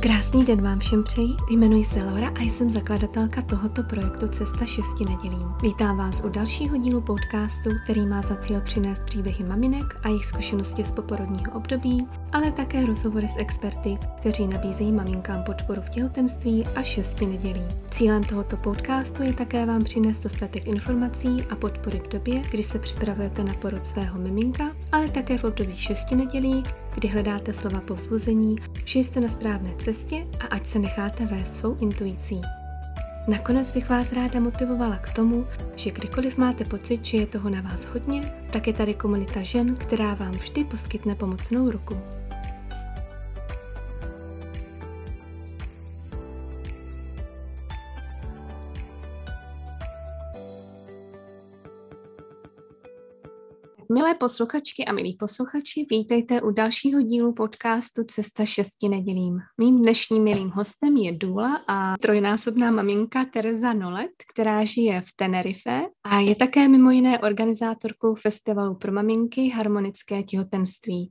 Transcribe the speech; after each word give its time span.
Krásný 0.00 0.44
den 0.44 0.62
vám 0.62 0.78
všem 0.78 1.04
přeji, 1.04 1.36
jmenuji 1.50 1.84
se 1.84 2.02
Laura 2.02 2.28
a 2.28 2.42
jsem 2.42 2.70
zakladatelka 2.70 3.42
tohoto 3.42 3.82
projektu 3.82 4.28
Cesta 4.28 4.66
šesti 4.66 5.04
nedělím. 5.04 5.54
Vítám 5.62 5.96
vás 5.96 6.22
u 6.24 6.28
dalšího 6.28 6.76
dílu 6.76 7.00
podcastu, 7.00 7.70
který 7.84 8.06
má 8.06 8.22
za 8.22 8.36
cíl 8.36 8.60
přinést 8.60 9.04
příběhy 9.04 9.44
maminek 9.44 9.96
a 10.02 10.08
jejich 10.08 10.26
zkušenosti 10.26 10.84
z 10.84 10.92
poporodního 10.92 11.52
období, 11.52 12.06
ale 12.32 12.52
také 12.52 12.86
rozhovory 12.86 13.28
s 13.28 13.36
experty, 13.38 13.98
kteří 14.16 14.46
nabízejí 14.46 14.92
maminkám 14.92 15.42
podporu 15.42 15.82
v 15.82 15.88
těhotenství 15.88 16.66
a 16.66 16.82
šesti 16.82 17.26
nedělí. 17.26 17.62
Cílem 17.90 18.24
tohoto 18.24 18.56
podcastu 18.56 19.22
je 19.22 19.32
také 19.32 19.66
vám 19.66 19.84
přinést 19.84 20.22
dostatek 20.22 20.66
informací 20.66 21.44
a 21.50 21.56
podpory 21.56 22.00
v 22.00 22.08
době, 22.08 22.42
kdy 22.50 22.62
se 22.62 22.78
připravujete 22.78 23.44
na 23.44 23.54
porod 23.54 23.86
svého 23.86 24.18
miminka, 24.18 24.64
ale 24.92 25.08
také 25.08 25.38
v 25.38 25.44
období 25.44 25.76
šesti 25.76 26.16
nedělí, 26.16 26.62
kdy 26.98 27.08
hledáte 27.08 27.52
slova 27.52 27.80
povzbuzení, 27.80 28.56
že 28.84 28.98
jste 28.98 29.20
na 29.20 29.28
správné 29.28 29.70
cestě 29.78 30.26
a 30.40 30.46
ať 30.46 30.66
se 30.66 30.78
necháte 30.78 31.26
vést 31.26 31.56
svou 31.56 31.76
intuicí. 31.80 32.40
Nakonec 33.28 33.72
bych 33.72 33.88
vás 33.90 34.12
ráda 34.12 34.40
motivovala 34.40 34.96
k 34.96 35.12
tomu, 35.12 35.46
že 35.76 35.90
kdykoliv 35.90 36.38
máte 36.38 36.64
pocit, 36.64 37.04
že 37.04 37.16
je 37.16 37.26
toho 37.26 37.50
na 37.50 37.60
vás 37.60 37.84
hodně, 37.84 38.32
tak 38.50 38.66
je 38.66 38.72
tady 38.72 38.94
komunita 38.94 39.42
žen, 39.42 39.76
která 39.76 40.14
vám 40.14 40.30
vždy 40.30 40.64
poskytne 40.64 41.14
pomocnou 41.14 41.70
ruku. 41.70 42.17
Milé 53.92 54.14
posluchačky 54.14 54.84
a 54.84 54.92
milí 54.92 55.16
posluchači, 55.16 55.86
vítejte 55.90 56.42
u 56.42 56.50
dalšího 56.50 57.02
dílu 57.02 57.32
podcastu 57.32 58.04
Cesta 58.04 58.44
šesti 58.44 58.88
nedělím. 58.88 59.38
Mým 59.58 59.78
dnešním 59.78 60.24
milým 60.24 60.50
hostem 60.50 60.96
je 60.96 61.12
Dula 61.12 61.64
a 61.68 61.96
trojnásobná 61.96 62.70
maminka 62.70 63.24
Tereza 63.24 63.72
Nolet, 63.72 64.10
která 64.32 64.64
žije 64.64 65.00
v 65.00 65.12
Tenerife 65.16 65.80
a 66.04 66.20
je 66.20 66.34
také 66.34 66.68
mimo 66.68 66.90
jiné 66.90 67.18
organizátorkou 67.18 68.14
festivalu 68.14 68.74
pro 68.74 68.92
maminky 68.92 69.48
Harmonické 69.48 70.22
těhotenství. 70.22 71.10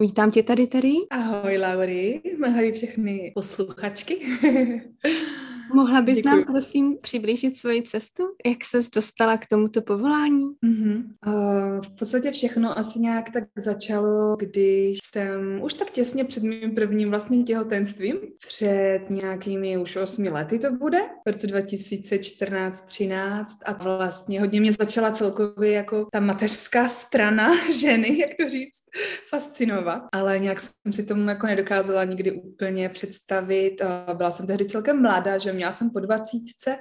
Vítám 0.00 0.30
tě 0.30 0.42
tady, 0.42 0.66
Terry. 0.66 0.94
Ahoj, 1.10 1.58
Lauri. 1.58 2.22
Ahoj 2.46 2.72
všechny 2.72 3.32
posluchačky. 3.34 4.26
Mohla 5.74 6.02
bys 6.02 6.16
Děkuji. 6.16 6.28
nám 6.28 6.44
prosím 6.44 6.98
přiblížit 7.00 7.56
svoji 7.56 7.82
cestu? 7.82 8.22
Jak 8.46 8.64
ses 8.64 8.90
dostala 8.90 9.38
k 9.38 9.46
tomuto 9.46 9.82
povolání? 9.82 10.46
Mm-hmm. 10.64 11.04
Uh, 11.26 11.80
v 11.80 11.98
podstatě 11.98 12.30
všechno 12.30 12.78
asi 12.78 12.98
nějak 12.98 13.30
tak 13.30 13.44
začalo, 13.58 14.36
když 14.36 14.98
jsem 15.02 15.62
už 15.62 15.74
tak 15.74 15.90
těsně 15.90 16.24
před 16.24 16.42
mým 16.42 16.74
prvním 16.74 17.10
vlastně 17.10 17.42
těhotenstvím, 17.42 18.16
před 18.46 19.00
nějakými 19.10 19.78
už 19.78 19.96
osmi 19.96 20.28
lety 20.28 20.58
to 20.58 20.72
bude, 20.72 20.98
v 21.28 21.30
roce 21.30 21.46
2014-13 21.46 23.44
a 23.64 23.72
vlastně 23.72 24.40
hodně 24.40 24.60
mě 24.60 24.72
začala 24.72 25.10
celkově 25.10 25.72
jako 25.72 26.06
ta 26.12 26.20
mateřská 26.20 26.88
strana 26.88 27.70
ženy, 27.80 28.18
jak 28.18 28.30
to 28.40 28.48
říct, 28.48 28.82
fascinovat, 29.28 30.02
ale 30.12 30.38
nějak 30.38 30.60
jsem 30.60 30.92
si 30.92 31.04
tomu 31.04 31.28
jako 31.28 31.46
nedokázala 31.46 32.04
nikdy 32.04 32.32
úplně 32.32 32.88
představit. 32.88 33.82
Byla 34.14 34.30
jsem 34.30 34.46
tehdy 34.46 34.64
celkem 34.64 35.02
mladá, 35.02 35.38
že 35.38 35.52
měla 35.56 35.72
jsem 35.72 35.90
po 35.90 36.00
dvacítce 36.00 36.78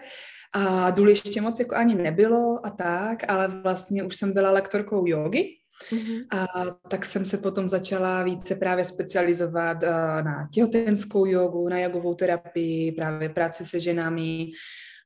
a 0.53 0.91
důl 0.91 1.09
ještě 1.09 1.41
moc 1.41 1.59
jako 1.59 1.75
ani 1.75 1.95
nebylo 1.95 2.65
a 2.65 2.69
tak, 2.69 3.19
ale 3.27 3.47
vlastně 3.47 4.03
už 4.03 4.15
jsem 4.15 4.33
byla 4.33 4.51
lektorkou 4.51 5.07
jogy, 5.07 5.57
Mm-hmm. 5.91 6.25
A 6.31 6.47
tak 6.89 7.05
jsem 7.05 7.25
se 7.25 7.37
potom 7.37 7.69
začala 7.69 8.23
více 8.23 8.55
právě 8.55 8.85
specializovat 8.85 9.83
uh, 9.83 9.89
na 10.25 10.47
těhotenskou 10.53 11.25
jogu, 11.25 11.69
na 11.69 11.79
jogovou 11.79 12.15
terapii, 12.15 12.91
právě 12.91 13.29
práci 13.29 13.65
se 13.65 13.79
ženami, 13.79 14.51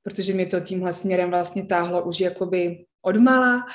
protože 0.03 0.33
mě 0.33 0.45
to 0.45 0.59
tímhle 0.59 0.93
směrem 0.93 1.29
vlastně 1.29 1.65
táhlo 1.65 2.03
už 2.03 2.19
jakoby 2.19 2.85
odmala. 3.01 3.65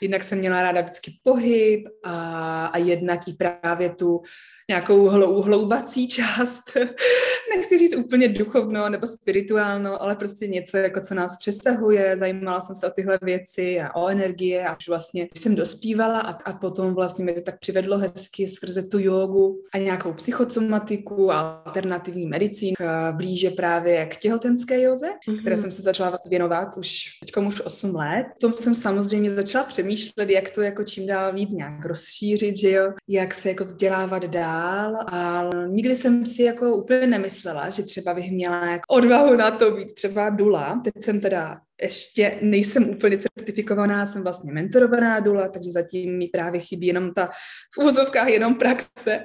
Jednak 0.00 0.22
jsem 0.22 0.38
měla 0.38 0.62
ráda 0.62 0.80
vždycky 0.80 1.12
pohyb 1.22 1.88
a, 2.04 2.66
a 2.66 2.78
jednak 2.78 3.28
i 3.28 3.32
právě 3.32 3.90
tu 3.90 4.20
nějakou 4.68 5.08
hlou, 5.08 5.42
hloubací 5.42 6.08
část, 6.08 6.62
nechci 7.56 7.78
říct 7.78 7.96
úplně 7.96 8.28
duchovno 8.28 8.88
nebo 8.88 9.06
spirituálno, 9.06 10.02
ale 10.02 10.16
prostě 10.16 10.46
něco, 10.46 10.76
jako 10.76 11.00
co 11.00 11.14
nás 11.14 11.38
přesahuje, 11.38 12.16
zajímala 12.16 12.60
jsem 12.60 12.74
se 12.74 12.86
o 12.86 12.90
tyhle 12.90 13.18
věci 13.22 13.80
a 13.80 13.96
o 13.96 14.08
energie. 14.08 14.66
A 14.66 14.76
už 14.76 14.88
vlastně 14.88 15.28
jsem 15.36 15.54
dospívala 15.54 16.20
a, 16.20 16.50
a 16.50 16.52
potom 16.52 16.94
vlastně 16.94 17.24
mě 17.24 17.34
to 17.34 17.40
tak 17.40 17.58
přivedlo 17.58 17.98
hezky 17.98 18.48
skrze 18.48 18.82
tu 18.82 18.98
jogu 18.98 19.62
a 19.74 19.78
nějakou 19.78 20.12
psychosomatiku 20.12 21.32
a 21.32 21.62
alternativní 21.64 22.26
medicín 22.26 22.74
blíže 23.12 23.50
právě 23.50 24.06
k 24.06 24.16
těhotenské 24.16 24.82
joze, 24.82 25.06
mm-hmm. 25.06 25.40
které 25.40 25.56
jsem 25.56 25.72
se 25.72 25.82
začala 25.82 26.18
věnovat 26.28 26.76
už 26.76 27.04
teď 27.20 27.46
už 27.46 27.60
8 27.60 27.94
let. 27.94 28.26
Tom 28.40 28.52
jsem 28.52 28.74
samozřejmě 28.74 29.30
začala 29.30 29.64
přemýšlet, 29.64 30.30
jak 30.30 30.50
to 30.50 30.62
jako 30.62 30.84
čím 30.84 31.06
dál 31.06 31.32
víc 31.32 31.52
nějak 31.52 31.84
rozšířit, 31.84 32.56
že 32.56 32.70
jo, 32.70 32.92
jak 33.08 33.34
se 33.34 33.48
jako 33.48 33.64
vzdělávat 33.64 34.24
dál 34.24 34.51
dál 34.52 34.96
a 35.12 35.50
nikdy 35.66 35.94
jsem 35.94 36.26
si 36.26 36.42
jako 36.42 36.76
úplně 36.76 37.06
nemyslela, 37.06 37.70
že 37.70 37.82
třeba 37.82 38.14
bych 38.14 38.30
měla 38.30 38.66
jako 38.66 38.82
odvahu 38.88 39.36
na 39.36 39.50
to 39.50 39.70
být 39.70 39.94
třeba 39.94 40.30
dula. 40.30 40.80
Teď 40.84 40.94
jsem 41.00 41.20
teda 41.20 41.60
ještě 41.82 42.38
nejsem 42.42 42.90
úplně 42.90 43.18
certifikovaná, 43.18 44.06
jsem 44.06 44.22
vlastně 44.22 44.52
mentorovaná 44.52 45.20
dula, 45.20 45.48
takže 45.48 45.72
zatím 45.72 46.18
mi 46.18 46.28
právě 46.28 46.60
chybí 46.60 46.86
jenom 46.86 47.14
ta 47.14 47.30
v 47.74 47.84
úzovkách 47.84 48.28
jenom 48.28 48.54
praxe, 48.54 49.24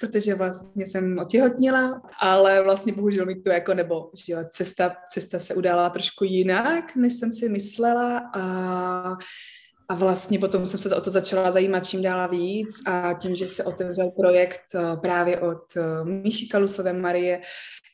protože 0.00 0.34
vlastně 0.34 0.86
jsem 0.86 1.18
otěhotnila, 1.18 2.02
ale 2.20 2.62
vlastně 2.62 2.92
bohužel 2.92 3.26
mi 3.26 3.40
to 3.40 3.50
jako, 3.50 3.74
nebo 3.74 4.10
že 4.26 4.36
cesta, 4.50 4.96
cesta 5.08 5.38
se 5.38 5.54
udála 5.54 5.90
trošku 5.90 6.24
jinak, 6.24 6.96
než 6.96 7.12
jsem 7.12 7.32
si 7.32 7.48
myslela 7.48 8.30
a 8.34 9.16
a 9.92 9.94
vlastně 9.94 10.38
potom 10.38 10.66
jsem 10.66 10.80
se 10.80 10.96
o 10.96 11.00
to 11.00 11.10
začala 11.10 11.50
zajímat 11.50 11.86
čím 11.86 12.02
dál 12.02 12.28
víc 12.28 12.68
a 12.86 13.14
tím, 13.14 13.34
že 13.34 13.48
se 13.48 13.64
otevřel 13.64 14.10
projekt 14.10 14.60
eh, 14.74 14.96
právě 14.96 15.40
od 15.40 15.76
eh, 15.76 16.04
Míši 16.04 16.46
Kalusové 16.48 16.92
Marie 16.92 17.40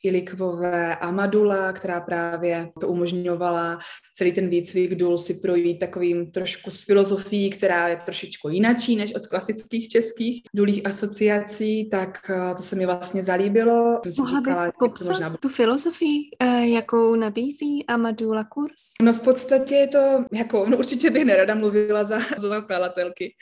Ilikvové 0.04 0.96
a 0.96 1.10
Madula, 1.10 1.72
která 1.72 2.00
právě 2.00 2.68
to 2.80 2.88
umožňovala 2.88 3.78
celý 4.16 4.32
ten 4.32 4.48
výcvik 4.48 4.94
důl 4.94 5.18
si 5.18 5.34
projít 5.34 5.78
takovým 5.78 6.30
trošku 6.30 6.70
s 6.70 6.84
filozofií, 6.84 7.50
která 7.50 7.88
je 7.88 7.96
trošičku 7.96 8.48
jinačí 8.48 8.96
než 8.96 9.14
od 9.14 9.26
klasických 9.26 9.88
českých 9.88 10.42
důlých 10.54 10.86
asociací, 10.86 11.88
tak 11.90 12.30
eh, 12.30 12.54
to 12.54 12.62
se 12.62 12.76
mi 12.76 12.86
vlastně 12.86 13.22
zalíbilo. 13.22 14.00
Mohla 14.18 14.40
bys 14.40 14.58
popsat 14.78 15.08
možná... 15.08 15.36
tu 15.42 15.48
filozofii, 15.48 16.20
jakou 16.62 17.14
nabízí 17.14 17.86
Amadula 17.86 18.44
kurz? 18.44 18.82
No 19.02 19.12
v 19.12 19.20
podstatě 19.20 19.74
je 19.74 19.88
to, 19.88 20.24
jako, 20.32 20.66
no 20.68 20.76
určitě 20.76 21.10
bych 21.10 21.24
nerada 21.24 21.54
mluvila 21.54 21.78
mluvila 21.88 22.04
za, 22.04 22.18
za 22.36 22.48
zakladatelky. 22.48 23.34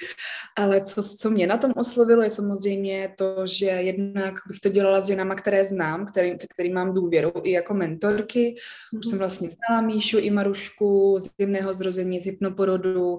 Ale 0.56 0.80
co, 0.80 1.02
co 1.02 1.30
mě 1.30 1.46
na 1.46 1.56
tom 1.56 1.72
oslovilo, 1.76 2.22
je 2.22 2.30
samozřejmě 2.30 3.14
to, 3.18 3.46
že 3.46 3.66
jednak 3.66 4.34
bych 4.48 4.60
to 4.60 4.68
dělala 4.68 5.00
s 5.00 5.06
ženama, 5.06 5.34
které 5.34 5.64
znám, 5.64 6.06
který, 6.06 6.36
který 6.56 6.72
mám 6.72 6.94
důvěru 6.94 7.32
i 7.42 7.50
jako 7.50 7.74
mentorky. 7.74 8.54
Už 8.92 8.98
mm-hmm. 8.98 9.10
jsem 9.10 9.18
vlastně 9.18 9.48
znala 9.50 9.80
Míšu 9.80 10.18
i 10.18 10.30
Marušku 10.30 11.18
z 11.20 11.30
jemného 11.38 11.74
zrození, 11.74 12.20
z 12.20 12.24
hypnoporodu. 12.24 13.18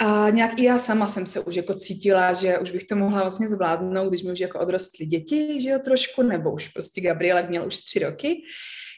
A 0.00 0.30
nějak 0.30 0.58
i 0.58 0.64
já 0.64 0.78
sama 0.78 1.06
jsem 1.06 1.26
se 1.26 1.40
už 1.40 1.56
jako 1.56 1.74
cítila, 1.74 2.32
že 2.32 2.58
už 2.58 2.70
bych 2.70 2.84
to 2.84 2.96
mohla 2.96 3.20
vlastně 3.20 3.48
zvládnout, 3.48 4.08
když 4.08 4.22
mi 4.22 4.32
už 4.32 4.40
jako 4.40 4.58
odrostly 4.58 5.06
děti, 5.06 5.60
že 5.60 5.70
jo, 5.70 5.78
trošku, 5.84 6.22
nebo 6.22 6.52
už 6.52 6.68
prostě 6.68 7.00
Gabrielek 7.00 7.48
měl 7.48 7.66
už 7.66 7.76
tři 7.76 7.98
roky 7.98 8.42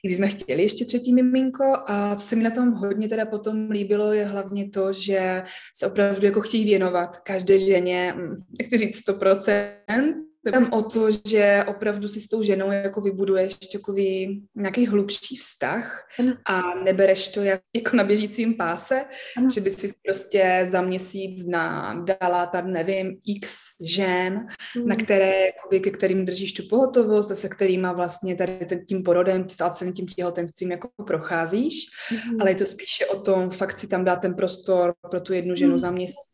když 0.04 0.16
jsme 0.16 0.28
chtěli 0.28 0.62
ještě 0.62 0.84
třetí 0.84 1.14
miminko 1.14 1.76
a 1.86 2.16
co 2.16 2.26
se 2.26 2.36
mi 2.36 2.42
na 2.42 2.50
tom 2.50 2.72
hodně 2.72 3.08
teda 3.08 3.26
potom 3.26 3.70
líbilo, 3.70 4.12
je 4.12 4.24
hlavně 4.24 4.70
to, 4.70 4.92
že 4.92 5.42
se 5.76 5.86
opravdu 5.86 6.26
jako 6.26 6.40
chtějí 6.40 6.64
věnovat 6.64 7.16
každé 7.16 7.58
ženě, 7.58 8.14
nechci 8.58 8.78
říct 8.78 9.08
100%, 9.08 10.14
tam 10.52 10.72
o 10.72 10.82
to, 10.82 11.08
že 11.28 11.64
opravdu 11.68 12.08
si 12.08 12.20
s 12.20 12.28
tou 12.28 12.42
ženou 12.42 12.72
jako 12.72 13.00
vybuduješ 13.00 13.54
takový 13.72 14.42
nějaký 14.54 14.86
hlubší 14.86 15.36
vztah 15.36 16.08
a 16.46 16.74
nebereš 16.74 17.28
to 17.28 17.42
jak, 17.42 17.60
jako 17.76 17.96
na 17.96 18.04
běžícím 18.04 18.54
páse, 18.54 19.04
ano. 19.36 19.50
že 19.50 19.60
by 19.60 19.70
si 19.70 19.88
prostě 20.04 20.66
za 20.70 20.82
měsíc 20.82 21.46
na, 21.46 21.94
dala 22.20 22.46
tam, 22.46 22.72
nevím, 22.72 23.16
x 23.26 23.60
žen, 23.80 24.46
na 24.84 24.96
které, 24.96 25.46
jakoby, 25.46 25.80
ke 25.80 25.90
kterým 25.90 26.24
držíš 26.24 26.52
tu 26.52 26.62
pohotovost 26.70 27.30
a 27.30 27.34
se 27.34 27.48
kterými 27.48 27.88
vlastně 27.94 28.36
tady 28.36 28.84
tím 28.88 29.02
porodem, 29.02 29.46
celým 29.72 29.92
tím 29.92 30.06
těhotenstvím 30.06 30.70
jako 30.70 30.88
procházíš, 31.06 31.74
mm. 32.12 32.40
ale 32.40 32.50
je 32.50 32.54
to 32.54 32.66
spíše 32.66 33.06
o 33.06 33.20
tom 33.20 33.50
fakt 33.50 33.76
si 33.76 33.86
tam 33.86 34.04
dát 34.04 34.16
ten 34.16 34.34
prostor 34.34 34.94
pro 35.10 35.20
tu 35.20 35.32
jednu 35.32 35.54
ženu 35.54 35.72
mm. 35.72 35.78
za 35.78 35.90
měsíc 35.90 36.30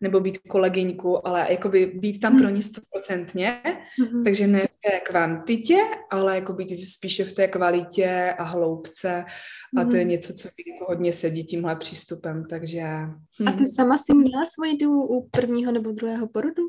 nebo 0.00 0.20
být 0.20 0.38
kolegyňku, 0.38 1.28
ale 1.28 1.46
jakoby 1.50 1.86
být 1.86 2.20
tam 2.20 2.38
pro 2.38 2.48
ní 2.48 2.62
stoprocentně, 2.62 3.62
mm-hmm. 3.64 4.24
takže 4.24 4.46
ne 4.46 4.66
v 4.66 4.90
té 4.90 5.00
kvantitě, 5.00 5.78
ale 6.10 6.34
jako 6.34 6.52
být 6.52 6.86
spíše 6.86 7.24
v 7.24 7.32
té 7.32 7.48
kvalitě 7.48 8.34
a 8.38 8.42
hloubce 8.44 9.24
a 9.78 9.84
to 9.84 9.96
je 9.96 10.02
mhm. 10.02 10.10
něco, 10.10 10.32
co 10.32 10.48
mi 10.48 10.72
jako 10.72 10.92
hodně 10.92 11.12
sedí 11.12 11.44
tímhle 11.44 11.76
přístupem, 11.76 12.44
takže... 12.50 12.82
A 13.46 13.52
ty 13.52 13.62
hm. 13.62 13.66
sama 13.66 13.96
si 13.96 14.14
měla 14.14 14.44
svoji 14.54 14.76
důl 14.76 15.04
u 15.04 15.28
prvního 15.28 15.72
nebo 15.72 15.92
druhého 15.92 16.28
porodu? 16.28 16.62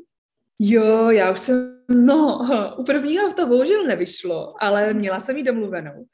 Jo, 0.60 1.10
já 1.10 1.32
už 1.32 1.40
jsem, 1.40 1.78
no, 1.90 2.48
u 2.78 2.84
prvního 2.84 3.32
to 3.32 3.46
bohužel 3.46 3.84
nevyšlo, 3.84 4.54
ale 4.60 4.94
měla 4.94 5.20
jsem 5.20 5.36
ji 5.36 5.42
domluvenou. 5.42 6.06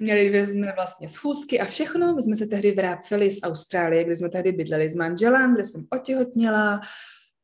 Měli 0.00 0.46
jsme 0.46 0.72
vlastně 0.72 1.08
schůzky 1.08 1.60
a 1.60 1.64
všechno, 1.64 2.14
my 2.14 2.22
jsme 2.22 2.36
se 2.36 2.46
tehdy 2.46 2.72
vraceli 2.72 3.30
z 3.30 3.38
Austrálie, 3.42 4.04
kde 4.04 4.16
jsme 4.16 4.28
tehdy 4.28 4.52
bydleli 4.52 4.90
s 4.90 4.94
manželem, 4.94 5.54
kde 5.54 5.64
jsem 5.64 5.86
otěhotněla, 5.90 6.80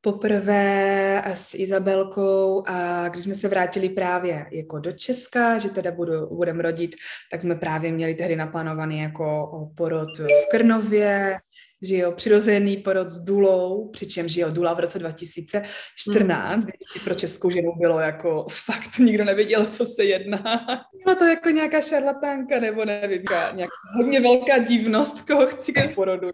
poprvé 0.00 1.22
s 1.34 1.54
Izabelkou. 1.54 2.62
A 2.66 3.08
když 3.08 3.24
jsme 3.24 3.34
se 3.34 3.48
vrátili 3.48 3.88
právě 3.88 4.46
jako 4.52 4.78
do 4.78 4.92
Česka, 4.92 5.58
že 5.58 5.68
teda 5.68 5.90
budu, 5.90 6.26
budeme 6.26 6.62
rodit, 6.62 6.96
tak 7.30 7.42
jsme 7.42 7.54
právě 7.54 7.92
měli 7.92 8.14
tehdy 8.14 8.36
naplánovaný 8.36 8.98
jako 9.00 9.50
porod 9.76 10.18
v 10.18 10.50
Krnově, 10.50 11.38
že 11.82 11.96
jo, 11.96 12.12
přirozený 12.12 12.76
porod 12.76 13.08
s 13.08 13.24
Dulou, 13.24 13.88
přičemž 13.88 14.36
jo, 14.36 14.50
Dula 14.50 14.74
v 14.74 14.80
roce 14.80 14.98
2014, 14.98 16.64
mm. 16.64 16.70
kdy 16.70 17.04
pro 17.04 17.14
českou 17.14 17.50
ženu 17.50 17.72
bylo 17.80 18.00
jako 18.00 18.46
fakt, 18.50 18.98
nikdo 18.98 19.24
nevěděl, 19.24 19.66
co 19.66 19.84
se 19.84 20.04
jedná. 20.04 20.66
Byla 21.04 21.14
to 21.18 21.24
jako 21.24 21.48
nějaká 21.48 21.80
šarlatánka, 21.80 22.60
nebo 22.60 22.84
nevím, 22.84 23.22
nějaká 23.54 23.72
hodně 23.96 24.20
velká 24.20 24.58
divnost, 24.58 25.20
koho 25.20 25.46
chci 25.46 25.72
k 25.72 25.94
porodu. 25.94 26.30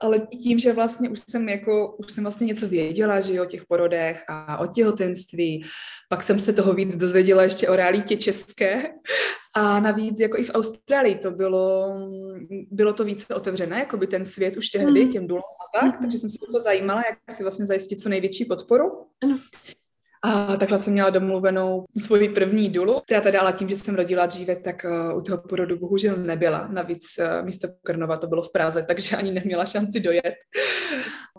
Ale 0.00 0.18
tím, 0.42 0.58
že 0.58 0.72
vlastně 0.72 1.08
už 1.08 1.20
jsem 1.28 1.48
jako, 1.48 1.96
už 1.96 2.12
jsem 2.12 2.24
vlastně 2.24 2.46
něco 2.46 2.68
věděla, 2.68 3.20
že 3.20 3.34
jo, 3.34 3.42
o 3.42 3.46
těch 3.46 3.66
porodech 3.66 4.24
a 4.28 4.58
o 4.58 4.66
těhotenství, 4.66 5.64
pak 6.08 6.22
jsem 6.22 6.40
se 6.40 6.52
toho 6.52 6.74
víc 6.74 6.96
dozvěděla 6.96 7.42
ještě 7.42 7.68
o 7.68 7.76
realitě 7.76 8.16
české 8.16 8.82
a 9.54 9.80
navíc 9.80 10.20
jako 10.20 10.38
i 10.38 10.44
v 10.44 10.50
Austrálii 10.54 11.14
to 11.14 11.30
bylo, 11.30 11.88
bylo 12.70 12.92
to 12.92 13.04
více 13.04 13.34
otevřené, 13.34 13.78
jako 13.78 13.96
by 13.96 14.06
ten 14.06 14.24
svět 14.24 14.56
už 14.56 14.68
tehdy 14.68 15.04
mm. 15.04 15.12
těm 15.12 15.26
důlům 15.26 15.42
a 15.42 15.80
tak, 15.80 15.94
mm. 15.94 16.00
takže 16.00 16.18
jsem 16.18 16.30
se 16.30 16.38
to 16.52 16.60
zajímala, 16.60 17.02
jak 17.10 17.36
si 17.36 17.42
vlastně 17.42 17.66
zajistit 17.66 18.00
co 18.00 18.08
největší 18.08 18.44
podporu. 18.44 18.84
Ano. 19.22 19.38
A 20.22 20.56
takhle 20.56 20.78
jsem 20.78 20.92
měla 20.92 21.10
domluvenou 21.10 21.84
svoji 21.98 22.28
první 22.28 22.68
dulu, 22.68 23.00
která 23.00 23.20
teda 23.20 23.40
ale 23.40 23.52
tím, 23.52 23.68
že 23.68 23.76
jsem 23.76 23.94
rodila 23.94 24.26
dříve, 24.26 24.56
tak 24.56 24.86
uh, 25.12 25.18
u 25.18 25.20
toho 25.20 25.38
porodu 25.48 25.78
bohužel 25.78 26.16
nebyla. 26.16 26.68
Navíc 26.68 27.04
uh, 27.18 27.46
místo 27.46 27.68
Krnova 27.82 28.16
to 28.16 28.26
bylo 28.26 28.42
v 28.42 28.52
Praze, 28.52 28.82
takže 28.82 29.16
ani 29.16 29.32
neměla 29.32 29.66
šanci 29.66 30.00
dojet. 30.00 30.34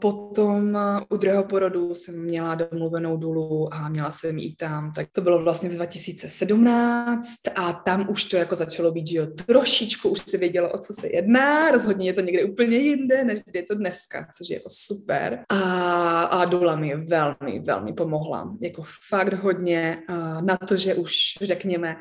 Potom 0.01 0.75
uh, 0.75 1.01
u 1.09 1.17
druhého 1.17 1.43
porodu 1.43 1.93
jsem 1.95 2.23
měla 2.23 2.55
domluvenou 2.55 3.17
dulu 3.17 3.73
a 3.73 3.89
měla 3.89 4.11
jsem 4.11 4.37
jí 4.37 4.55
tam, 4.55 4.91
tak 4.95 5.07
to 5.11 5.21
bylo 5.21 5.43
vlastně 5.43 5.69
v 5.69 5.73
2017 5.73 7.27
a 7.55 7.73
tam 7.73 8.09
už 8.09 8.25
to 8.25 8.37
jako 8.37 8.55
začalo 8.55 8.91
být, 8.91 9.07
že 9.07 9.17
jo, 9.17 9.27
trošičku 9.45 10.09
už 10.09 10.19
se 10.19 10.37
vědělo, 10.37 10.71
o 10.71 10.77
co 10.77 10.93
se 10.93 11.07
jedná, 11.13 11.71
rozhodně 11.71 12.07
je 12.07 12.13
to 12.13 12.21
někde 12.21 12.43
úplně 12.43 12.77
jinde, 12.77 13.23
než 13.23 13.39
je 13.53 13.63
to 13.63 13.75
dneska, 13.75 14.27
což 14.37 14.49
je 14.49 14.53
jako 14.53 14.69
super. 14.71 15.39
A, 15.49 16.21
a 16.23 16.45
dula 16.45 16.75
mi 16.75 16.95
velmi, 16.95 17.59
velmi 17.59 17.93
pomohla 17.93 18.57
jako 18.71 18.83
fakt 19.09 19.33
hodně 19.33 20.03
uh, 20.09 20.41
na 20.41 20.57
to, 20.57 20.77
že 20.77 20.95
už 20.95 21.13
řekněme, 21.41 21.97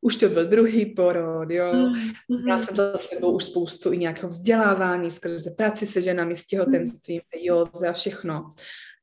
už 0.00 0.16
to 0.16 0.28
byl 0.28 0.48
druhý 0.48 0.86
porod, 0.86 1.50
jo. 1.50 1.72
Mm-hmm. 1.72 2.42
Měla 2.42 2.58
jsem 2.58 2.76
za 2.76 2.98
sebou 2.98 3.32
už 3.32 3.44
spoustu 3.44 3.92
i 3.92 3.98
nějakého 3.98 4.28
vzdělávání 4.28 5.10
skrze 5.10 5.50
práci 5.56 5.86
se 5.86 6.00
ženami, 6.00 6.36
s 6.36 6.46
těhotenstvím, 6.46 7.20
mm-hmm. 7.20 7.40
józe 7.42 7.88
a 7.88 7.92
všechno 7.92 8.54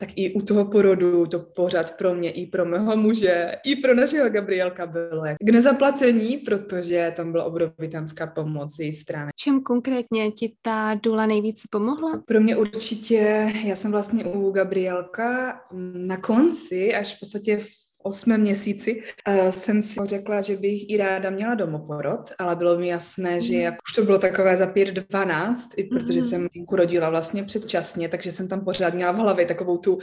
tak 0.02 0.10
i 0.16 0.34
u 0.34 0.42
toho 0.42 0.66
porodu 0.66 1.26
to 1.26 1.40
pořád 1.40 1.98
pro 1.98 2.14
mě, 2.14 2.32
i 2.32 2.48
pro 2.48 2.66
mého 2.66 2.98
muže, 2.98 3.52
i 3.64 3.76
pro 3.76 3.96
našeho 3.96 4.30
Gabrielka 4.30 4.86
bylo 4.86 5.24
k 5.40 5.50
nezaplacení, 5.50 6.38
protože 6.38 7.14
tam 7.16 7.32
byla 7.32 7.44
obrovitánská 7.44 8.28
pomoc 8.28 8.76
z 8.76 8.80
její 8.80 8.94
strany. 8.94 9.32
Čem 9.36 9.62
konkrétně 9.62 10.32
ti 10.32 10.54
ta 10.62 11.00
dula 11.04 11.26
nejvíce 11.26 11.68
pomohla? 11.72 12.24
Pro 12.28 12.42
mě 12.42 12.58
určitě, 12.58 13.52
já 13.66 13.76
jsem 13.76 13.92
vlastně 13.92 14.26
u 14.26 14.52
Gabrielka 14.52 15.62
na 15.94 16.18
konci, 16.18 16.96
až 16.96 17.16
v 17.16 17.20
podstatě 17.20 17.58
v 17.58 17.91
osmém 18.04 18.42
měsíci 18.42 19.04
uh, 19.28 19.50
jsem 19.50 19.82
si 19.82 20.00
řekla, 20.04 20.42
že 20.42 20.56
bych 20.56 20.90
i 20.90 20.98
ráda 20.98 21.30
měla 21.30 21.56
domoporod, 21.56 22.34
ale 22.40 22.56
bylo 22.56 22.78
mi 22.78 22.88
jasné, 22.88 23.42
že 23.42 23.54
mm. 23.54 23.62
jak 23.62 23.76
už 23.90 23.96
to 23.96 24.04
bylo 24.04 24.20
takové 24.20 24.58
za 24.58 24.68
pět 24.68 24.88
dvanáct, 24.88 25.70
i 25.78 25.84
protože 25.84 26.20
mm. 26.20 26.28
jsem 26.28 26.48
Jinku 26.54 26.76
rodila 26.76 27.10
vlastně 27.10 27.44
předčasně, 27.44 28.10
takže 28.10 28.32
jsem 28.32 28.48
tam 28.48 28.66
pořád 28.66 28.94
měla 28.94 29.12
v 29.12 29.16
hlavě 29.16 29.46
takovou 29.46 29.78
tu 29.78 30.00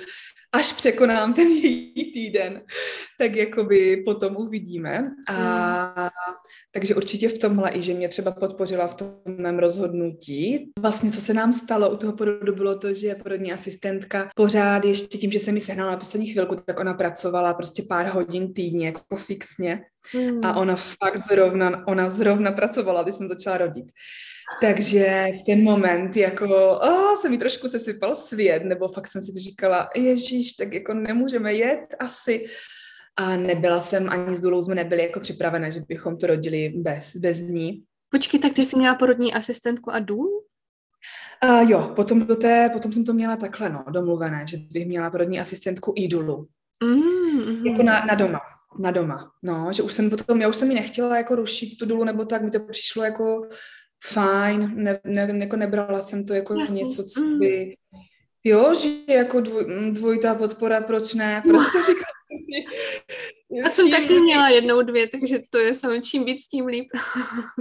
až 0.53 0.73
překonám 0.73 1.35
ten 1.35 1.49
její 1.62 2.12
týden, 2.12 2.62
tak 3.19 3.37
jakoby 3.37 3.97
potom 3.97 4.37
uvidíme. 4.37 5.11
A 5.29 5.95
mm. 6.03 6.35
Takže 6.73 6.94
určitě 6.94 7.29
v 7.29 7.38
tomhle 7.38 7.70
i, 7.75 7.82
že 7.82 7.94
mě 7.94 8.09
třeba 8.09 8.31
podpořila 8.31 8.87
v 8.87 8.94
tom 8.94 9.15
mém 9.26 9.59
rozhodnutí. 9.59 10.70
Vlastně, 10.81 11.11
co 11.11 11.20
se 11.20 11.35
nám 11.35 11.53
stalo 11.53 11.91
u 11.91 11.97
toho 11.97 12.12
porodu, 12.12 12.55
bylo 12.55 12.79
to, 12.79 12.93
že 12.93 13.15
porodní 13.15 13.53
asistentka 13.53 14.29
pořád 14.37 14.85
ještě 14.85 15.19
tím, 15.19 15.31
že 15.31 15.38
se 15.38 15.53
mi 15.53 15.61
sehnala 15.61 15.91
na 15.91 15.97
poslední 15.97 16.26
chvilku, 16.26 16.56
tak 16.67 16.81
ona 16.81 16.94
pracovala 16.94 17.55
prostě 17.55 17.82
pár 17.82 18.06
hodin 18.06 18.55
týdně, 18.55 18.87
jako 18.87 19.17
fixně. 19.17 19.81
Mm. 20.15 20.44
A 20.44 20.56
ona 20.56 20.76
fakt 20.76 21.29
zrovna, 21.31 21.87
ona 21.87 22.11
zrovna 22.11 22.53
pracovala, 22.53 23.03
když 23.03 23.14
jsem 23.14 23.29
začala 23.29 23.59
rodit. 23.59 23.85
Takže 24.61 25.26
ten 25.47 25.62
moment 25.62 26.17
jako 26.17 26.79
oh, 26.79 27.17
se 27.21 27.29
mi 27.29 27.38
trošku 27.38 27.69
sesypal 27.69 28.14
svět, 28.14 28.64
nebo 28.64 28.88
fakt 28.88 29.06
jsem 29.06 29.23
si 29.23 29.32
říkala, 29.32 29.88
ježíš, 29.97 30.53
tak 30.53 30.75
jako 30.75 30.94
nemůžeme 30.94 31.55
jet 31.55 31.94
asi. 31.99 32.47
A 33.19 33.37
nebyla 33.37 33.81
jsem, 33.81 34.11
ani 34.11 34.37
s 34.37 34.41
Dulou 34.41 34.62
jsme 34.62 34.75
nebyli 34.75 35.03
jako 35.03 35.20
připravené, 35.20 35.73
že 35.73 35.81
bychom 35.88 36.17
to 36.17 36.26
rodili 36.26 36.73
bez, 36.76 37.17
bez 37.17 37.38
ní. 37.38 37.82
Počkej, 38.11 38.41
tak 38.41 38.53
ty 38.55 38.67
jsi 38.67 38.76
měla 38.76 38.94
porodní 38.94 39.35
asistentku 39.35 39.91
a 39.91 39.99
důl? 39.99 40.29
Uh, 41.44 41.70
jo, 41.70 41.93
potom, 41.97 42.26
do 42.26 42.37
té, 42.37 42.70
potom 42.73 42.93
jsem 42.93 43.05
to 43.05 43.12
měla 43.12 43.37
takhle, 43.37 43.70
no, 43.70 43.85
domluvené, 43.91 44.47
že 44.47 44.56
bych 44.56 44.87
měla 44.87 45.11
porodní 45.11 45.41
asistentku 45.41 45.94
i 45.97 46.09
Dulu. 46.09 46.49
Mm, 46.85 47.67
Jako 47.67 47.82
na, 47.82 48.05
na 48.05 48.15
doma, 48.15 48.41
na 48.81 48.91
doma, 48.91 49.32
no, 49.43 49.73
že 49.73 49.82
už 49.82 49.93
jsem 49.93 50.11
potom, 50.11 50.41
já 50.41 50.49
už 50.49 50.56
jsem 50.56 50.69
mi 50.69 50.75
nechtěla 50.75 51.17
jako 51.17 51.35
rušit 51.35 51.79
tu 51.79 51.87
Dulu, 51.87 52.05
nebo 52.05 52.25
tak 52.25 52.43
mi 52.43 52.50
to 52.50 52.61
přišlo 52.61 53.05
jako 53.05 53.49
fajn, 54.05 54.73
ne, 54.75 55.00
ne, 55.05 55.29
jako 55.38 55.56
nebrala 55.56 56.00
jsem 56.00 56.25
to 56.25 56.35
jako 56.35 56.55
Jasně. 56.55 56.82
něco, 56.82 57.05
co 57.05 57.25
mm. 57.25 57.41
Jo, 58.49 58.75
že 58.75 58.89
jako 59.15 59.41
dvoj, 59.41 59.65
dvojitá 59.91 60.35
podpora, 60.35 60.81
proč 60.81 61.15
ne, 61.15 61.43
prostě 61.49 61.79
říkám 61.79 62.19
si. 62.29 62.65
Já 63.62 63.71
jsem 63.71 63.91
taky 63.91 64.21
měla 64.21 64.49
jednou 64.49 64.83
dvě, 64.83 65.09
takže 65.09 65.39
to 65.50 65.59
je 65.59 65.75
samozřejmě 65.75 66.03
čím 66.03 66.25
víc, 66.25 66.47
tím 66.47 66.67
líp. 66.67 66.89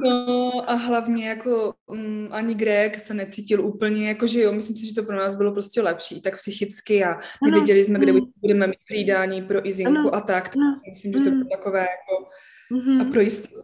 no 0.04 0.52
a 0.70 0.74
hlavně 0.74 1.30
jako 1.30 1.74
um, 1.86 2.28
ani 2.32 2.56
Greg 2.56 3.00
se 3.00 3.14
necítil 3.14 3.66
úplně, 3.66 4.08
jako 4.08 4.28
že 4.28 4.42
jo, 4.42 4.52
myslím 4.52 4.78
si, 4.78 4.88
že 4.88 4.96
to 4.96 5.04
pro 5.04 5.16
nás 5.16 5.36
bylo 5.36 5.52
prostě 5.52 5.82
lepší, 5.82 6.22
tak 6.22 6.38
psychicky 6.38 7.04
a 7.04 7.20
nevěděli 7.44 7.84
jsme, 7.84 8.00
kde 8.00 8.14
mm. 8.14 8.20
budeme 8.42 8.68
mít 8.68 8.80
hlídání 8.90 9.42
pro 9.42 9.68
Izinku 9.68 10.16
a 10.16 10.22
tak, 10.22 10.44
tak 10.44 10.58
myslím, 10.90 11.12
že 11.12 11.18
to 11.18 11.24
bylo 11.24 11.36
mm. 11.36 11.50
takové 11.50 11.80
jako 11.80 12.30
mm-hmm. 12.72 13.02
a 13.02 13.12
pro 13.12 13.22
jistotu 13.22 13.64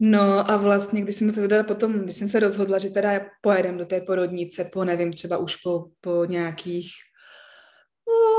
No 0.00 0.50
a 0.50 0.56
vlastně, 0.56 1.02
když 1.02 1.14
jsem 1.14 1.32
teda 1.32 1.62
potom, 1.62 1.92
když 1.92 2.16
jsem 2.16 2.28
se 2.28 2.40
rozhodla, 2.40 2.78
že 2.78 2.90
teda 2.90 3.20
pojedem 3.40 3.78
do 3.78 3.86
té 3.86 4.00
porodnice 4.00 4.64
po, 4.64 4.84
nevím, 4.84 5.12
třeba 5.12 5.38
už 5.38 5.56
po, 5.56 5.84
po 6.00 6.24
nějakých 6.24 6.90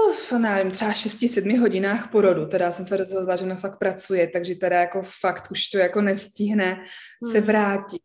uf, 0.10 0.32
nevím, 0.32 0.72
třeba 0.72 0.92
6-7 0.92 1.60
hodinách 1.60 2.12
porodu, 2.12 2.46
teda 2.46 2.72
jsem 2.72 2.86
se 2.86 2.98
rozhodla, 2.98 3.36
že 3.36 3.46
na 3.46 3.56
fakt 3.56 3.80
pracuje, 3.80 4.28
takže 4.28 4.56
teda 4.56 4.80
jako 4.80 5.02
fakt 5.22 5.52
už 5.52 5.70
to 5.70 5.78
jako 5.78 6.02
nestihne 6.02 6.74
hmm. 6.74 7.32
se 7.32 7.42
vrátit. 7.42 8.02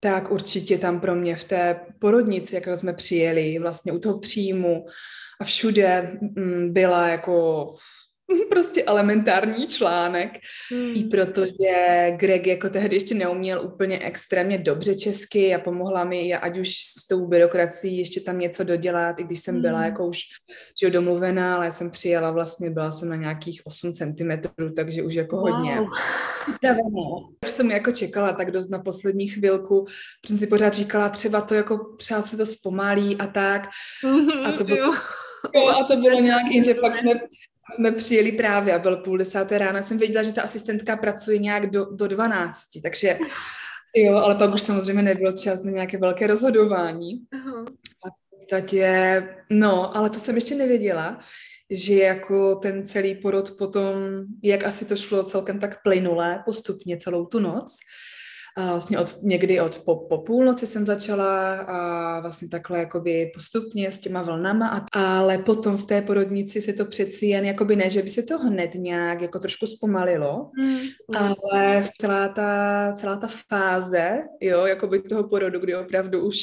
Tak 0.00 0.30
určitě 0.30 0.78
tam 0.78 1.00
pro 1.00 1.14
mě 1.14 1.36
v 1.36 1.44
té 1.44 1.80
porodnici, 1.98 2.54
jak 2.54 2.68
jsme 2.68 2.92
přijeli, 2.92 3.58
vlastně 3.58 3.92
u 3.92 3.98
toho 3.98 4.18
příjmu 4.18 4.86
a 5.40 5.44
všude 5.44 6.18
mm, 6.20 6.72
byla 6.72 7.08
jako 7.08 7.66
prostě 8.48 8.84
elementární 8.84 9.66
článek, 9.66 10.30
hmm. 10.70 10.92
i 10.94 11.04
protože 11.04 12.10
Greg 12.16 12.46
jako 12.46 12.68
tehdy 12.68 12.96
ještě 12.96 13.14
neuměl 13.14 13.64
úplně 13.64 13.98
extrémně 13.98 14.58
dobře 14.58 14.94
česky 14.94 15.54
a 15.54 15.58
pomohla 15.58 16.04
mi, 16.04 16.34
ať 16.34 16.58
už 16.58 16.74
s 16.76 17.06
tou 17.06 17.26
byrokracií 17.26 17.98
ještě 17.98 18.20
tam 18.20 18.38
něco 18.38 18.64
dodělat, 18.64 19.20
i 19.20 19.24
když 19.24 19.40
jsem 19.40 19.62
byla 19.62 19.78
hmm. 19.78 19.86
jako 19.86 20.06
už 20.06 20.20
že 20.82 20.90
domluvená, 20.90 21.56
ale 21.56 21.72
jsem 21.72 21.90
přijela 21.90 22.30
vlastně, 22.30 22.70
byla 22.70 22.90
jsem 22.90 23.08
na 23.08 23.16
nějakých 23.16 23.62
8 23.64 23.92
cm, 23.92 24.30
takže 24.76 25.02
už 25.02 25.14
jako 25.14 25.36
wow. 25.36 25.50
hodně 25.50 25.80
Už 27.44 27.50
jsem 27.50 27.70
jako 27.70 27.92
čekala 27.92 28.32
tak 28.32 28.50
dost 28.50 28.70
na 28.70 28.78
poslední 28.78 29.28
chvilku, 29.28 29.86
protože 30.22 30.36
si 30.36 30.46
pořád 30.46 30.74
říkala, 30.74 31.08
třeba 31.08 31.40
to 31.40 31.54
jako 31.54 31.94
přát 31.96 32.26
se 32.26 32.36
to 32.36 32.46
zpomalí 32.46 33.16
a 33.16 33.26
tak. 33.26 33.62
A 34.44 34.52
to 34.52 34.64
bylo, 34.64 34.94
jo, 35.54 35.68
a 35.68 35.84
to 35.84 35.96
bylo 35.96 36.20
nějak, 36.20 36.42
že 36.64 36.74
pak 36.74 36.96
jsme 36.96 37.12
jsme 37.72 37.92
přijeli 37.92 38.32
právě 38.32 38.74
a 38.74 38.78
bylo 38.78 38.96
půl 38.96 39.18
desáté 39.18 39.58
rána, 39.58 39.82
jsem 39.82 39.98
věděla, 39.98 40.22
že 40.22 40.32
ta 40.32 40.42
asistentka 40.42 40.96
pracuje 40.96 41.38
nějak 41.38 41.70
do, 41.70 41.84
do 41.84 42.08
12, 42.08 42.58
takže 42.82 43.18
jo, 43.96 44.16
ale 44.16 44.34
pak 44.34 44.54
už 44.54 44.62
samozřejmě 44.62 45.02
nebyl 45.02 45.32
čas 45.32 45.64
na 45.64 45.70
nějaké 45.70 45.98
velké 45.98 46.26
rozhodování. 46.26 47.20
Uh-huh. 47.34 47.66
A 48.04 48.08
v 48.10 48.38
podstatě, 48.38 49.22
no, 49.50 49.96
ale 49.96 50.10
to 50.10 50.18
jsem 50.18 50.34
ještě 50.34 50.54
nevěděla, 50.54 51.20
že 51.70 51.94
jako 51.94 52.54
ten 52.54 52.86
celý 52.86 53.14
porod 53.14 53.50
potom, 53.50 53.94
jak 54.42 54.64
asi 54.64 54.84
to 54.84 54.96
šlo 54.96 55.22
celkem 55.22 55.60
tak 55.60 55.82
plynulé, 55.82 56.42
postupně 56.44 56.96
celou 56.96 57.26
tu 57.26 57.40
noc, 57.40 57.78
A 58.56 58.70
vlastně 58.70 58.98
od, 58.98 59.16
někdy 59.22 59.60
od 59.60 59.78
po, 59.78 59.96
po 59.96 60.18
půlnoci 60.18 60.66
jsem 60.66 60.86
začala 60.86 61.60
a 61.60 62.20
vlastně 62.20 62.48
takhle 62.48 62.78
jakoby 62.78 63.30
postupně 63.34 63.92
s 63.92 63.98
těma 63.98 64.22
vlnama, 64.22 64.68
a, 64.68 64.80
ale 64.92 65.38
potom 65.38 65.76
v 65.76 65.86
té 65.86 66.02
porodnici 66.02 66.62
se 66.62 66.72
to 66.72 66.84
přeci 66.84 67.26
jen, 67.26 67.44
jakoby 67.44 67.76
ne, 67.76 67.90
že 67.90 68.02
by 68.02 68.10
se 68.10 68.22
to 68.22 68.38
hned 68.38 68.74
nějak 68.74 69.20
jako 69.20 69.38
trošku 69.38 69.66
zpomalilo, 69.66 70.50
mm. 70.60 70.78
ale 71.16 71.84
celá 72.00 72.28
ta, 72.28 72.92
celá 72.96 73.16
ta 73.16 73.28
fáze, 73.48 74.22
jo, 74.40 74.66
jakoby 74.66 75.02
toho 75.02 75.28
porodu, 75.28 75.60
kdy 75.60 75.76
opravdu 75.76 76.26
už 76.26 76.38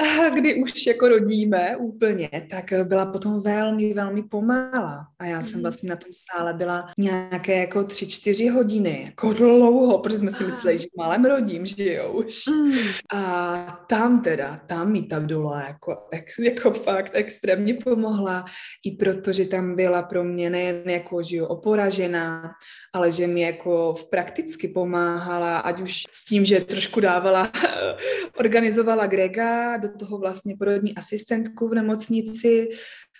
kdy 0.34 0.62
už 0.62 0.86
jako 0.86 1.08
rodíme 1.08 1.76
úplně, 1.76 2.30
tak 2.50 2.72
byla 2.84 3.06
potom 3.06 3.40
velmi, 3.40 3.94
velmi 3.94 4.22
pomalá. 4.22 5.06
A 5.18 5.26
já 5.26 5.42
jsem 5.42 5.52
mhm. 5.52 5.62
vlastně 5.62 5.90
na 5.90 5.96
tom 5.96 6.12
sále 6.30 6.54
byla 6.54 6.90
nějaké 6.98 7.58
jako 7.58 7.84
tři, 7.84 8.06
čtyři 8.08 8.48
hodiny, 8.48 9.02
jako 9.04 9.32
dlouho, 9.32 9.98
protože 9.98 10.18
jsme 10.18 10.30
si 10.30 10.44
mysleli, 10.44 10.78
že 10.78 10.86
málem 10.98 11.24
rodím, 11.24 11.66
že 11.66 11.94
jo 11.94 12.12
už. 12.12 12.46
Mm. 12.46 12.72
A 13.14 13.84
tam 13.88 14.22
teda, 14.22 14.60
tam 14.66 14.92
mi 14.92 15.02
ta 15.02 15.18
dola 15.18 15.62
jako, 15.62 16.08
jako 16.42 16.70
fakt 16.70 17.10
extrémně 17.14 17.74
pomohla, 17.74 18.44
i 18.84 18.96
protože 18.96 19.44
tam 19.44 19.76
byla 19.76 20.02
pro 20.02 20.24
mě 20.24 20.50
nejen 20.50 20.90
jako, 20.90 21.22
že 21.22 21.36
jo, 21.36 21.46
oporažená, 21.46 22.52
ale 22.92 23.12
že 23.12 23.26
mi 23.26 23.40
jako 23.40 23.94
v 23.94 24.10
prakticky 24.10 24.68
pomáhala, 24.68 25.58
ať 25.58 25.80
už 25.80 26.02
s 26.12 26.24
tím, 26.24 26.44
že 26.44 26.60
trošku 26.60 27.00
dávala, 27.00 27.50
organizovala 28.38 29.06
Grega, 29.06 29.76
do 29.76 29.89
toho 29.98 30.18
vlastně 30.18 30.54
porodní 30.58 30.94
asistentku 30.94 31.68
v 31.68 31.74
nemocnici, 31.74 32.68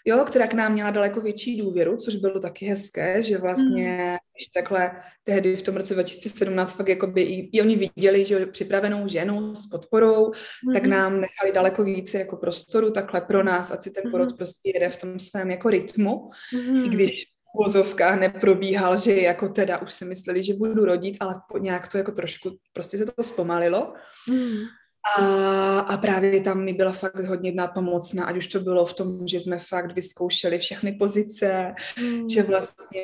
jo, 0.04 0.24
která 0.24 0.46
k 0.46 0.54
nám 0.54 0.72
měla 0.72 0.90
daleko 0.90 1.20
větší 1.20 1.60
důvěru, 1.60 1.96
což 1.96 2.16
bylo 2.16 2.40
taky 2.40 2.66
hezké, 2.66 3.22
že 3.22 3.38
vlastně 3.38 3.96
mm. 3.96 4.16
když 4.34 4.46
takhle 4.54 5.02
tehdy 5.24 5.56
v 5.56 5.62
tom 5.62 5.76
roce 5.76 5.94
2017 5.94 6.76
fakt 6.76 6.88
jakoby 6.88 7.22
i, 7.22 7.50
i 7.52 7.60
oni 7.60 7.76
viděli, 7.76 8.24
že 8.24 8.46
připravenou 8.46 9.08
ženu 9.08 9.54
s 9.54 9.66
podporou, 9.66 10.26
mm. 10.66 10.74
tak 10.74 10.86
nám 10.86 11.20
nechali 11.20 11.52
daleko 11.54 11.84
více 11.84 12.18
jako 12.18 12.36
prostoru 12.36 12.90
takhle 12.90 13.20
pro 13.20 13.42
nás, 13.42 13.70
ať 13.70 13.82
si 13.82 13.90
ten 13.90 14.10
porod 14.10 14.30
mm. 14.30 14.36
prostě 14.36 14.70
jede 14.74 14.90
v 14.90 14.96
tom 14.96 15.18
svém 15.18 15.50
jako 15.50 15.70
rytmu, 15.70 16.30
mm. 16.54 16.84
i 16.84 16.88
když 16.88 17.24
v 17.24 17.64
vozovkách 17.64 18.20
neprobíhal, 18.20 18.96
že 18.96 19.20
jako 19.20 19.48
teda 19.48 19.78
už 19.78 19.92
si 19.92 20.04
mysleli, 20.04 20.42
že 20.42 20.54
budu 20.54 20.84
rodit, 20.84 21.16
ale 21.20 21.34
nějak 21.58 21.92
to 21.92 21.98
jako 21.98 22.12
trošku, 22.12 22.50
prostě 22.72 22.98
se 22.98 23.06
to 23.06 23.24
zpomalilo. 23.24 23.92
Mm. 24.28 24.56
A, 25.19 25.78
a 25.78 25.97
právě 25.97 26.40
tam 26.40 26.64
mi 26.64 26.73
byla 26.73 26.92
fakt 26.92 27.25
hodně 27.25 27.52
nápomocná, 27.52 28.25
ať 28.25 28.37
už 28.37 28.47
to 28.47 28.61
bylo 28.61 28.87
v 28.87 28.95
tom, 28.95 29.26
že 29.26 29.40
jsme 29.40 29.59
fakt 29.59 29.92
vyzkoušeli 29.92 30.59
všechny 30.59 30.92
pozice, 30.92 31.75
mm. 32.02 32.28
že 32.28 32.42
vlastně 32.42 33.00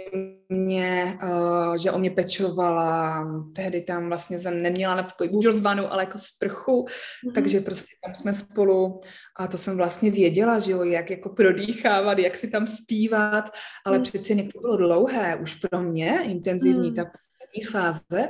mě, 0.49 1.19
uh, 1.23 1.76
že 1.76 1.91
o 1.91 1.99
mě 1.99 2.11
pečovala, 2.11 3.25
tehdy 3.55 3.81
tam 3.81 4.09
vlastně 4.09 4.38
jsem 4.38 4.62
neměla 4.62 4.95
na 4.95 5.03
pokoji 5.03 5.31
bohužel 5.31 5.61
vanu, 5.61 5.93
ale 5.93 6.03
jako 6.03 6.19
sprchu, 6.19 6.87
mm. 7.25 7.33
takže 7.33 7.61
prostě 7.61 7.95
tam 8.05 8.15
jsme 8.15 8.33
spolu 8.33 9.00
a 9.38 9.47
to 9.47 9.59
jsem 9.59 9.76
vlastně 9.76 10.11
věděla, 10.11 10.59
že 10.59 10.73
jo, 10.73 10.85
jak 10.85 11.11
jako 11.11 11.29
prodýchávat, 11.29 12.19
jak 12.19 12.37
si 12.37 12.49
tam 12.49 12.67
zpívat, 12.67 13.50
ale 13.87 13.99
mm. 13.99 14.03
přeci 14.03 14.35
někdo 14.35 14.61
bylo 14.61 14.76
dlouhé 14.76 15.37
už 15.37 15.55
pro 15.55 15.83
mě, 15.83 16.21
intenzivní 16.25 16.88
mm. 16.88 16.95
ta 16.95 17.05
fáze, 17.71 18.29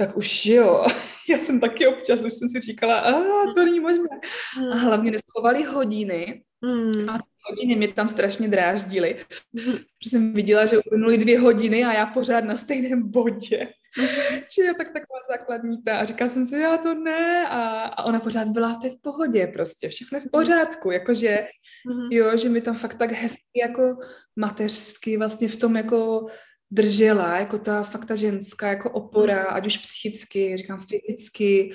tak 0.00 0.16
už 0.16 0.46
jo, 0.46 0.86
já 1.28 1.38
jsem 1.38 1.60
taky 1.60 1.86
občas, 1.86 2.24
už 2.24 2.32
jsem 2.32 2.48
si 2.48 2.60
říkala, 2.60 2.98
a 2.98 3.12
to 3.54 3.64
není 3.64 3.80
možné. 3.80 4.08
A 4.56 4.60
hmm. 4.60 4.70
hlavně 4.70 5.10
neschovali 5.10 5.64
hodiny 5.64 6.42
mm. 6.60 7.10
a 7.10 7.18
hodiny 7.50 7.76
mě 7.76 7.88
tam 7.88 8.08
strašně 8.08 8.48
dráždily, 8.48 9.24
protože 9.52 10.10
jsem 10.10 10.32
viděla, 10.32 10.66
že 10.66 10.78
uplynuly 10.78 11.18
dvě 11.18 11.40
hodiny 11.40 11.84
a 11.84 11.92
já 11.92 12.06
pořád 12.06 12.44
na 12.44 12.56
stejném 12.56 13.10
bodě. 13.10 13.68
Mm. 13.98 14.06
že 14.56 14.62
je 14.62 14.74
tak 14.74 14.86
taková 14.86 15.18
základní 15.30 15.82
ta 15.82 15.98
a 15.98 16.04
říkala 16.04 16.30
jsem 16.30 16.46
si, 16.46 16.54
já 16.54 16.76
to 16.76 16.94
ne 16.94 17.46
a, 17.48 17.82
a 17.82 18.04
ona 18.04 18.20
pořád 18.20 18.48
byla 18.48 18.74
to 18.74 18.90
v 18.90 19.00
pohodě 19.00 19.46
prostě, 19.46 19.88
všechno 19.88 20.18
je 20.18 20.22
v 20.22 20.30
pořádku, 20.32 20.90
jakože 20.90 21.46
jo, 22.10 22.36
že 22.36 22.48
mi 22.48 22.60
tam 22.60 22.74
fakt 22.74 22.94
tak 22.94 23.12
hezky 23.12 23.60
jako 23.62 23.96
mateřsky 24.36 25.16
vlastně 25.16 25.48
v 25.48 25.56
tom 25.56 25.76
jako 25.76 26.26
držela, 26.70 27.38
jako 27.38 27.58
ta 27.58 27.82
fakt 27.82 28.04
ta 28.04 28.16
ženská 28.16 28.68
jako 28.68 28.90
opora, 28.90 29.42
ať 29.42 29.66
už 29.66 29.76
psychicky, 29.76 30.56
říkám 30.56 30.78
fyzicky, 30.78 31.70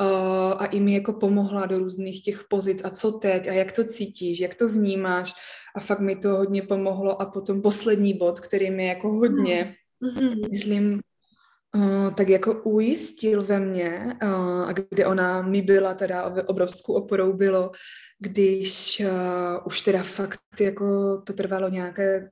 uh, 0.00 0.62
a 0.62 0.66
i 0.66 0.80
mi 0.80 0.94
jako 0.94 1.12
pomohla 1.12 1.66
do 1.66 1.78
různých 1.78 2.22
těch 2.22 2.44
pozic. 2.48 2.84
A 2.84 2.90
co 2.90 3.12
teď? 3.12 3.48
A 3.48 3.52
jak 3.52 3.72
to 3.72 3.84
cítíš, 3.84 4.40
jak 4.40 4.54
to 4.54 4.68
vnímáš? 4.68 5.34
A 5.76 5.80
fakt 5.80 6.00
mi 6.00 6.16
to 6.16 6.28
hodně 6.28 6.62
pomohlo. 6.62 7.22
A 7.22 7.24
potom 7.24 7.62
poslední 7.62 8.14
bod, 8.14 8.40
který 8.40 8.70
mi 8.70 8.86
jako 8.86 9.08
hodně, 9.08 9.74
mm-hmm. 10.02 10.50
myslím, 10.50 11.00
Uh, 11.76 12.14
tak 12.14 12.28
jako 12.28 12.62
ujistil 12.62 13.42
ve 13.42 13.60
mně, 13.60 14.16
uh, 14.22 14.68
a 14.68 14.72
kde 14.72 15.06
ona 15.06 15.42
mi 15.42 15.62
byla 15.62 15.94
teda 15.94 16.24
obrovskou 16.46 16.94
oporou 16.94 17.32
bylo, 17.32 17.70
když 18.18 19.02
uh, 19.04 19.66
už 19.66 19.80
teda 19.80 20.02
fakt 20.02 20.40
jako 20.60 21.18
to 21.26 21.32
trvalo 21.32 21.68
nějaké 21.68 22.30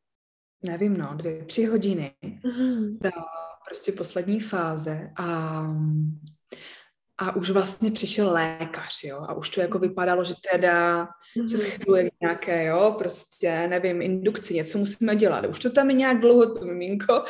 nevím, 0.63 0.97
no, 0.97 1.15
dvě, 1.15 1.45
tři 1.45 1.65
hodiny. 1.65 2.15
Mm-hmm. 2.25 2.99
Ta 3.03 3.11
prostě 3.67 3.93
poslední 3.93 4.41
fáze 4.41 5.11
a, 5.19 5.67
a 7.19 7.37
už 7.37 7.51
vlastně 7.51 7.91
přišel 7.91 8.33
lékař, 8.33 9.05
jo, 9.05 9.17
a 9.29 9.35
už 9.35 9.51
to 9.51 9.61
jako 9.61 9.79
vypadalo, 9.79 10.25
že 10.25 10.35
teda 10.53 11.05
mm-hmm. 11.05 11.49
se 11.49 11.57
schyluje 11.57 12.11
nějaké, 12.21 12.65
jo, 12.65 12.95
prostě, 12.99 13.69
nevím, 13.69 14.03
indukci, 14.03 14.55
něco 14.55 14.79
musíme 14.79 15.17
dělat. 15.17 15.47
Už 15.47 15.59
to 15.59 15.71
tam 15.71 15.91
je 15.91 15.97
nějak 15.97 16.21
dlouho, 16.21 16.55
to 16.55 16.65
miminko, 16.65 17.25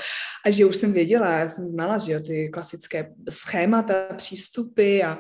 a 0.47 0.51
že 0.51 0.65
už 0.65 0.77
jsem 0.77 0.93
věděla, 0.93 1.31
já 1.31 1.49
jsem 1.49 1.69
znala, 1.69 1.99
že 1.99 2.13
jo, 2.13 2.21
ty 2.21 2.49
klasické 2.49 3.15
schémata, 3.31 3.95
přístupy 4.17 5.03
a 5.03 5.19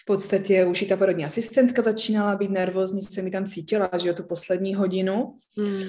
v 0.00 0.04
podstatě 0.06 0.64
už 0.64 0.82
i 0.82 0.86
ta 0.86 0.96
porodní 0.96 1.24
asistentka 1.24 1.82
začínala 1.82 2.36
být 2.36 2.50
nervózní, 2.50 3.02
se 3.02 3.22
mi 3.22 3.30
tam 3.30 3.46
cítila, 3.46 3.90
že 3.98 4.08
jo, 4.08 4.14
tu 4.14 4.22
poslední 4.22 4.74
hodinu. 4.74 5.34
Mm. 5.58 5.82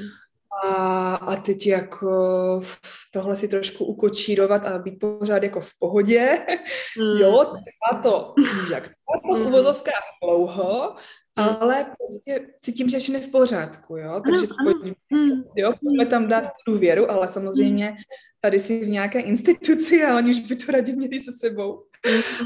A, 0.63 1.15
a 1.15 1.35
teď 1.35 1.67
jako 1.67 2.61
tohle 3.13 3.35
si 3.35 3.47
trošku 3.47 3.85
ukočírovat 3.85 4.65
a 4.65 4.77
být 4.77 4.99
pořád 4.99 5.43
jako 5.43 5.59
v 5.59 5.69
pohodě. 5.79 6.39
Mm. 6.99 7.21
Jo, 7.21 7.45
trvá 7.45 8.01
to, 8.03 8.33
jak 8.71 8.87
to 8.87 9.35
v 9.35 9.39
mm. 9.39 9.45
uvozovkách 9.45 10.03
dlouho, 10.23 10.95
mm. 11.39 11.45
ale 11.59 11.85
prostě 11.85 12.47
cítím, 12.61 12.89
že 12.89 12.99
všechno 12.99 13.19
je 13.19 13.27
v 13.27 13.31
pořádku, 13.31 13.97
jo. 13.97 14.21
Takže 14.25 14.47
pojďme, 14.63 14.93
mm. 15.11 15.43
jo, 15.55 15.73
pojďme 15.83 16.05
tam 16.05 16.27
dát 16.27 16.43
tu 16.43 16.71
důvěru, 16.71 17.11
ale 17.11 17.27
samozřejmě 17.27 17.97
tady 18.41 18.59
si 18.59 18.85
v 18.85 18.89
nějaké 18.89 19.19
instituci 19.19 20.03
a 20.03 20.17
oni 20.17 20.29
už 20.29 20.39
by 20.39 20.55
to 20.55 20.71
rádi 20.71 20.95
měli 20.95 21.19
se 21.19 21.31
sebou. 21.31 21.83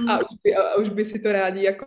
A, 0.10 0.18
už 0.18 0.38
by, 0.44 0.56
a 0.56 0.76
už 0.76 0.90
by 0.90 1.06
si 1.06 1.20
to 1.20 1.32
rádi 1.32 1.64
jako 1.64 1.86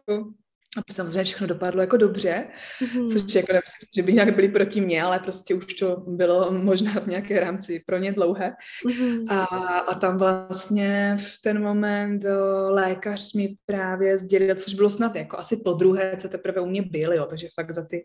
a 0.77 0.93
samozřejmě 0.93 1.25
všechno 1.25 1.47
dopadlo 1.47 1.81
jako 1.81 1.97
dobře, 1.97 2.47
mm-hmm. 2.83 3.09
což 3.09 3.35
jako 3.35 3.53
nemyslím, 3.53 3.89
že 3.95 4.03
by 4.03 4.13
nějak 4.13 4.35
byli 4.35 4.49
proti 4.49 4.81
mně, 4.81 5.03
ale 5.03 5.19
prostě 5.19 5.55
už 5.55 5.75
to 5.75 5.97
bylo 6.07 6.53
možná 6.53 6.93
v 6.93 7.07
nějaké 7.07 7.41
rámci 7.41 7.83
pro 7.87 7.99
ně 7.99 8.13
dlouhé. 8.13 8.53
Mm-hmm. 8.87 9.25
A, 9.29 9.45
a 9.79 9.95
tam 9.95 10.19
vlastně 10.19 11.17
v 11.19 11.43
ten 11.43 11.63
moment 11.63 12.25
o, 12.25 12.71
lékař 12.71 13.35
mi 13.35 13.57
právě 13.67 14.19
sdělil, 14.19 14.55
což 14.55 14.75
bylo 14.75 14.91
snad 14.91 15.17
jako 15.17 15.39
asi 15.39 15.57
po 15.57 15.73
druhé, 15.73 16.17
co 16.17 16.29
teprve 16.29 16.61
u 16.61 16.67
mě 16.67 16.83
byl, 16.83 17.13
jo, 17.13 17.27
takže 17.27 17.49
fakt 17.55 17.75
za 17.75 17.85
ty 17.85 18.03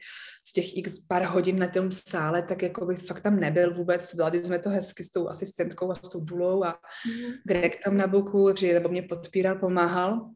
z 0.47 0.53
těch 0.53 0.77
x 0.77 0.99
pár 0.99 1.23
hodin 1.23 1.59
na 1.59 1.67
tom 1.67 1.91
sále, 1.91 2.41
tak 2.41 2.61
jako 2.61 2.85
by 2.85 2.95
fakt 2.95 3.21
tam 3.21 3.39
nebyl 3.39 3.73
vůbec, 3.73 4.11
zvládli 4.11 4.45
jsme 4.45 4.59
to 4.59 4.69
hezky 4.69 5.03
s 5.03 5.11
tou 5.11 5.27
asistentkou 5.27 5.91
a 5.91 5.95
s 5.95 6.09
tou 6.09 6.19
dulou 6.19 6.63
a 6.63 6.71
mm-hmm. 6.71 7.33
Greg 7.47 7.83
tam 7.83 7.97
na 7.97 8.07
boku, 8.07 8.55
že 8.57 8.73
nebo 8.73 8.89
mě 8.89 9.01
podpíral, 9.01 9.55
pomáhal. 9.55 10.29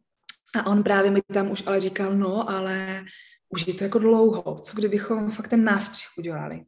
A 0.55 0.65
on 0.65 0.83
právě 0.83 1.11
mi 1.11 1.21
tam 1.33 1.51
už 1.51 1.63
ale 1.65 1.81
říkal, 1.81 2.15
no, 2.15 2.49
ale 2.49 3.03
už 3.49 3.67
je 3.67 3.73
to 3.73 3.83
jako 3.83 3.99
dlouho, 3.99 4.59
co 4.59 4.77
kdybychom 4.77 5.29
fakt 5.29 5.47
ten 5.47 5.63
nástřih 5.63 6.07
udělali. 6.17 6.65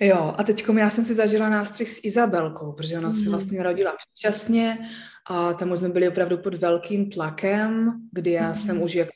Jo, 0.00 0.34
a 0.38 0.42
teď 0.42 0.64
já 0.78 0.90
jsem 0.90 1.04
si 1.04 1.14
zažila 1.14 1.48
nástřih 1.48 1.90
s 1.90 2.04
Izabelkou, 2.04 2.72
protože 2.72 2.98
ona 2.98 3.08
mm. 3.08 3.12
se 3.12 3.30
vlastně 3.30 3.62
rodila 3.62 3.96
předčasně 3.96 4.78
a 5.30 5.52
tam 5.52 5.70
už 5.70 5.78
jsme 5.78 5.88
byli 5.88 6.08
opravdu 6.08 6.38
pod 6.38 6.54
velkým 6.54 7.10
tlakem, 7.10 7.92
kdy 8.12 8.30
já 8.30 8.48
mm. 8.48 8.54
jsem 8.54 8.82
už 8.82 8.94
jako 8.94 9.12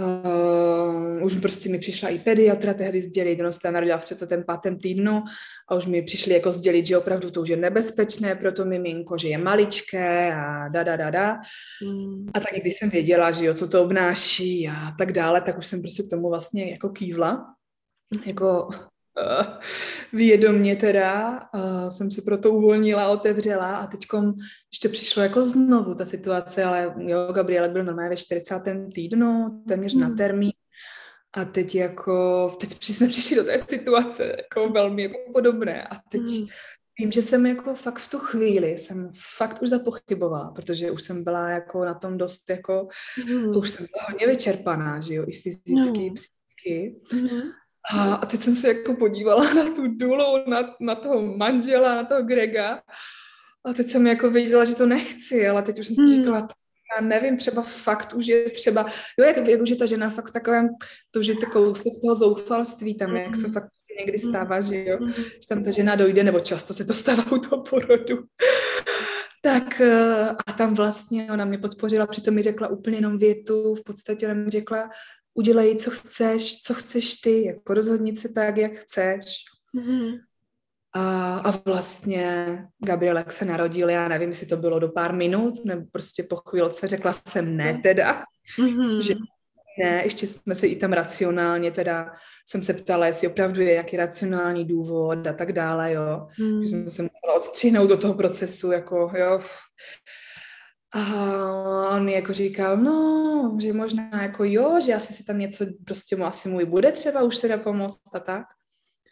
Uh, 0.00 1.24
už 1.24 1.34
prostě 1.34 1.68
mi 1.68 1.78
přišla 1.78 2.08
i 2.08 2.18
pediatra 2.18 2.74
tehdy 2.74 3.00
sdělit, 3.00 3.40
ona 3.40 3.52
se 3.52 3.72
narodila 3.72 3.98
v 3.98 4.26
ten 4.26 4.44
pátém 4.44 4.78
týdnu 4.78 5.22
a 5.68 5.74
už 5.74 5.86
mi 5.86 6.02
přišli 6.02 6.34
jako 6.34 6.52
sdělit, 6.52 6.86
že 6.86 6.98
opravdu 6.98 7.30
to 7.30 7.40
už 7.40 7.48
je 7.48 7.56
nebezpečné 7.56 8.34
pro 8.34 8.52
to 8.52 8.64
miminko, 8.64 9.18
že 9.18 9.28
je 9.28 9.38
maličké 9.38 10.34
a 10.34 10.68
da, 10.68 10.82
da, 10.82 10.96
da, 10.96 11.10
da. 11.10 11.40
Mm. 11.84 12.26
A 12.34 12.40
tak 12.40 12.60
když 12.60 12.78
jsem 12.78 12.90
věděla, 12.90 13.30
že 13.30 13.44
jo, 13.44 13.54
co 13.54 13.68
to 13.68 13.82
obnáší 13.82 14.68
a 14.68 14.92
tak 14.98 15.12
dále, 15.12 15.40
tak 15.40 15.58
už 15.58 15.66
jsem 15.66 15.80
prostě 15.80 16.02
k 16.02 16.10
tomu 16.10 16.28
vlastně 16.28 16.70
jako 16.70 16.88
kývla. 16.88 17.44
Jako 18.26 18.68
uh, 19.16 19.46
vědomně 20.12 20.76
teda 20.76 21.40
uh, 21.54 21.88
jsem 21.88 22.10
se 22.10 22.22
proto 22.22 22.50
uvolnila, 22.50 23.08
otevřela 23.08 23.76
a 23.76 23.86
teď, 23.86 24.00
když 24.10 24.78
to 24.82 24.88
přišlo 24.88 25.22
jako 25.22 25.44
znovu 25.44 25.94
ta 25.94 26.06
situace, 26.06 26.64
ale 26.64 26.94
jo, 26.98 27.32
Gabriele 27.32 27.68
byl 27.68 27.84
normálně 27.84 28.10
ve 28.10 28.16
40. 28.16 28.60
týdnu, 28.94 29.62
téměř 29.68 29.94
mm. 29.94 30.00
na 30.00 30.10
termín, 30.10 30.52
a 31.36 31.44
teď 31.44 31.74
jako, 31.74 32.48
teď 32.60 32.84
jsme 32.84 33.08
přišli 33.08 33.36
do 33.36 33.44
té 33.44 33.58
situace 33.58 34.36
jako 34.36 34.68
velmi 34.68 35.02
jako 35.02 35.18
podobné 35.32 35.88
a 35.88 35.96
teď 36.10 36.22
mm. 36.22 36.46
Vím, 36.98 37.12
že 37.12 37.22
jsem 37.22 37.46
jako 37.46 37.74
fakt 37.74 37.98
v 37.98 38.10
tu 38.10 38.18
chvíli, 38.18 38.78
jsem 38.78 39.12
fakt 39.38 39.62
už 39.62 39.68
zapochybovala, 39.68 40.50
protože 40.50 40.90
už 40.90 41.02
jsem 41.02 41.24
byla 41.24 41.50
jako 41.50 41.84
na 41.84 41.94
tom 41.94 42.18
dost 42.18 42.50
jako, 42.50 42.88
mm. 43.26 43.56
už 43.56 43.70
jsem 43.70 43.86
byla 43.92 44.04
hodně 44.10 44.26
vyčerpaná, 44.26 45.00
že 45.00 45.14
jo, 45.14 45.24
i 45.28 45.32
fyzicky, 45.32 46.08
no. 46.08 46.14
psychicky. 46.14 47.00
Mm. 47.12 47.52
A, 47.90 48.14
a 48.14 48.26
teď 48.26 48.40
jsem 48.40 48.54
se 48.54 48.68
jako 48.68 48.94
podívala 48.94 49.54
na 49.54 49.64
tu 49.64 49.86
důlu, 49.86 50.44
na, 50.46 50.74
na 50.80 50.94
toho 50.94 51.36
manžela, 51.36 51.94
na 51.94 52.04
toho 52.04 52.22
Grega 52.22 52.82
a 53.64 53.72
teď 53.72 53.88
jsem 53.88 54.06
jako 54.06 54.30
věděla, 54.30 54.64
že 54.64 54.74
to 54.74 54.86
nechci, 54.86 55.48
ale 55.48 55.62
teď 55.62 55.78
už 55.78 55.86
jsem 55.86 55.96
si 55.96 56.02
mm. 56.02 56.10
říkala, 56.10 56.48
já 56.96 57.06
nevím, 57.06 57.36
třeba 57.36 57.62
fakt 57.62 58.12
už 58.14 58.26
je 58.26 58.50
třeba, 58.50 58.86
jo, 59.18 59.24
jak, 59.24 59.60
už 59.60 59.70
je 59.70 59.76
ta 59.76 59.86
žena 59.86 60.10
fakt 60.10 60.28
v 60.28 60.32
takovém, 60.32 60.68
to 61.10 61.20
už 61.20 61.26
je 61.26 61.34
to 61.36 61.46
kousek 61.46 61.92
toho 62.02 62.16
zoufalství 62.16 62.94
tam, 62.94 63.16
jak 63.16 63.36
se 63.36 63.48
fakt 63.48 63.68
někdy 63.98 64.18
stává, 64.18 64.60
že 64.60 64.84
jo, 64.88 64.98
že 65.16 65.48
tam 65.48 65.64
ta 65.64 65.70
žena 65.70 65.94
dojde, 65.94 66.24
nebo 66.24 66.40
často 66.40 66.74
se 66.74 66.84
to 66.84 66.94
stává 66.94 67.32
u 67.32 67.38
toho 67.38 67.62
porodu. 67.62 68.24
Tak 69.42 69.80
eh, 69.80 70.30
a 70.46 70.52
tam 70.52 70.74
vlastně 70.74 71.28
ona 71.32 71.44
mě 71.44 71.58
podpořila, 71.58 72.06
přitom 72.06 72.34
mi 72.34 72.42
řekla 72.42 72.68
úplně 72.68 72.96
jenom 72.96 73.18
větu, 73.18 73.74
v 73.74 73.84
podstatě 73.84 74.26
ona 74.26 74.34
mi 74.34 74.50
řekla, 74.50 74.90
udělej, 75.34 75.76
co 75.76 75.90
chceš, 75.90 76.62
co 76.62 76.74
chceš 76.74 77.16
ty, 77.16 77.44
jako 77.44 77.74
rozhodnit 77.74 78.18
se 78.18 78.28
tak, 78.28 78.56
jak 78.56 78.72
chceš. 78.72 79.24
Mm-hmm. 79.76 80.18
A, 80.94 81.38
a 81.38 81.50
vlastně 81.64 82.58
Gabrielek 82.86 83.32
se 83.32 83.44
narodil, 83.44 83.90
já 83.90 84.08
nevím, 84.08 84.28
jestli 84.28 84.46
to 84.46 84.56
bylo 84.56 84.78
do 84.78 84.88
pár 84.88 85.14
minut, 85.14 85.64
nebo 85.64 85.86
prostě 85.92 86.22
po 86.22 86.36
chvílce 86.36 86.88
řekla 86.88 87.12
jsem 87.12 87.56
ne 87.56 87.80
teda, 87.82 88.24
mm-hmm. 88.58 88.98
že 89.02 89.14
ne, 89.78 90.02
ještě 90.04 90.26
jsme 90.26 90.54
se 90.54 90.66
i 90.66 90.76
tam 90.76 90.92
racionálně, 90.92 91.70
teda 91.70 92.12
jsem 92.46 92.62
se 92.62 92.74
ptala, 92.74 93.06
jestli 93.06 93.28
opravdu 93.28 93.60
je 93.60 93.74
jaký 93.74 93.96
racionální 93.96 94.64
důvod 94.64 95.26
a 95.26 95.32
tak 95.32 95.52
dále, 95.52 95.92
jo. 95.92 96.26
Mm. 96.38 96.60
Že 96.60 96.66
jsem 96.66 96.90
se 96.90 97.02
musela 97.02 97.36
odstřihnout 97.36 97.88
do 97.88 97.96
toho 97.96 98.14
procesu, 98.14 98.72
jako, 98.72 99.12
jo. 99.16 99.40
A 100.94 101.96
on 101.96 102.04
mi 102.04 102.12
jako 102.12 102.32
říkal, 102.32 102.76
no, 102.76 103.58
že 103.60 103.72
možná 103.72 104.22
jako 104.22 104.44
jo, 104.44 104.80
že 104.80 104.94
asi 104.94 105.12
si 105.12 105.24
tam 105.24 105.38
něco, 105.38 105.66
prostě 105.84 106.16
mu 106.16 106.24
asi 106.24 106.48
můj 106.48 106.64
bude 106.64 106.92
třeba 106.92 107.22
už 107.22 107.38
teda 107.38 107.58
pomoct 107.58 108.14
a 108.14 108.18
tak. 108.18 108.46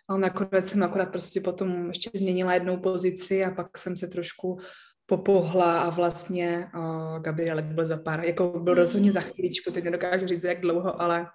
A 0.08 0.16
nakonec 0.16 0.68
jsem 0.68 0.82
akorát 0.82 1.12
prostě 1.12 1.40
potom 1.40 1.88
ještě 1.88 2.10
změnila 2.14 2.54
jednou 2.54 2.76
pozici 2.76 3.44
a 3.44 3.50
pak 3.50 3.78
jsem 3.78 3.96
se 3.96 4.06
trošku 4.06 4.58
popohla 5.06 5.80
a 5.80 5.90
vlastně 5.90 6.70
uh, 6.74 7.18
Gabrielek 7.18 7.64
byl 7.64 7.86
za 7.86 7.96
pár, 7.96 8.24
jako 8.24 8.48
byl 8.48 8.74
mm. 8.74 8.80
rozhodně 8.80 9.12
za 9.12 9.20
chvíličku, 9.20 9.72
teď 9.72 9.84
nedokážu 9.84 10.26
říct, 10.26 10.44
jak 10.44 10.60
dlouho, 10.60 11.02
ale 11.02 11.26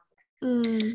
mm. 0.44 0.92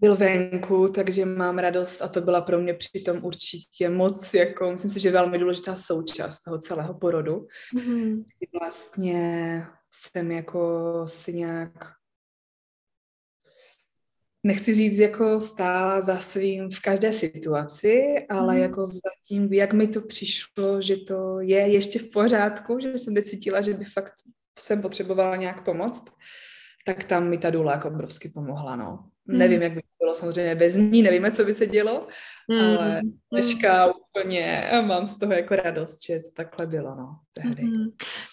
Byl 0.00 0.16
venku, 0.16 0.88
takže 0.88 1.24
mám 1.24 1.58
radost 1.58 2.02
a 2.02 2.08
to 2.08 2.20
byla 2.20 2.40
pro 2.40 2.58
mě 2.58 2.74
přitom 2.74 3.24
určitě 3.24 3.88
moc, 3.88 4.34
jako 4.34 4.72
myslím 4.72 4.90
si, 4.90 5.00
že 5.00 5.10
velmi 5.10 5.38
důležitá 5.38 5.76
součást 5.76 6.42
toho 6.42 6.58
celého 6.58 6.94
porodu. 6.94 7.46
Mm. 7.74 8.24
Vlastně 8.60 9.66
jsem 9.90 10.32
jako 10.32 11.02
si 11.06 11.32
nějak 11.32 11.92
nechci 14.42 14.74
říct 14.74 14.98
jako 14.98 15.40
stála 15.40 16.00
za 16.00 16.18
svým 16.18 16.70
v 16.70 16.80
každé 16.80 17.12
situaci, 17.12 18.02
ale 18.28 18.54
mm. 18.54 18.60
jako 18.60 18.86
zatím, 18.86 19.52
jak 19.52 19.72
mi 19.72 19.88
to 19.88 20.00
přišlo, 20.00 20.82
že 20.82 20.96
to 20.96 21.40
je 21.40 21.58
ještě 21.58 21.98
v 21.98 22.10
pořádku, 22.10 22.78
že 22.80 22.98
jsem 22.98 23.22
cítila, 23.22 23.60
že 23.60 23.74
by 23.74 23.84
fakt 23.84 24.12
jsem 24.58 24.82
potřebovala 24.82 25.36
nějak 25.36 25.64
pomoct, 25.64 26.12
tak 26.86 27.04
tam 27.04 27.28
mi 27.28 27.38
ta 27.38 27.50
důla 27.50 27.72
jako 27.72 27.88
obrovsky 27.88 28.28
pomohla, 28.28 28.76
no. 28.76 29.09
Nevím, 29.26 29.62
jak 29.62 29.72
by 29.72 29.82
to 29.82 29.88
bylo 29.98 30.14
samozřejmě 30.14 30.54
bez 30.54 30.76
ní, 30.76 31.02
nevíme, 31.02 31.30
co 31.30 31.44
by 31.44 31.54
se 31.54 31.66
dělo, 31.66 32.06
mm. 32.50 32.78
ale 32.78 33.00
dneška 33.32 33.86
mm. 33.86 33.92
úplně 33.92 34.70
mám 34.86 35.06
z 35.06 35.18
toho 35.18 35.32
jako 35.32 35.56
radost, 35.56 35.98
že 36.06 36.18
to 36.18 36.30
takhle 36.34 36.66
bylo, 36.66 36.94
no, 36.94 37.16
tehdy. 37.32 37.62
Mm. 37.62 37.86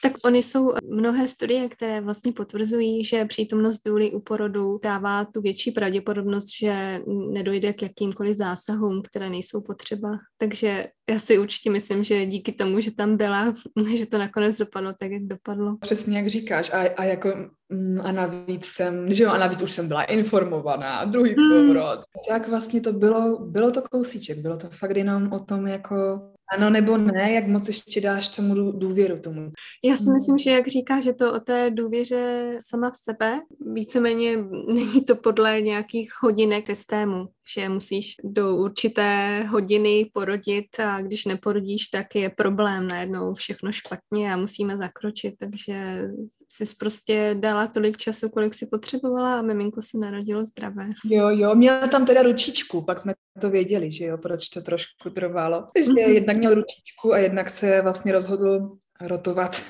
Tak 0.04 0.14
oni 0.26 0.44
jsou 0.44 0.74
mnohé 0.90 1.28
studie, 1.28 1.70
které 1.70 2.02
vlastně 2.02 2.32
potvrzují, 2.32 3.06
že 3.06 3.26
přítomnost 3.26 3.82
důly 3.86 4.12
u 4.12 4.20
porodu 4.20 4.80
dává 4.84 5.26
tu 5.26 5.42
větší 5.42 5.72
pravděpodobnost, 5.72 6.48
že 6.60 7.02
nedojde 7.32 7.74
k 7.74 7.82
jakýmkoliv 7.82 8.36
zásahům, 8.36 9.02
které 9.02 9.30
nejsou 9.30 9.62
potřeba. 9.62 10.18
Takže 10.38 10.88
já 11.10 11.20
si 11.20 11.40
určitě 11.40 11.70
myslím, 11.70 12.03
že 12.03 12.25
díky 12.25 12.51
tomu, 12.51 12.80
že 12.80 12.92
tam 12.92 13.18
byla, 13.18 13.53
že 13.96 14.06
to 14.06 14.18
nakonec 14.18 14.58
dopadlo 14.58 14.94
tak, 15.00 15.12
jak 15.12 15.24
dopadlo. 15.24 15.77
Přesně 15.82 16.18
jak 16.18 16.27
říkáš. 16.27 16.74
A, 16.74 16.77
a 16.77 17.03
jako 17.03 17.30
mm, 17.70 17.98
a 18.03 18.12
navíc 18.12 18.66
jsem, 18.66 19.14
že 19.14 19.24
jo, 19.24 19.30
a 19.30 19.38
navíc 19.38 19.62
už 19.62 19.72
jsem 19.72 19.88
byla 19.88 20.03
informovaná, 20.03 21.06
druhý 21.06 21.36
hmm. 21.38 21.68
porod. 21.68 22.00
Tak 22.30 22.48
vlastně 22.48 22.82
to 22.82 22.94
bylo, 22.94 23.40
bylo 23.40 23.72
to 23.72 23.82
kousíček, 24.07 24.37
bylo 24.37 24.57
to 24.57 24.70
fakt 24.70 24.98
jenom 24.98 25.33
o 25.33 25.39
tom 25.39 25.67
jako 25.67 26.22
ano 26.57 26.70
nebo 26.70 26.98
ne, 26.98 27.31
jak 27.33 27.48
moc 27.48 27.67
ještě 27.67 28.01
dáš 28.01 28.27
tomu 28.27 28.72
důvěru 28.72 29.20
tomu. 29.20 29.51
Já 29.83 29.98
si 29.98 30.03
hmm. 30.03 30.13
myslím, 30.13 30.37
že 30.37 30.51
jak 30.51 30.67
říká, 30.67 31.01
že 31.01 31.13
to 31.13 31.33
o 31.33 31.39
té 31.39 31.70
důvěře 31.70 32.57
sama 32.67 32.91
v 32.91 32.96
sebe, 32.96 33.41
víceméně 33.74 34.37
není 34.67 35.01
to 35.07 35.15
podle 35.15 35.61
nějakých 35.61 36.09
hodinek 36.22 36.67
systému, 36.67 37.25
že 37.55 37.70
musíš 37.70 38.15
do 38.24 38.55
určité 38.55 39.43
hodiny 39.43 40.09
porodit 40.13 40.79
a 40.79 41.01
když 41.01 41.25
neporodíš, 41.25 41.87
tak 41.87 42.15
je 42.15 42.29
problém 42.29 42.87
najednou 42.87 43.33
všechno 43.33 43.72
špatně 43.72 44.33
a 44.33 44.37
musíme 44.37 44.77
zakročit, 44.77 45.35
takže 45.39 46.07
jsi 46.51 46.63
prostě 46.79 47.35
dala 47.39 47.67
tolik 47.67 47.98
času, 47.98 48.29
kolik 48.29 48.53
si 48.53 48.67
potřebovala 48.72 49.39
a 49.39 49.41
miminko 49.41 49.81
se 49.81 49.98
narodilo 49.98 50.46
zdravé. 50.46 50.89
Jo, 51.05 51.29
jo, 51.29 51.55
měla 51.55 51.87
tam 51.87 52.05
teda 52.05 52.24
ručičku, 52.24 52.81
pak 52.81 53.00
jsme 53.00 53.13
to 53.42 53.50
věděli, 53.50 53.92
že 53.92 54.06
jo, 54.06 54.18
proč 54.18 54.50
to 54.50 54.62
trošku 54.62 55.10
trvalo. 55.10 55.68
Že 55.76 55.84
mm-hmm. 55.84 56.10
jednak 56.10 56.38
měl 56.38 56.56
ručičku 56.56 57.14
a 57.14 57.18
jednak 57.18 57.50
se 57.50 57.82
vlastně 57.82 58.12
rozhodl 58.12 58.78
rotovat. 59.02 59.62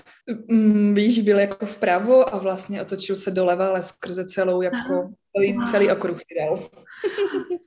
Mm, 0.52 0.96
víš, 0.96 1.20
byl 1.20 1.40
jako 1.40 1.66
vpravo 1.66 2.36
a 2.36 2.38
vlastně 2.38 2.82
otočil 2.82 3.16
se 3.16 3.32
doleva, 3.32 3.70
ale 3.70 3.84
skrze 3.84 4.28
celou 4.28 4.62
jako 4.62 5.10
celý, 5.36 5.58
celý 5.72 5.92
okruh 5.92 6.20
jel. 6.40 6.70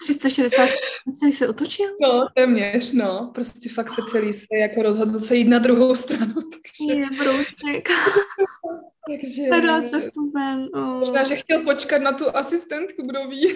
360 0.02 0.68
celý 1.20 1.32
se 1.32 1.48
otočil? 1.48 1.86
No, 2.02 2.26
téměř, 2.36 2.92
no. 2.92 3.30
Prostě 3.34 3.68
fakt 3.68 3.90
se 3.90 4.02
celý 4.10 4.32
se 4.32 4.56
jako 4.60 4.82
rozhodl 4.82 5.18
se 5.20 5.36
jít 5.36 5.48
na 5.48 5.58
druhou 5.58 5.94
stranu. 5.94 6.34
Takže... 6.34 7.00
Je 7.00 7.06
broušek. 7.18 7.88
takže... 9.10 9.42
Hledá 9.42 9.82
cestu 9.82 10.30
ven. 10.30 10.68
Oh. 10.74 10.98
Možná, 10.98 11.24
že 11.24 11.36
chtěl 11.36 11.62
počkat 11.62 12.02
na 12.02 12.12
tu 12.12 12.36
asistentku, 12.36 13.02
kdo 13.02 13.28
ví. 13.28 13.54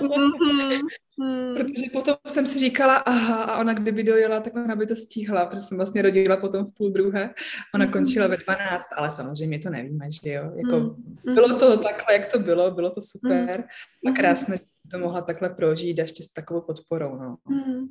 Mm-hmm. 0.00 1.54
Protože 1.54 1.84
potom 1.92 2.16
jsem 2.26 2.46
si 2.46 2.58
říkala, 2.58 2.96
aha, 2.96 3.44
a 3.44 3.60
ona 3.60 3.74
kdyby 3.74 4.02
dojela, 4.02 4.40
tak 4.40 4.56
ona 4.56 4.76
by 4.76 4.86
to 4.86 4.96
stíhla, 4.96 5.46
protože 5.46 5.60
jsem 5.60 5.76
vlastně 5.76 6.02
rodila 6.02 6.36
potom 6.36 6.66
v 6.66 6.74
půl 6.74 6.90
druhé. 6.90 7.34
Ona 7.74 7.86
mm-hmm. 7.86 7.90
končila 7.90 8.26
ve 8.26 8.36
12, 8.36 8.84
ale 8.96 9.10
samozřejmě 9.10 9.58
to 9.58 9.70
nevíme, 9.70 10.06
že 10.24 10.32
jo. 10.32 10.52
Jako, 10.56 10.76
mm-hmm. 10.76 11.34
Bylo 11.34 11.58
to 11.58 11.76
takhle, 11.76 12.12
jak 12.14 12.32
to 12.32 12.38
bylo, 12.38 12.70
bylo 12.70 12.90
to 12.90 13.00
super 13.02 13.64
a 14.06 14.10
mm-hmm. 14.10 14.16
krásné, 14.16 14.56
že 14.56 14.62
to 14.90 14.98
mohla 14.98 15.22
takhle 15.22 15.50
prožít 15.50 15.98
a 15.98 16.02
ještě 16.02 16.22
s 16.22 16.32
takovou 16.32 16.60
podporou. 16.60 17.16
No. 17.16 17.36
Mm. 17.48 17.86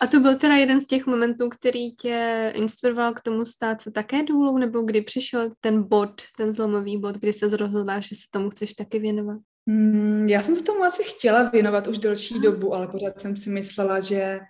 A 0.00 0.06
to 0.06 0.20
byl 0.20 0.36
teda 0.36 0.54
jeden 0.54 0.80
z 0.80 0.86
těch 0.86 1.06
momentů, 1.06 1.48
který 1.48 1.94
tě 1.94 2.52
inspiroval 2.56 3.12
k 3.14 3.20
tomu 3.20 3.44
stát 3.44 3.82
se 3.82 3.90
také 3.90 4.22
důlou, 4.22 4.58
nebo 4.58 4.82
kdy 4.82 5.02
přišel 5.02 5.50
ten 5.60 5.82
bod, 5.82 6.22
ten 6.36 6.52
zlomový 6.52 6.98
bod, 6.98 7.16
kdy 7.16 7.32
se 7.32 7.56
rozhodla, 7.56 8.00
že 8.00 8.14
se 8.14 8.22
tomu 8.30 8.50
chceš 8.50 8.74
taky 8.74 8.98
věnovat? 8.98 9.38
Mm, 9.66 10.26
já 10.28 10.42
jsem 10.42 10.54
se 10.54 10.62
tomu 10.62 10.84
asi 10.84 11.02
chtěla 11.04 11.42
věnovat 11.42 11.88
už 11.88 11.98
delší 11.98 12.40
dobu, 12.40 12.74
ale 12.74 12.88
pořád 12.88 13.20
jsem 13.20 13.36
si 13.36 13.50
myslela, 13.50 14.00
že 14.00 14.40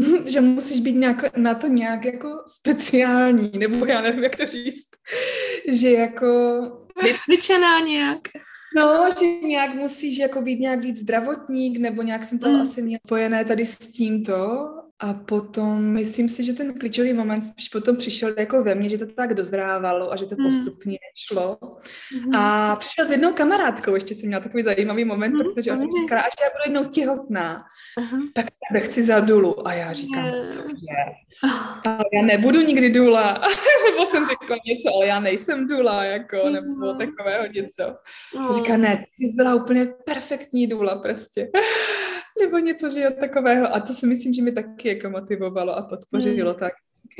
že 0.26 0.40
musíš 0.40 0.80
být 0.80 0.96
nějak, 0.96 1.36
na 1.36 1.54
to 1.54 1.66
nějak 1.66 2.04
jako 2.04 2.42
speciální, 2.46 3.50
nebo 3.54 3.86
já 3.86 4.00
nevím, 4.00 4.24
jak 4.24 4.36
to 4.36 4.46
říct, 4.46 4.86
že 5.72 5.90
jako... 5.90 6.60
Vycvičená 7.02 7.80
nějak. 7.80 8.20
No, 8.76 9.08
že 9.18 9.26
nějak 9.26 9.74
musíš 9.74 10.18
jako 10.18 10.42
být 10.42 10.60
nějak 10.60 10.84
víc 10.84 10.98
zdravotník, 10.98 11.78
nebo 11.78 12.02
nějak 12.02 12.24
jsem 12.24 12.38
to 12.38 12.48
mm. 12.48 12.60
asi 12.60 12.82
měla 12.82 13.00
spojené 13.06 13.44
tady 13.44 13.66
s 13.66 13.78
tímto 13.78 14.66
a 15.00 15.12
potom 15.14 15.82
myslím 15.82 16.28
si, 16.28 16.44
že 16.44 16.52
ten 16.52 16.74
klíčový 16.78 17.12
moment 17.12 17.40
spíš 17.40 17.68
potom 17.68 17.96
přišel 17.96 18.34
jako 18.38 18.64
ve 18.64 18.74
mně, 18.74 18.88
že 18.88 18.98
to 18.98 19.06
tak 19.06 19.34
dozrávalo 19.34 20.12
a 20.12 20.16
že 20.16 20.26
to 20.26 20.34
hmm. 20.34 20.44
postupně 20.46 20.98
šlo. 21.26 21.58
Mm. 22.26 22.34
A 22.34 22.76
přišel 22.76 23.06
s 23.06 23.10
jednou 23.10 23.32
kamarádkou, 23.32 23.94
ještě 23.94 24.14
jsem 24.14 24.26
měla 24.26 24.42
takový 24.42 24.64
zajímavý 24.64 25.04
moment, 25.04 25.32
mm. 25.32 25.38
protože 25.38 25.72
ona 25.72 25.84
říkala, 26.02 26.20
až 26.20 26.32
já 26.42 26.48
budu 26.48 26.62
jednou 26.64 26.90
těhotná, 26.90 27.64
uh-huh. 28.00 28.20
tak 28.34 28.46
tebe 28.68 28.80
chci 28.80 29.02
za 29.02 29.20
dulu. 29.20 29.68
A 29.68 29.72
já 29.72 29.92
říkám, 29.92 30.30
co 30.30 30.68
je? 30.68 31.04
Ale 31.84 32.04
já 32.12 32.22
nebudu 32.22 32.60
nikdy 32.60 32.90
důla. 32.90 33.32
nebo 33.90 34.06
jsem 34.06 34.26
řekla 34.26 34.56
něco, 34.66 34.94
ale 34.94 35.06
já 35.06 35.20
nejsem 35.20 35.68
důla, 35.68 36.04
jako, 36.04 36.48
nebo 36.48 36.94
takového 36.94 37.46
něco. 37.46 37.96
Oh. 38.36 38.56
Říká, 38.56 38.76
ne, 38.76 38.96
ty 38.96 39.26
jsi 39.26 39.32
byla 39.32 39.54
úplně 39.54 39.86
perfektní 40.04 40.66
důla 40.66 40.96
prostě 40.96 41.48
nebo 42.40 42.58
něco, 42.58 42.90
že 42.90 42.98
je 42.98 43.10
takového. 43.10 43.74
A 43.74 43.80
to 43.80 43.92
si 43.92 44.06
myslím, 44.06 44.32
že 44.32 44.42
mi 44.42 44.52
taky 44.52 44.88
jako 44.88 45.10
motivovalo 45.10 45.76
a 45.76 45.82
podpořilo 45.82 46.52
mm. 46.52 46.58
tak. 46.58 46.72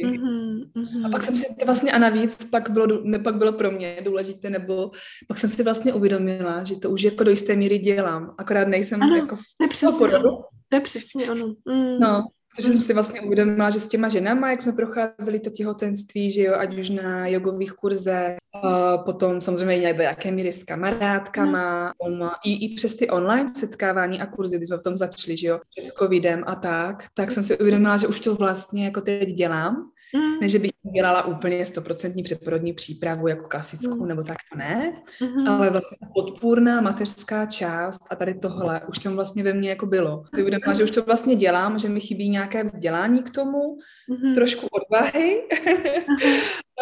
Mm-hmm, 0.05 0.65
mm-hmm. 0.77 1.07
A 1.07 1.09
pak 1.09 1.23
jsem 1.23 1.37
si 1.37 1.55
to 1.59 1.67
vlastně 1.67 1.93
a 1.93 1.99
navíc 1.99 2.45
pak 2.45 2.71
bylo, 2.71 2.87
ne, 3.03 3.19
pak 3.19 3.35
bylo 3.37 3.53
pro 3.53 3.71
mě 3.71 3.97
důležité, 4.05 4.51
nebo 4.51 4.91
pak 5.29 5.39
jsem 5.39 5.51
si 5.51 5.63
vlastně 5.63 5.93
uvědomila, 5.93 6.65
že 6.65 6.77
to 6.77 6.91
už 6.91 7.03
jako 7.03 7.25
do 7.25 7.31
jisté 7.31 7.57
míry 7.57 7.79
dělám, 7.79 8.35
akorát 8.39 8.69
nejsem 8.69 9.03
ano, 9.03 9.17
jako 9.17 9.37
v 9.37 9.99
porodu. 9.99 10.29
Je 10.73 10.81
přesně 10.81 11.31
ono. 11.31 11.47
Mm. 11.47 12.01
No, 12.01 12.27
Takže 12.57 12.71
jsem 12.71 12.83
si 12.83 12.95
vlastně 12.95 13.21
uvědomila, 13.21 13.71
že 13.71 13.81
s 13.81 13.89
těma 13.89 14.09
ženama, 14.09 14.51
jak 14.51 14.63
jsme 14.63 14.73
procházeli 14.73 15.41
to 15.41 15.51
těhotenství, 15.51 16.31
že 16.31 16.43
jo, 16.43 16.55
ať 16.55 16.79
už 16.79 16.91
na 16.91 17.27
jogových 17.27 17.73
kurzech, 17.73 18.37
uh, 18.65 19.05
potom 19.05 19.41
samozřejmě 19.41 19.77
i 19.77 19.81
nějaké 19.81 20.31
míry 20.31 20.53
s 20.53 20.63
kamarádkama, 20.63 21.93
mm. 22.09 22.29
i, 22.45 22.67
i 22.67 22.75
přes 22.75 22.97
ty 22.97 23.11
online 23.11 23.49
setkávání 23.57 24.21
a 24.21 24.27
kurzy, 24.27 24.57
když 24.57 24.69
jsme 24.69 24.77
v 24.77 24.83
tom 24.83 24.99
začali, 24.99 25.37
že 25.37 25.49
jo, 25.49 25.61
před 25.77 25.93
covidem 25.99 26.45
a 26.47 26.55
tak, 26.55 27.05
tak 27.15 27.31
jsem 27.31 27.43
si 27.43 27.59
uvědomila, 27.59 27.97
že 27.97 28.07
už 28.07 28.21
to 28.21 28.35
vlastně 28.35 28.85
jako 28.85 29.01
teď 29.01 29.29
dělám, 29.29 29.91
Mm. 30.17 30.41
Ne, 30.41 30.49
že 30.49 30.59
bych 30.59 30.71
dělala 30.95 31.27
úplně 31.27 31.67
stoprocentní 31.67 32.23
předporodní 32.23 32.73
přípravu 32.73 33.29
jako 33.29 33.49
klasickou 33.49 34.03
mm. 34.03 34.09
nebo 34.09 34.23
tak, 34.23 34.37
ne, 34.57 35.03
mm-hmm. 35.23 35.51
ale 35.51 35.71
vlastně 35.71 35.97
ta 36.01 36.07
podpůrná 36.15 36.81
mateřská 36.81 37.47
část 37.47 38.01
a 38.11 38.17
tady 38.17 38.35
tohle 38.35 38.81
už 38.89 38.99
tam 38.99 39.15
vlastně 39.15 39.43
ve 39.43 39.53
mně 39.53 39.71
jako 39.71 39.87
bylo. 39.87 40.25
Si 40.35 40.41
uvědomila, 40.41 40.75
že 40.75 40.85
už 40.85 40.91
to 40.91 41.03
vlastně 41.03 41.37
dělám, 41.37 41.79
že 41.79 41.89
mi 41.89 42.01
chybí 42.01 42.29
nějaké 42.29 42.65
vzdělání 42.65 43.23
k 43.23 43.31
tomu, 43.31 43.79
mm-hmm. 44.11 44.35
trošku 44.35 44.67
odvahy 44.67 45.43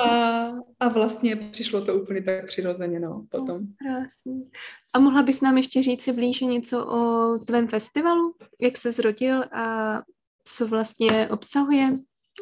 a, 0.04 0.52
a 0.80 0.88
vlastně 0.88 1.36
přišlo 1.36 1.80
to 1.80 1.94
úplně 1.94 2.22
tak 2.22 2.46
přirozeně, 2.46 3.00
no, 3.00 3.26
potom. 3.28 3.60
Krásný. 3.86 4.50
A 4.94 4.98
mohla 4.98 5.22
bys 5.22 5.40
nám 5.40 5.56
ještě 5.56 5.82
říct 5.82 6.02
si 6.02 6.12
blíže 6.12 6.44
něco 6.44 6.86
o 6.86 7.32
tvém 7.38 7.68
festivalu? 7.68 8.34
Jak 8.60 8.76
se 8.76 8.92
zrodil 8.92 9.44
a 9.52 10.02
co 10.44 10.66
vlastně 10.66 11.28
obsahuje? 11.28 11.92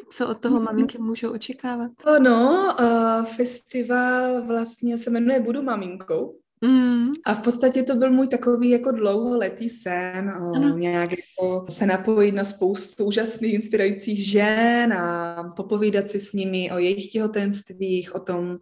Co 0.09 0.27
od 0.27 0.39
toho 0.39 0.59
maminky 0.59 0.97
můžou 0.97 1.31
očekávat? 1.31 1.91
No, 2.19 2.75
uh, 2.79 3.25
festival 3.25 4.41
vlastně 4.41 4.97
se 4.97 5.09
jmenuje 5.09 5.39
Budu 5.39 5.61
maminkou. 5.61 6.35
Mm. 6.61 7.11
A 7.25 7.33
v 7.33 7.43
podstatě 7.43 7.83
to 7.83 7.95
byl 7.95 8.11
můj 8.11 8.27
takový 8.27 8.69
jako 8.69 8.91
dlouholetý 8.91 9.69
sen, 9.69 10.33
uh, 10.41 10.79
nějak 10.79 11.09
jako 11.11 11.65
se 11.69 11.85
napojit 11.85 12.35
na 12.35 12.43
spoustu 12.43 13.05
úžasných, 13.05 13.53
inspirujících 13.53 14.27
žen 14.27 14.93
a 14.93 15.43
popovídat 15.55 16.09
si 16.09 16.19
s 16.19 16.33
nimi 16.33 16.71
o 16.71 16.77
jejich 16.77 17.11
těhotenstvích, 17.11 18.15
o 18.15 18.19
tom, 18.19 18.57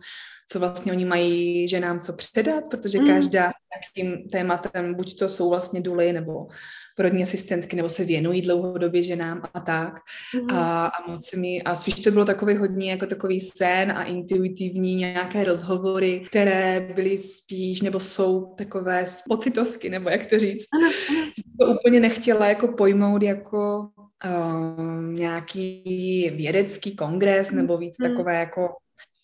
co 0.50 0.60
vlastně 0.60 0.92
oni 0.92 1.06
mají 1.06 1.68
ženám 1.68 2.00
co 2.00 2.14
předat, 2.14 2.64
protože 2.70 3.00
mm. 3.00 3.08
každá 3.08 3.52
takým 3.84 4.30
tématem, 4.30 4.94
buď 4.94 5.20
to 5.20 5.30
jsou 5.30 5.50
vlastně 5.50 5.82
duly 5.82 6.14
nebo 6.14 6.48
porodní 6.96 7.24
asistentky, 7.24 7.76
nebo 7.76 7.90
se 7.90 8.06
věnují 8.06 8.42
dlouhodobě 8.42 9.04
ženám 9.04 9.42
a 9.54 9.60
tak. 9.60 9.94
Mm. 10.42 10.50
A, 10.50 10.88
a 10.88 11.12
moc 11.12 11.34
mi, 11.34 11.62
a 11.62 11.76
spíš 11.76 11.96
to 11.96 12.12
bylo 12.12 12.26
takový 12.26 12.56
hodně 12.56 12.92
jako 12.92 13.06
takový 13.06 13.40
sen 13.40 13.92
a 13.92 14.04
intuitivní 14.04 14.96
nějaké 14.96 15.44
rozhovory, 15.44 16.24
které 16.30 16.94
byly 16.96 17.18
spíš, 17.18 17.82
nebo 17.82 18.00
jsou 18.00 18.56
takové 18.58 19.06
pocitovky, 19.30 19.90
nebo 19.90 20.10
jak 20.10 20.26
to 20.26 20.40
říct. 20.40 20.66
Ano, 20.74 20.88
ano. 21.10 21.32
To 21.60 21.80
úplně 21.80 22.00
nechtěla 22.00 22.48
jako 22.48 22.68
pojmout 22.68 23.24
jako 23.24 23.90
um, 24.26 25.14
nějaký 25.14 26.32
vědecký 26.36 26.96
kongres, 26.96 27.52
nebo 27.52 27.78
víc 27.78 27.98
mm. 28.00 28.10
takové 28.10 28.40
jako 28.40 28.70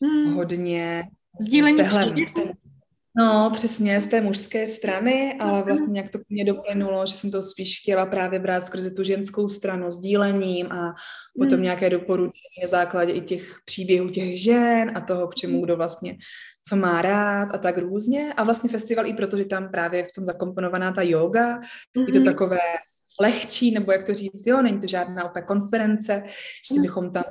mm. 0.01 0.33
hodně 0.33 1.03
Sdílení 1.39 1.83
No, 3.17 3.49
přesně, 3.53 4.01
z 4.01 4.07
té 4.07 4.21
mužské 4.21 4.67
strany, 4.67 5.37
ale 5.39 5.57
mhm. 5.57 5.67
vlastně 5.67 5.87
nějak 5.87 6.09
to 6.09 6.19
mě 6.29 6.45
doplynulo, 6.45 7.05
že 7.05 7.17
jsem 7.17 7.31
to 7.31 7.41
spíš 7.41 7.79
chtěla 7.79 8.05
právě 8.05 8.39
brát 8.39 8.61
skrze 8.61 8.91
tu 8.91 9.03
ženskou 9.03 9.47
stranu 9.47 9.91
sdílením 9.91 10.71
a 10.71 10.95
potom 11.37 11.57
mm. 11.57 11.63
nějaké 11.63 11.89
doporučení 11.89 12.61
na 12.61 12.67
základě 12.67 13.11
i 13.11 13.21
těch 13.21 13.55
příběhů 13.65 14.09
těch 14.09 14.41
žen 14.41 14.91
a 14.97 15.01
toho, 15.01 15.27
k 15.27 15.35
čemu 15.35 15.53
mhm. 15.53 15.61
kdo 15.61 15.77
vlastně 15.77 16.17
co 16.67 16.75
má 16.75 17.01
rád 17.01 17.49
a 17.53 17.57
tak 17.57 17.77
různě. 17.77 18.33
A 18.33 18.43
vlastně 18.43 18.69
festival 18.69 19.07
i 19.07 19.13
proto, 19.13 19.37
že 19.37 19.45
tam 19.45 19.69
právě 19.69 20.03
v 20.03 20.11
tom 20.15 20.25
zakomponovaná 20.25 20.91
ta 20.91 21.01
yoga, 21.01 21.59
mm-hmm. 21.59 22.05
je 22.07 22.13
to 22.13 22.19
mhm. 22.19 22.25
takové 22.25 22.59
lehčí, 23.21 23.71
nebo 23.71 23.91
jak 23.91 24.03
to 24.03 24.15
říct, 24.15 24.43
jo, 24.45 24.61
není 24.61 24.79
to 24.79 24.87
žádná 24.87 25.23
opět 25.23 25.41
konference, 25.41 26.23
že 26.73 26.81
bychom 26.81 27.11
tam, 27.11 27.23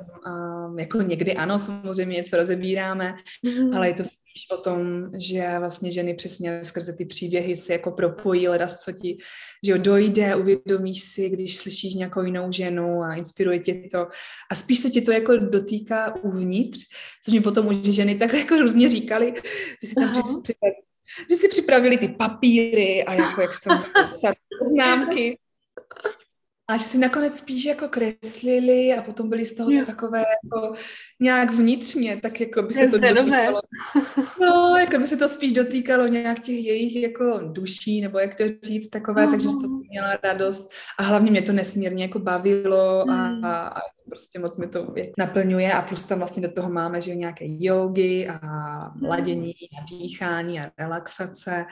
um, 0.69 0.79
jako 0.79 1.01
někdy 1.01 1.35
ano, 1.35 1.59
samozřejmě 1.59 2.15
něco 2.15 2.37
rozebíráme, 2.37 3.13
mm. 3.43 3.75
ale 3.75 3.87
je 3.87 3.93
to 3.93 4.03
spíš 4.31 4.49
o 4.51 4.57
tom, 4.57 5.11
že 5.19 5.59
vlastně 5.59 5.91
ženy 5.91 6.13
přesně 6.13 6.63
skrze 6.63 6.93
ty 6.93 7.05
příběhy 7.05 7.57
si 7.57 7.71
jako 7.71 7.91
propojí 7.91 8.47
ledas, 8.47 8.83
co 8.83 8.91
ti, 8.91 9.17
že 9.65 9.71
jo, 9.71 9.77
dojde, 9.77 10.35
uvědomíš 10.35 11.03
si, 11.03 11.29
když 11.29 11.57
slyšíš 11.57 11.93
nějakou 11.93 12.21
jinou 12.21 12.51
ženu 12.51 13.01
a 13.01 13.15
inspiruje 13.15 13.59
tě 13.59 13.73
to. 13.91 14.07
A 14.51 14.55
spíš 14.55 14.79
se 14.79 14.89
ti 14.89 15.01
to 15.01 15.11
jako 15.11 15.37
dotýká 15.37 16.15
uvnitř, 16.15 16.85
což 17.25 17.33
mi 17.33 17.41
potom 17.41 17.67
už 17.67 17.77
ženy 17.77 18.15
tak 18.15 18.33
jako 18.33 18.55
různě 18.55 18.89
říkali, 18.89 19.33
že 19.83 19.89
si 19.89 19.95
tam 19.95 20.11
připravili, 20.43 20.75
že 21.29 21.35
si 21.35 21.47
připravili 21.47 21.97
ty 21.97 22.07
papíry 22.07 23.03
a 23.03 23.13
jako 23.13 23.41
jak 23.41 23.53
jsou 23.53 23.69
poznámky 24.59 25.37
až 26.71 26.81
si 26.81 26.97
nakonec 26.97 27.37
spíš 27.37 27.65
jako 27.65 27.87
kreslili 27.87 28.93
a 28.93 29.01
potom 29.01 29.29
byli 29.29 29.45
z 29.45 29.55
toho 29.55 29.71
jo. 29.71 29.85
takové 29.85 30.19
jako 30.43 30.73
nějak 31.19 31.51
vnitřně, 31.51 32.17
tak 32.21 32.41
jako 32.41 32.61
by 32.61 32.73
se 32.73 32.87
to 32.87 32.97
dotýkalo. 32.99 33.61
No, 34.41 34.75
jako 34.79 34.97
by 34.97 35.07
se 35.07 35.17
to 35.17 35.27
spíš 35.27 35.53
dotýkalo 35.53 36.07
nějak 36.07 36.39
těch 36.39 36.65
jejich 36.65 36.95
jako 36.95 37.39
duší, 37.43 38.01
nebo 38.01 38.19
jak 38.19 38.35
to 38.35 38.43
říct, 38.63 38.89
takové, 38.89 39.25
uh-huh. 39.25 39.31
takže 39.31 39.49
jsem 39.49 39.61
to 39.61 39.67
měla 39.89 40.17
radost. 40.23 40.71
A 40.99 41.03
hlavně 41.03 41.31
mě 41.31 41.41
to 41.41 41.53
nesmírně 41.53 42.03
jako 42.03 42.19
bavilo 42.19 43.09
a, 43.09 43.39
a, 43.43 43.67
a 43.67 43.81
prostě 44.09 44.39
moc 44.39 44.57
mi 44.57 44.67
to 44.67 44.93
naplňuje. 45.17 45.73
A 45.73 45.81
plus 45.81 46.05
tam 46.05 46.17
vlastně 46.17 46.41
do 46.41 46.51
toho 46.51 46.69
máme, 46.69 47.01
že 47.01 47.15
nějaké 47.15 47.45
jogy 47.47 48.27
a 48.27 48.39
mladění 48.95 49.53
a 49.81 49.85
dýchání 49.89 50.59
a 50.59 50.71
relaxace, 50.79 51.65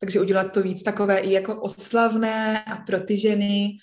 takže 0.00 0.20
udělat 0.20 0.52
to 0.52 0.62
víc 0.62 0.82
takové 0.82 1.18
i 1.18 1.32
jako 1.32 1.60
oslavné 1.60 2.64
a 2.64 2.76
pro 2.76 3.00
ty 3.00 3.16
ženy, 3.16 3.78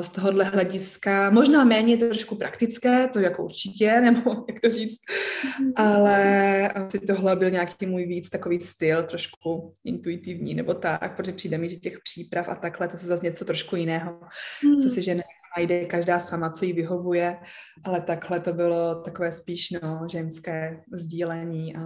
z 0.00 0.08
tohohle 0.08 0.44
hlediska. 0.44 1.30
Možná 1.30 1.64
méně 1.64 1.96
trošku 1.96 2.34
praktické, 2.34 3.08
to 3.08 3.20
jako 3.20 3.44
určitě, 3.44 4.00
nebo 4.00 4.44
jak 4.48 4.60
to 4.60 4.70
říct, 4.70 5.00
mhm. 5.44 5.72
ale 5.76 6.68
asi 6.68 6.98
tohle 6.98 7.36
byl 7.36 7.50
nějaký 7.50 7.86
můj 7.86 8.04
víc 8.04 8.30
takový 8.30 8.60
styl, 8.60 9.02
trošku 9.02 9.74
intuitivní 9.84 10.54
nebo 10.54 10.74
tak, 10.74 11.16
protože 11.16 11.32
přijde 11.32 11.58
mi, 11.58 11.70
že 11.70 11.76
těch 11.76 11.98
příprav 12.02 12.48
a 12.48 12.54
takhle, 12.54 12.88
to 12.88 12.94
je 12.94 12.98
zase 12.98 13.26
něco 13.26 13.44
trošku 13.44 13.76
jiného, 13.76 14.20
co 14.60 14.68
mhm. 14.68 14.88
si 14.88 15.02
žena 15.02 15.22
najde 15.56 15.84
každá 15.84 16.18
sama, 16.18 16.50
co 16.50 16.64
jí 16.64 16.72
vyhovuje, 16.72 17.38
ale 17.84 18.00
takhle 18.00 18.40
to 18.40 18.52
bylo 18.52 19.02
takové 19.02 19.32
spíš 19.32 19.70
no, 19.70 20.06
ženské 20.10 20.82
sdílení 20.92 21.76
a 21.76 21.80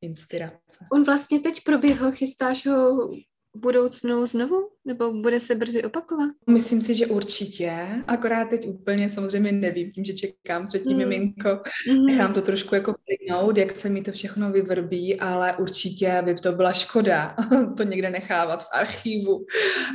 inspirace. 0.00 0.86
On 0.92 1.04
vlastně 1.04 1.40
teď 1.40 1.64
proběhl, 1.64 2.12
chystáš 2.12 2.66
ho 2.66 3.10
v 3.56 3.60
budoucnu 3.60 4.26
znovu? 4.26 4.56
Nebo 4.84 5.12
bude 5.12 5.40
se 5.40 5.54
brzy 5.54 5.82
opakovat? 5.82 6.30
Myslím 6.50 6.80
si, 6.80 6.94
že 6.94 7.06
určitě. 7.06 7.88
Akorát 8.06 8.48
teď 8.48 8.68
úplně 8.68 9.10
samozřejmě 9.10 9.52
nevím, 9.52 9.90
tím, 9.90 10.04
že 10.04 10.12
čekám 10.12 10.66
třetí 10.66 10.94
mm. 10.94 10.98
miminko. 10.98 11.60
Mm. 11.92 12.06
Nechám 12.06 12.32
to 12.32 12.42
trošku 12.42 12.74
jako 12.74 12.94
plynout, 13.04 13.56
jak 13.56 13.76
se 13.76 13.88
mi 13.88 14.02
to 14.02 14.12
všechno 14.12 14.52
vyvrbí, 14.52 15.20
ale 15.20 15.56
určitě 15.56 16.22
by 16.24 16.34
to 16.34 16.52
byla 16.52 16.72
škoda 16.72 17.36
to 17.76 17.82
někde 17.82 18.10
nechávat 18.10 18.64
v 18.64 18.68
archivu 18.72 19.46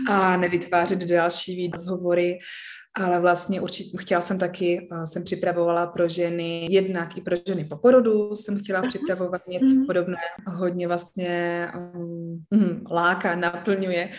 a 0.10 0.38
nevytvářet 0.38 1.00
další 1.00 1.70
rozhovory 1.74 2.40
ale 2.96 3.20
vlastně 3.20 3.62
určitě 3.62 3.98
chtěla 3.98 4.22
jsem 4.22 4.38
taky, 4.38 4.88
uh, 4.92 5.04
jsem 5.04 5.24
připravovala 5.24 5.88
pro 5.88 6.10
ženy, 6.10 6.68
jednak 6.70 7.18
i 7.18 7.22
pro 7.22 7.36
ženy 7.48 7.66
po 7.66 7.78
porodu 7.78 8.36
jsem 8.36 8.60
chtěla 8.60 8.82
připravovat 8.82 9.48
něco 9.48 9.66
mm. 9.66 9.86
podobné. 9.86 10.18
Hodně 10.48 10.88
vlastně 10.88 11.68
um, 11.96 12.40
um, 12.50 12.84
láka, 12.92 13.36
naplňuje 13.36 14.10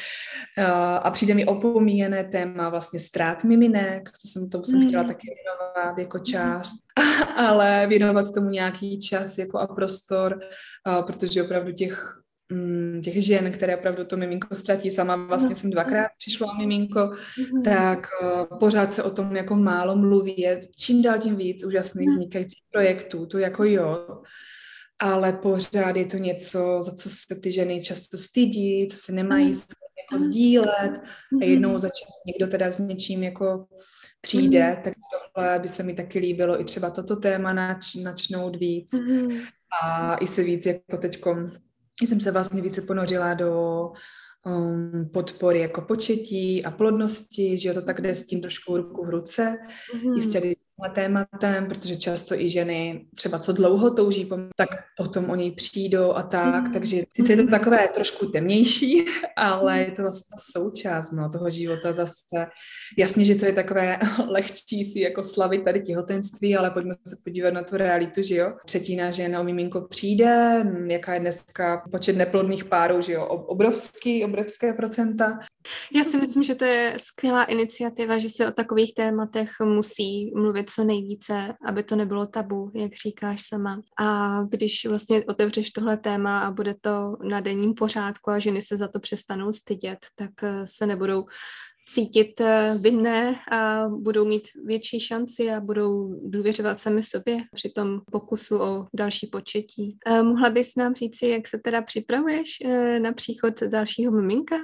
uh, 0.58 0.64
a 1.02 1.10
přijde 1.10 1.34
mi 1.34 1.46
opomíjené 1.46 2.24
téma 2.24 2.68
vlastně 2.68 2.98
ztrát 3.00 3.44
miminek, 3.44 4.10
to 4.10 4.28
jsem, 4.28 4.50
tomu 4.50 4.64
jsem 4.64 4.78
mm. 4.78 4.86
chtěla 4.86 5.04
taky 5.04 5.26
věnovat 5.26 5.98
jako 5.98 6.16
mhm. 6.16 6.24
část, 6.24 6.76
ale 7.36 7.86
věnovat 7.88 8.34
tomu 8.34 8.50
nějaký 8.50 8.98
čas 8.98 9.38
jako 9.38 9.58
a 9.58 9.66
prostor, 9.66 10.40
uh, 10.88 11.02
protože 11.06 11.42
opravdu 11.42 11.72
těch 11.72 12.23
těch 13.04 13.24
žen, 13.24 13.52
které 13.52 13.76
opravdu 13.76 14.04
to 14.04 14.16
miminko 14.16 14.54
ztratí, 14.54 14.90
sama 14.90 15.16
vlastně 15.16 15.54
jsem 15.54 15.70
dvakrát 15.70 16.08
přišla 16.18 16.52
o 16.52 16.58
miminko, 16.58 17.00
mm-hmm. 17.00 17.62
tak 17.64 18.08
uh, 18.22 18.58
pořád 18.58 18.92
se 18.92 19.02
o 19.02 19.10
tom 19.10 19.36
jako 19.36 19.56
málo 19.56 19.96
mluví. 19.96 20.40
Je 20.40 20.60
čím 20.78 21.02
dál 21.02 21.18
tím 21.18 21.36
víc 21.36 21.64
úžasných 21.64 22.06
mm. 22.06 22.12
vznikajících 22.12 22.62
projektů, 22.72 23.26
to 23.26 23.38
jako 23.38 23.64
jo, 23.64 24.06
ale 24.98 25.32
pořád 25.32 25.96
je 25.96 26.06
to 26.06 26.16
něco, 26.16 26.82
za 26.82 26.92
co 26.92 27.10
se 27.10 27.40
ty 27.42 27.52
ženy 27.52 27.82
často 27.82 28.16
stydí, 28.16 28.86
co 28.86 28.96
se 28.98 29.12
nemají 29.12 29.46
mm. 29.46 29.54
jako 30.10 30.24
sdílet 30.24 31.00
a 31.42 31.44
jednou 31.44 31.78
za 31.78 31.88
čas 31.88 32.10
někdo 32.26 32.46
teda 32.46 32.70
s 32.70 32.78
něčím 32.78 33.22
jako 33.22 33.66
přijde, 34.20 34.68
mm. 34.76 34.82
tak 34.84 34.94
tohle 35.34 35.58
by 35.58 35.68
se 35.68 35.82
mi 35.82 35.94
taky 35.94 36.18
líbilo 36.18 36.60
i 36.60 36.64
třeba 36.64 36.90
toto 36.90 37.16
téma 37.16 37.52
nač, 37.52 37.94
načnout 37.94 38.56
víc 38.56 38.92
mm. 38.92 39.28
a 39.82 40.14
i 40.16 40.26
se 40.26 40.42
víc 40.42 40.66
jako 40.66 40.96
teďkom 40.98 41.50
jsem 42.00 42.20
se 42.20 42.30
vlastně 42.30 42.62
více 42.62 42.82
ponořila 42.82 43.34
do 43.34 43.90
um, 44.46 45.10
podpory 45.12 45.60
jako 45.60 45.80
početí 45.80 46.64
a 46.64 46.70
plodnosti, 46.70 47.58
že 47.58 47.68
jo, 47.68 47.74
to 47.74 47.82
tak 47.82 48.00
jde 48.00 48.14
s 48.14 48.26
tím 48.26 48.40
trošku 48.40 48.76
ruku 48.76 49.04
v 49.06 49.10
ruce. 49.10 49.56
Mm-hmm. 49.94 50.14
Jistě 50.14 50.40
tématem, 50.94 51.66
protože 51.66 51.96
často 51.96 52.34
i 52.34 52.50
ženy 52.50 53.06
třeba 53.16 53.38
co 53.38 53.52
dlouho 53.52 53.90
touží, 53.90 54.28
tak 54.56 54.68
potom 54.96 55.30
o 55.30 55.34
něj 55.34 55.52
přijdou 55.52 56.12
a 56.12 56.22
tak, 56.22 56.66
mm. 56.66 56.72
takže 56.72 57.02
sice 57.16 57.32
je 57.32 57.36
to 57.36 57.50
takové 57.50 57.88
trošku 57.88 58.26
temnější, 58.26 59.04
ale 59.36 59.78
je 59.78 59.92
to 59.92 60.02
vlastně 60.02 60.36
součást 60.52 61.10
no, 61.10 61.30
toho 61.30 61.50
života 61.50 61.92
zase. 61.92 62.46
Jasně, 62.98 63.24
že 63.24 63.34
to 63.34 63.46
je 63.46 63.52
takové 63.52 63.98
lehčí 64.28 64.84
si 64.84 65.00
jako 65.00 65.24
slavit 65.24 65.64
tady 65.64 65.80
těhotenství, 65.80 66.56
ale 66.56 66.70
pojďme 66.70 66.94
se 67.08 67.16
podívat 67.24 67.50
na 67.50 67.62
tu 67.62 67.76
realitu, 67.76 68.22
že 68.22 68.34
jo. 68.34 68.52
Třetina 68.66 69.10
žen 69.10 69.36
o 69.36 69.44
miminko 69.44 69.80
přijde, 69.80 70.64
jaká 70.86 71.14
je 71.14 71.20
dneska 71.20 71.82
počet 71.90 72.16
neplodných 72.16 72.64
párů, 72.64 73.02
že 73.02 73.12
jo, 73.12 73.26
obrovský, 73.26 74.24
obrovské 74.24 74.72
procenta. 74.72 75.38
Já 75.94 76.04
si 76.04 76.16
myslím, 76.16 76.42
že 76.42 76.54
to 76.54 76.64
je 76.64 76.96
skvělá 76.98 77.44
iniciativa, 77.44 78.18
že 78.18 78.28
se 78.28 78.48
o 78.48 78.52
takových 78.52 78.94
tématech 78.94 79.50
musí 79.64 80.32
mluvit 80.34 80.63
co 80.64 80.84
nejvíce, 80.84 81.54
aby 81.66 81.82
to 81.82 81.96
nebylo 81.96 82.26
tabu, 82.26 82.70
jak 82.74 82.94
říkáš 82.94 83.42
sama. 83.48 83.82
A 83.98 84.38
když 84.48 84.86
vlastně 84.86 85.24
otevřeš 85.24 85.70
tohle 85.70 85.96
téma 85.96 86.40
a 86.40 86.50
bude 86.50 86.74
to 86.80 87.16
na 87.28 87.40
denním 87.40 87.74
pořádku 87.74 88.30
a 88.30 88.38
ženy 88.38 88.60
se 88.60 88.76
za 88.76 88.88
to 88.88 89.00
přestanou 89.00 89.52
stydět, 89.52 89.98
tak 90.14 90.30
eh, 90.42 90.66
se 90.66 90.86
nebudou 90.86 91.24
cítit 91.88 92.40
eh, 92.40 92.74
vinné 92.80 93.36
a 93.52 93.88
budou 93.88 94.24
mít 94.24 94.48
větší 94.64 95.00
šanci 95.00 95.50
a 95.50 95.60
budou 95.60 96.20
důvěřovat 96.30 96.80
sami 96.80 97.02
sobě 97.02 97.36
při 97.54 97.70
tom 97.70 98.00
pokusu 98.12 98.58
o 98.58 98.86
další 98.94 99.26
početí. 99.26 99.98
Eh, 100.06 100.22
mohla 100.22 100.50
bys 100.50 100.76
nám 100.76 100.94
říci, 100.94 101.26
jak 101.26 101.48
se 101.48 101.58
teda 101.58 101.82
připravuješ 101.82 102.48
na 102.98 103.12
příchod 103.12 103.60
dalšího 103.62 104.12
miminka? 104.12 104.56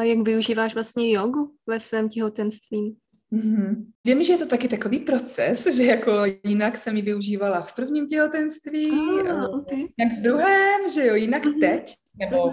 Jak 0.00 0.18
využíváš 0.18 0.74
vlastně 0.74 1.12
jogu 1.12 1.54
ve 1.66 1.80
svém 1.80 2.08
těhotenství? 2.08 2.96
Mm-hmm. 3.32 3.84
Vím, 4.04 4.22
že 4.22 4.32
je 4.32 4.38
to 4.38 4.46
taky 4.46 4.68
takový 4.68 4.98
proces, 4.98 5.66
že 5.66 5.84
jako 5.84 6.24
jinak 6.44 6.76
jsem 6.76 6.96
ji 6.96 7.02
využívala 7.02 7.60
v 7.60 7.74
prvním 7.74 8.06
těhotenství, 8.06 8.90
ah, 9.30 9.44
okay. 9.44 9.78
jinak 9.78 10.18
v 10.18 10.22
druhém, 10.22 10.88
že 10.94 11.06
jo, 11.06 11.14
jinak 11.14 11.44
mm-hmm. 11.44 11.60
teď, 11.60 11.94
nebo 12.18 12.52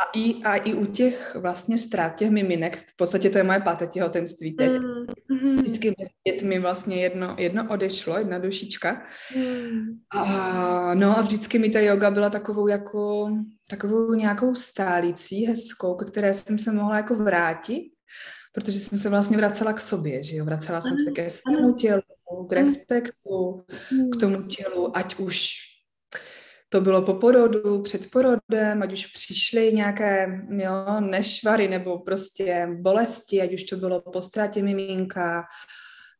a 0.00 0.02
i, 0.14 0.34
a 0.42 0.56
i 0.56 0.74
u 0.74 0.86
těch 0.86 1.34
vlastně 1.34 1.78
ztrát 1.78 2.14
těch 2.14 2.30
miminek, 2.30 2.76
v 2.76 2.96
podstatě 2.96 3.30
to 3.30 3.38
je 3.38 3.44
moje 3.44 3.60
páté 3.60 3.86
těhotenství 3.86 4.52
teď. 4.52 4.70
Mm-hmm. 4.70 5.56
Vždycky 5.56 5.94
dětmi 6.28 6.58
vlastně 6.58 6.96
jedno, 6.96 7.36
jedno 7.38 7.66
odešlo, 7.70 8.18
jedna 8.18 8.38
dušička. 8.38 9.02
Mm. 9.36 10.00
A, 10.10 10.94
no 10.94 11.18
a 11.18 11.20
vždycky 11.20 11.58
mi 11.58 11.70
ta 11.70 11.80
yoga 11.80 12.10
byla 12.10 12.30
takovou 12.30 12.68
jako, 12.68 13.28
takovou 13.70 14.14
nějakou 14.14 14.54
stálicí 14.54 15.46
hezkou, 15.46 15.94
ke 15.94 16.04
které 16.04 16.34
jsem 16.34 16.58
se 16.58 16.72
mohla 16.72 16.96
jako 16.96 17.14
vrátit 17.14 17.90
protože 18.52 18.80
jsem 18.80 18.98
se 18.98 19.08
vlastně 19.08 19.36
vracela 19.36 19.72
k 19.72 19.80
sobě, 19.80 20.24
že 20.24 20.36
jo, 20.36 20.44
vracela 20.44 20.80
jsem 20.80 20.96
se 21.04 21.10
ke 21.10 21.30
svému 21.30 21.72
tělu, 21.72 22.02
k 22.48 22.52
respektu, 22.52 23.64
k 24.12 24.20
tomu 24.20 24.42
tělu, 24.42 24.96
ať 24.96 25.14
už 25.18 25.70
to 26.68 26.80
bylo 26.80 27.02
po 27.02 27.14
porodu, 27.14 27.82
před 27.82 28.10
porodem, 28.10 28.82
ať 28.82 28.92
už 28.92 29.06
přišly 29.06 29.72
nějaké 29.72 30.42
jo, 30.50 31.00
nešvary 31.00 31.68
nebo 31.68 31.98
prostě 31.98 32.68
bolesti, 32.80 33.42
ať 33.42 33.54
už 33.54 33.64
to 33.64 33.76
bylo 33.76 34.00
po 34.00 34.22
ztrátě 34.22 34.62
miminka, 34.62 35.44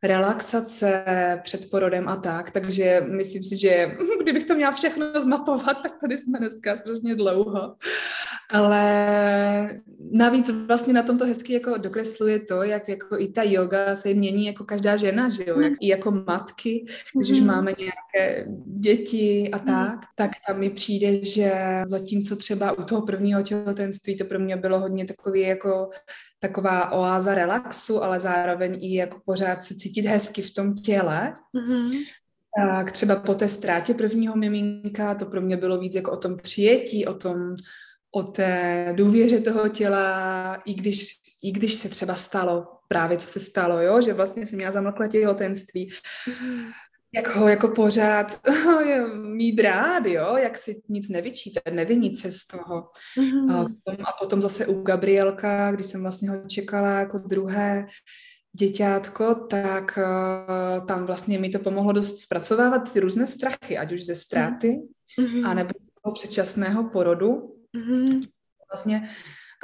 relaxace 0.03 1.05
před 1.43 1.71
porodem 1.71 2.09
a 2.09 2.17
tak, 2.17 2.51
takže 2.51 3.03
myslím 3.11 3.45
si, 3.45 3.61
že 3.61 3.97
kdybych 4.23 4.45
to 4.45 4.55
měla 4.55 4.73
všechno 4.73 5.21
zmapovat, 5.21 5.83
tak 5.83 5.93
tady 6.01 6.17
jsme 6.17 6.39
dneska 6.39 6.77
strašně 6.77 7.15
dlouho. 7.15 7.77
Ale 8.53 9.81
navíc 10.11 10.51
vlastně 10.67 10.93
na 10.93 11.03
tomto 11.03 11.27
hezky 11.27 11.53
jako 11.53 11.77
dokresluje 11.77 12.39
to, 12.39 12.63
jak 12.63 12.89
jako 12.89 13.19
i 13.19 13.29
ta 13.29 13.43
yoga 13.43 13.97
se 13.97 14.15
mění 14.15 14.47
jako 14.47 14.65
každá 14.65 14.97
žena, 14.97 15.29
že 15.29 15.45
jo, 15.47 15.61
jak, 15.61 15.73
i 15.81 15.89
jako 15.89 16.11
matky, 16.11 16.87
když 17.15 17.31
už 17.31 17.39
mhm. 17.39 17.47
máme 17.47 17.75
nějaké 17.79 18.47
děti 18.67 19.51
a 19.53 19.57
mhm. 19.57 19.67
tak, 19.67 20.01
tak 20.15 20.31
tam 20.47 20.59
mi 20.59 20.71
přijde, 20.71 21.25
že 21.25 21.53
zatímco 21.87 22.37
třeba 22.37 22.73
u 22.73 22.85
toho 22.85 23.03
prvního 23.03 23.43
těhotenství 23.43 24.17
to 24.17 24.25
pro 24.25 24.39
mě 24.39 24.57
bylo 24.57 24.81
hodně 24.81 25.05
takový 25.05 25.41
jako 25.41 25.91
taková 26.39 26.93
oáza 26.93 27.35
relaxu, 27.35 28.05
ale 28.05 28.21
zároveň 28.21 28.79
i 28.81 28.95
jako 28.95 29.21
pořád 29.25 29.65
se 29.65 29.75
cítit 29.75 30.07
hezky 30.07 30.43
v 30.43 30.55
tom 30.55 30.75
těle, 30.75 31.35
mm-hmm. 31.55 32.05
tak 32.57 32.93
třeba 32.93 33.17
po 33.17 33.35
té 33.35 33.49
ztrátě 33.49 33.95
prvního 33.95 34.37
miminka 34.37 35.15
to 35.15 35.27
pro 35.27 35.41
mě 35.41 35.57
bylo 35.57 35.79
víc 35.79 35.95
jako 35.95 36.13
o 36.13 36.17
tom 36.17 36.37
přijetí, 36.37 37.07
o 37.07 37.15
tom, 37.15 37.57
o 38.15 38.23
té 38.23 38.93
důvěře 38.97 39.41
toho 39.41 39.69
těla, 39.69 40.55
i 40.55 40.75
když, 40.75 41.17
i 41.43 41.53
když 41.53 41.75
se 41.75 41.89
třeba 41.89 42.15
stalo 42.15 42.67
právě, 42.89 43.19
co 43.19 43.29
se 43.29 43.41
stalo, 43.41 43.83
jo? 43.83 44.03
že 44.03 44.13
vlastně 44.13 44.47
jsem 44.47 44.57
měla 44.57 44.73
zamlklé 44.73 45.09
těhotenství, 45.09 45.91
jak 47.15 47.37
ho 47.37 47.49
jako 47.49 47.69
pořád 47.69 48.41
mít 49.23 49.61
rád, 49.61 50.07
jo, 50.07 50.37
jak 50.37 50.59
si 50.59 50.83
nic 50.89 51.09
nevyčítat, 51.09 51.63
nevinit 51.71 52.19
se 52.19 52.31
z 52.31 52.47
toho. 52.47 52.89
Mm-hmm. 53.19 53.55
A, 53.55 53.65
potom, 53.85 54.05
a 54.05 54.13
potom 54.21 54.43
zase 54.43 54.67
u 54.67 54.83
Gabrielka, 54.83 55.73
když 55.73 55.87
jsem 55.87 56.03
vlastně 56.03 56.31
ho 56.31 56.37
čekala 56.49 56.91
jako 56.91 57.19
druhé 57.19 57.87
děťátko, 58.53 59.35
tak 59.35 59.99
uh, 59.99 60.87
tam 60.87 61.07
vlastně 61.07 61.39
mi 61.39 61.49
to 61.49 61.59
pomohlo 61.59 61.93
dost 61.93 62.19
zpracovávat 62.19 62.93
ty 62.93 63.01
různé 63.01 63.27
strachy, 63.27 63.79
ať 63.79 63.93
už 63.93 64.05
ze 64.05 64.15
ztráty, 64.15 64.81
mm-hmm. 65.19 65.47
anebo 65.47 65.71
toho 66.03 66.15
předčasného 66.15 66.91
porodu. 66.91 67.60
Mm-hmm. 67.77 68.29
Vlastně 68.73 69.11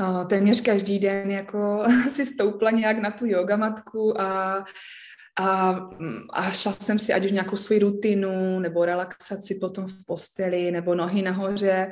uh, 0.01 0.29
téměř 0.29 0.61
každý 0.61 0.99
den 0.99 1.31
jako 1.31 1.85
si 2.11 2.25
stoupla 2.25 2.71
nějak 2.71 2.99
na 2.99 3.11
tu 3.11 3.27
yogamatku 3.27 4.21
a 4.21 4.65
a, 5.41 5.81
a 6.33 6.51
šla 6.51 6.73
jsem 6.73 6.99
si 6.99 7.13
ať 7.13 7.25
už 7.25 7.33
nějakou 7.33 7.57
svoji 7.57 7.81
rutinu, 7.81 8.61
nebo 8.61 8.85
relaxaci 8.85 9.55
potom 9.55 9.87
v 9.87 10.05
posteli, 10.07 10.71
nebo 10.71 10.95
nohy 10.95 11.23
nahoře. 11.23 11.91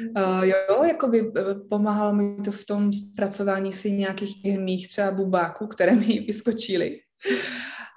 Mm. 0.00 0.24
Uh, 0.24 0.44
jo, 0.44 0.84
jako 0.84 1.08
by 1.08 1.32
eh, 1.38 1.54
pomáhalo 1.70 2.12
mi 2.12 2.36
to 2.44 2.52
v 2.52 2.64
tom 2.64 2.92
zpracování 2.92 3.72
si 3.72 3.92
nějakých 3.92 4.42
těch 4.42 4.58
mých 4.58 4.88
třeba 4.88 5.10
bubáků, 5.10 5.66
které 5.66 5.94
mi 5.94 6.20
vyskočily. 6.26 7.00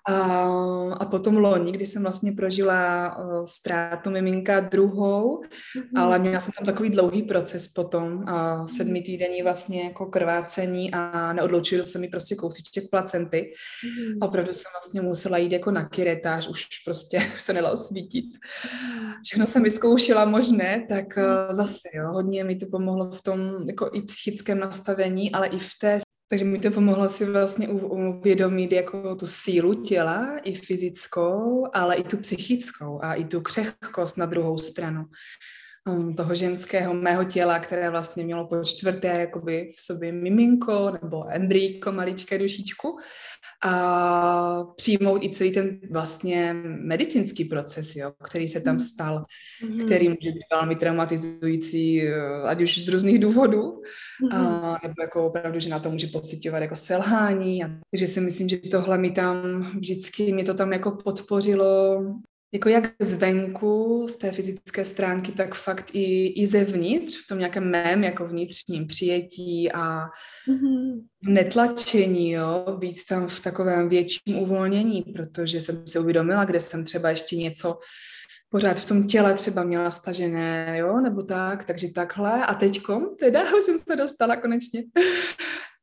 A, 0.08 0.94
a 0.94 1.06
potom 1.06 1.38
loni, 1.38 1.72
kdy 1.72 1.86
jsem 1.86 2.02
vlastně 2.02 2.32
prožila 2.32 3.18
uh, 3.18 3.46
ztrátu 3.46 4.10
miminka 4.10 4.60
druhou, 4.60 5.42
mm-hmm. 5.42 6.02
ale 6.02 6.20
měla 6.20 6.40
jsem 6.40 6.52
tam 6.58 6.66
takový 6.66 6.90
dlouhý 6.90 7.24
proces 7.24 7.68
potom, 7.68 8.14
uh, 8.14 8.66
sedmi 8.66 9.02
týdení 9.02 9.44
vlastně 9.44 9.84
jako 9.84 10.06
krvácení 10.06 10.94
a 10.94 11.34
neodloučil 11.34 11.84
se 11.84 12.00
mi 12.00 12.08
prostě 12.08 12.36
kousíček 12.36 12.90
placenty. 12.90 13.54
Mm-hmm. 13.86 14.18
Opravdu 14.22 14.54
jsem 14.54 14.72
vlastně 14.74 15.02
musela 15.02 15.38
jít 15.38 15.52
jako 15.52 15.72
na 15.72 15.90
kiretáž, 15.90 16.48
už 16.48 16.68
prostě 16.86 17.22
se 17.38 17.54
nedalo 17.54 17.78
svítit. 17.78 18.26
Všechno 19.24 19.46
jsem 19.46 19.64
vyzkoušela 19.64 20.26
možné, 20.26 20.86
tak 20.90 21.06
uh, 21.18 21.24
zase 21.54 21.88
jo, 21.94 22.08
hodně 22.12 22.44
mi 22.44 22.56
to 22.56 22.66
pomohlo 22.72 23.12
v 23.12 23.22
tom 23.22 23.40
jako 23.68 23.90
i 23.94 24.02
psychickém 24.02 24.60
nastavení, 24.60 25.32
ale 25.32 25.48
i 25.48 25.60
v 25.60 25.72
té 25.82 26.00
takže 26.30 26.46
mi 26.46 26.60
to 26.60 26.72
pomohlo 26.72 27.10
si 27.10 27.26
vlastně 27.26 27.68
uvědomit 27.68 28.72
jako 28.72 29.16
tu 29.16 29.28
sílu 29.28 29.84
těla, 29.84 30.38
i 30.44 30.56
fyzickou, 30.56 31.68
ale 31.74 31.96
i 31.96 32.04
tu 32.04 32.18
psychickou 32.18 33.00
a 33.04 33.14
i 33.14 33.26
tu 33.26 33.42
křehkost 33.42 34.18
na 34.18 34.26
druhou 34.26 34.58
stranu. 34.58 35.06
Um, 35.88 36.16
toho 36.16 36.36
ženského 36.36 36.94
mého 36.94 37.24
těla, 37.24 37.60
které 37.60 37.90
vlastně 37.90 38.24
mělo 38.24 38.48
po 38.48 38.64
čtvrté 38.64 39.08
jakoby 39.08 39.72
v 39.76 39.82
sobě 39.82 40.12
miminko 40.12 40.92
nebo 41.02 41.24
embryko, 41.30 41.92
maličké 41.92 42.38
dušičku 42.38 42.98
a 43.64 44.64
přijmout 44.76 45.24
i 45.24 45.30
celý 45.30 45.52
ten 45.52 45.80
vlastně 45.92 46.54
medicínský 46.64 47.46
proces, 47.46 47.96
jo, 47.96 48.12
který 48.30 48.48
se 48.48 48.62
tam 48.62 48.76
mhm. 48.76 48.80
stal, 48.80 49.26
mm-hmm. 49.64 49.86
který 49.86 50.10
může 50.10 50.32
být 50.32 50.46
velmi 50.52 50.76
traumatizující, 50.76 52.02
eh, 52.02 52.42
ať 52.44 52.62
už 52.62 52.86
z 52.86 52.88
různých 52.88 53.20
důvodů, 53.20 53.62
mm-hmm. 53.62 54.36
a, 54.36 54.80
nebo 54.84 54.94
jako 55.02 55.28
opravdu, 55.28 55.60
že 55.60 55.70
na 55.70 55.80
to 55.80 55.92
může 55.92 56.08
pocitovat 56.08 56.62
jako 56.62 56.76
selhání. 56.76 57.64
A, 57.64 57.70
takže 57.92 58.08
si 58.08 58.22
myslím, 58.22 58.50
že 58.50 58.58
tohle 58.58 58.98
mi 58.98 59.12
tam 59.12 59.62
vždycky, 59.78 60.34
mě 60.34 60.44
to 60.44 60.54
tam 60.54 60.74
jako 60.74 60.92
podpořilo 60.92 62.04
jako 62.54 62.70
jak 62.70 62.92
zvenku, 63.00 64.06
z 64.10 64.18
té 64.18 64.32
fyzické 64.32 64.86
stránky, 64.86 65.32
tak 65.32 65.56
fakt 65.56 65.90
i, 65.94 66.28
i 66.28 66.48
zevnitř, 66.48 67.18
v 67.24 67.28
tom 67.28 67.40
nějakém 67.40 67.72
mém 67.72 68.04
jako 68.04 68.26
vnitřním 68.26 68.88
přijetí 68.88 69.72
a 69.72 70.06
mm-hmm. 70.50 71.02
netlačení, 71.24 72.32
jo, 72.32 72.66
být 72.80 72.98
tam 73.10 73.28
v 73.28 73.40
takovém 73.40 73.90
větším 73.90 74.38
uvolnění, 74.38 75.02
protože 75.02 75.62
jsem 75.62 75.88
si 75.88 76.00
uvědomila, 76.00 76.46
kde 76.46 76.60
jsem 76.60 76.84
třeba 76.84 77.10
ještě 77.10 77.36
něco 77.36 77.80
pořád 78.50 78.80
v 78.80 78.86
tom 78.86 79.08
těle 79.08 79.34
třeba 79.34 79.64
měla 79.64 79.92
stažené, 79.92 80.78
jo, 80.78 81.02
nebo 81.02 81.24
tak, 81.24 81.64
takže 81.64 81.88
takhle. 81.96 82.46
A 82.46 82.54
teďkom 82.54 83.16
teda 83.20 83.42
už 83.58 83.64
jsem 83.64 83.78
se 83.78 83.96
dostala 83.96 84.36
konečně 84.36 84.84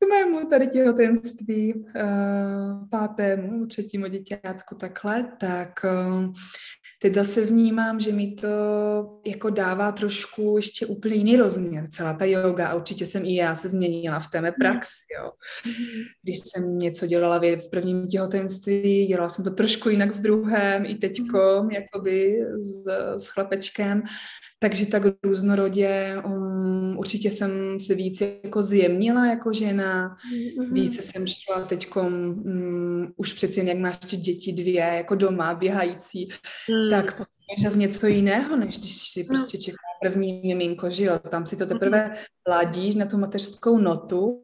k 0.04 0.08
mému 0.08 0.48
tady 0.48 0.66
těhotenství, 0.66 1.74
uh, 1.74 2.88
pátému, 2.90 3.66
třetímu 3.66 4.06
děťátku 4.06 4.74
takhle, 4.74 5.32
tak 5.40 5.80
uh, 5.84 6.32
teď 7.02 7.14
zase 7.14 7.44
vnímám, 7.44 8.00
že 8.00 8.12
mi 8.12 8.32
to 8.32 8.48
jako 9.26 9.50
dává 9.50 9.92
trošku 9.92 10.56
ještě 10.56 10.86
úplně 10.86 11.14
jiný 11.14 11.36
rozměr, 11.36 11.86
celá 11.88 12.14
ta 12.14 12.24
yoga 12.24 12.68
a 12.68 12.74
určitě 12.74 13.06
jsem 13.06 13.24
i 13.24 13.34
já 13.34 13.54
se 13.54 13.68
změnila 13.68 14.20
v 14.20 14.28
té 14.28 14.52
praxi, 14.60 15.04
jo. 15.18 15.30
Když 16.22 16.38
jsem 16.38 16.78
něco 16.78 17.06
dělala 17.06 17.38
v 17.38 17.70
prvním 17.70 18.08
těhotenství, 18.08 19.06
dělala 19.06 19.28
jsem 19.28 19.44
to 19.44 19.50
trošku 19.50 19.88
jinak 19.88 20.14
v 20.14 20.20
druhém, 20.20 20.86
i 20.86 20.94
teďkom, 20.94 21.70
jakoby 21.70 22.46
s, 22.58 22.86
s 23.16 23.26
chlapečkem, 23.28 24.02
takže 24.64 24.86
tak 24.86 25.02
různorodě 25.22 26.16
um, 26.26 26.98
určitě 26.98 27.30
jsem 27.30 27.80
se 27.80 27.94
víc 27.94 28.20
jako 28.20 28.62
zjemnila 28.62 29.26
jako 29.26 29.52
žena, 29.52 30.16
mm-hmm. 30.16 30.72
více 30.72 31.02
jsem 31.02 31.26
šla 31.26 31.64
teď 31.64 31.96
um, 31.96 33.12
už 33.16 33.32
přeci 33.32 33.66
jak 33.66 33.78
máš 33.78 33.98
ty 33.98 34.16
děti 34.16 34.52
dvě 34.52 34.80
jako 34.80 35.14
doma 35.14 35.54
běhající, 35.54 36.28
mm. 36.70 36.90
tak 36.90 37.12
potom 37.12 37.76
něco 37.76 38.06
jiného, 38.06 38.56
než 38.56 38.78
když 38.78 38.96
si 38.96 39.20
no. 39.20 39.26
prostě 39.26 39.58
čeká 39.58 39.76
první 40.04 40.42
miminko, 40.44 40.90
že 40.90 41.04
jo, 41.04 41.18
tam 41.18 41.46
si 41.46 41.56
to 41.56 41.66
teprve 41.66 41.98
mm-hmm. 41.98 42.50
ladíš 42.50 42.94
na 42.94 43.06
tu 43.06 43.18
mateřskou 43.18 43.78
notu 43.78 44.40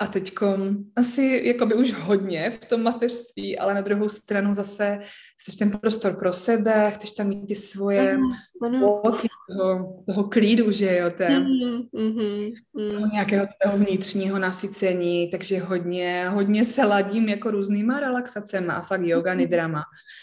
a 0.00 0.06
teďkom 0.06 0.76
asi 0.96 1.42
jakoby 1.44 1.74
už 1.74 1.92
hodně 1.92 2.50
v 2.50 2.64
tom 2.64 2.82
mateřství, 2.82 3.58
ale 3.58 3.74
na 3.74 3.80
druhou 3.80 4.08
stranu 4.08 4.54
zase 4.54 5.00
chceš 5.40 5.56
ten 5.56 5.70
prostor 5.70 6.16
pro 6.16 6.32
sebe, 6.32 6.90
chceš 6.94 7.12
tam 7.12 7.26
mít 7.28 7.46
ty 7.46 7.56
svoje 7.56 8.12
ano, 8.12 8.28
ano. 8.62 9.02
toho, 9.48 10.02
toho 10.06 10.24
klídu, 10.24 10.70
že 10.70 10.96
jo, 10.98 11.10
ten, 11.16 11.44
mm-hmm, 11.44 11.88
mm-hmm. 11.94 12.52
toho 12.90 13.06
nějakého 13.06 13.46
toho 13.62 13.78
vnitřního 13.78 14.38
nasycení, 14.38 15.30
takže 15.30 15.58
hodně, 15.58 16.28
hodně 16.28 16.64
se 16.64 16.84
ladím 16.84 17.28
jako 17.28 17.50
různýma 17.50 18.00
relaxacemi 18.00 18.68
a 18.68 18.80
fakt 18.80 19.02
yoga, 19.02 19.34
nidrama, 19.34 19.82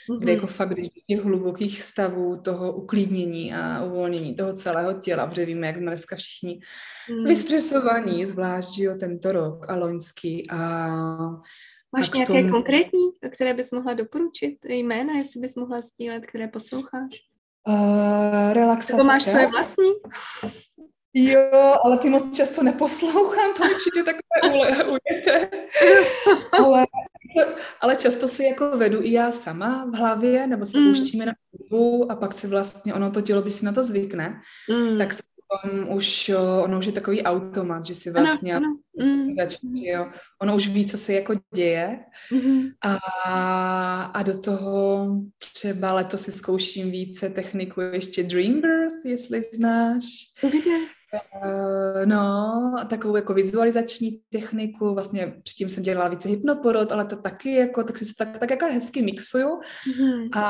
mm-hmm. 0.10 0.20
kde 0.20 0.34
jako 0.34 0.48
fakt, 0.48 0.70
když 0.70 0.88
těch 1.08 1.24
hlubokých 1.24 1.82
stavů 1.82 2.42
toho 2.42 2.74
uklidnění 2.74 3.54
a 3.54 3.84
uvolnění 3.84 4.36
toho 4.36 4.54
celého 4.54 4.71
těla, 4.94 5.28
protože 5.28 5.46
víme, 5.46 5.68
jak 5.68 5.78
jsme 5.78 5.86
dneska 5.86 6.16
všichni 6.16 6.60
mm. 7.10 7.28
vystresovaní, 7.28 8.26
zvlášť, 8.26 8.80
jo, 8.80 8.96
tento 9.00 9.32
rok 9.32 9.70
a 9.70 9.76
loňský 9.76 10.50
a 10.50 10.88
Máš 11.98 12.12
a 12.14 12.16
nějaké 12.16 12.42
tom... 12.42 12.52
konkrétní, 12.52 13.12
které 13.32 13.54
bys 13.54 13.72
mohla 13.72 13.94
doporučit? 13.94 14.58
Jména, 14.66 15.14
jestli 15.14 15.40
bys 15.40 15.56
mohla 15.56 15.82
sdílet, 15.82 16.26
které 16.26 16.48
posloucháš? 16.48 17.10
Uh, 17.68 18.54
relaxace. 18.54 18.98
To 18.98 19.04
máš 19.04 19.24
své 19.24 19.48
vlastní? 19.48 19.90
Jo, 21.14 21.76
ale 21.84 21.98
ty 21.98 22.10
moc 22.10 22.38
často 22.38 22.64
neposlouchám, 22.64 23.54
to 23.54 23.64
přijde 23.78 24.04
takové 24.04 24.84
ujete. 24.84 25.50
ale, 26.52 26.86
ale 27.82 27.96
často 27.96 28.28
si 28.28 28.44
jako 28.44 28.78
vedu 28.78 29.02
i 29.04 29.12
já 29.12 29.32
sama 29.32 29.86
v 29.86 29.96
hlavě, 29.96 30.48
nebo 30.48 30.66
se 30.66 30.80
mm. 30.80 30.86
pouštíme 30.86 31.26
na 31.26 31.34
hudbu 31.52 32.12
a 32.12 32.16
pak 32.16 32.34
si 32.34 32.48
vlastně 32.48 32.94
ono 32.94 33.12
to 33.12 33.22
tělo, 33.22 33.42
když 33.42 33.54
si 33.54 33.66
na 33.66 33.72
to 33.72 33.84
zvykne, 33.84 34.42
mm. 34.70 34.98
tak 34.98 35.14
se 35.14 35.24
potom 35.48 35.90
už, 35.90 36.32
ono 36.64 36.80
už 36.80 36.86
je 36.86 36.92
takový 36.92 37.24
automat, 37.24 37.86
že 37.86 37.96
si 37.96 38.12
vlastně 38.12 38.56
ano, 38.56 38.78
ano. 39.00 39.08
Mm. 39.08 39.36
Jo. 39.74 40.08
ono 40.42 40.56
už 40.56 40.68
ví, 40.68 40.86
co 40.86 40.98
se 40.98 41.14
jako 41.14 41.34
děje 41.56 42.00
mm. 42.32 42.68
a, 42.82 42.96
a 44.04 44.24
do 44.24 44.40
toho 44.40 45.08
třeba 45.54 45.94
letos 45.94 46.22
si 46.22 46.32
zkouším 46.32 46.92
více 46.92 47.30
techniku 47.30 47.82
ještě 47.82 48.24
Dream 48.24 48.62
Birth, 48.62 49.06
jestli 49.06 49.42
znáš. 49.44 50.04
Kde? 50.42 51.01
Uh, 51.14 52.06
no, 52.06 52.86
takovou 52.90 53.16
jako 53.16 53.34
vizualizační 53.34 54.22
techniku, 54.30 54.94
vlastně 54.94 55.34
předtím 55.44 55.70
jsem 55.70 55.84
dělala 55.84 56.10
více 56.10 56.30
hypnoporod, 56.30 56.92
ale 56.92 57.06
to 57.06 57.16
taky 57.16 57.56
jako, 57.56 57.84
tak 57.84 57.98
si 57.98 58.06
se 58.06 58.14
tak, 58.18 58.38
tak 58.38 58.50
jako 58.50 58.66
hezky 58.66 59.02
mixuju 59.02 59.48
mm-hmm. 59.48 60.30
a, 60.34 60.44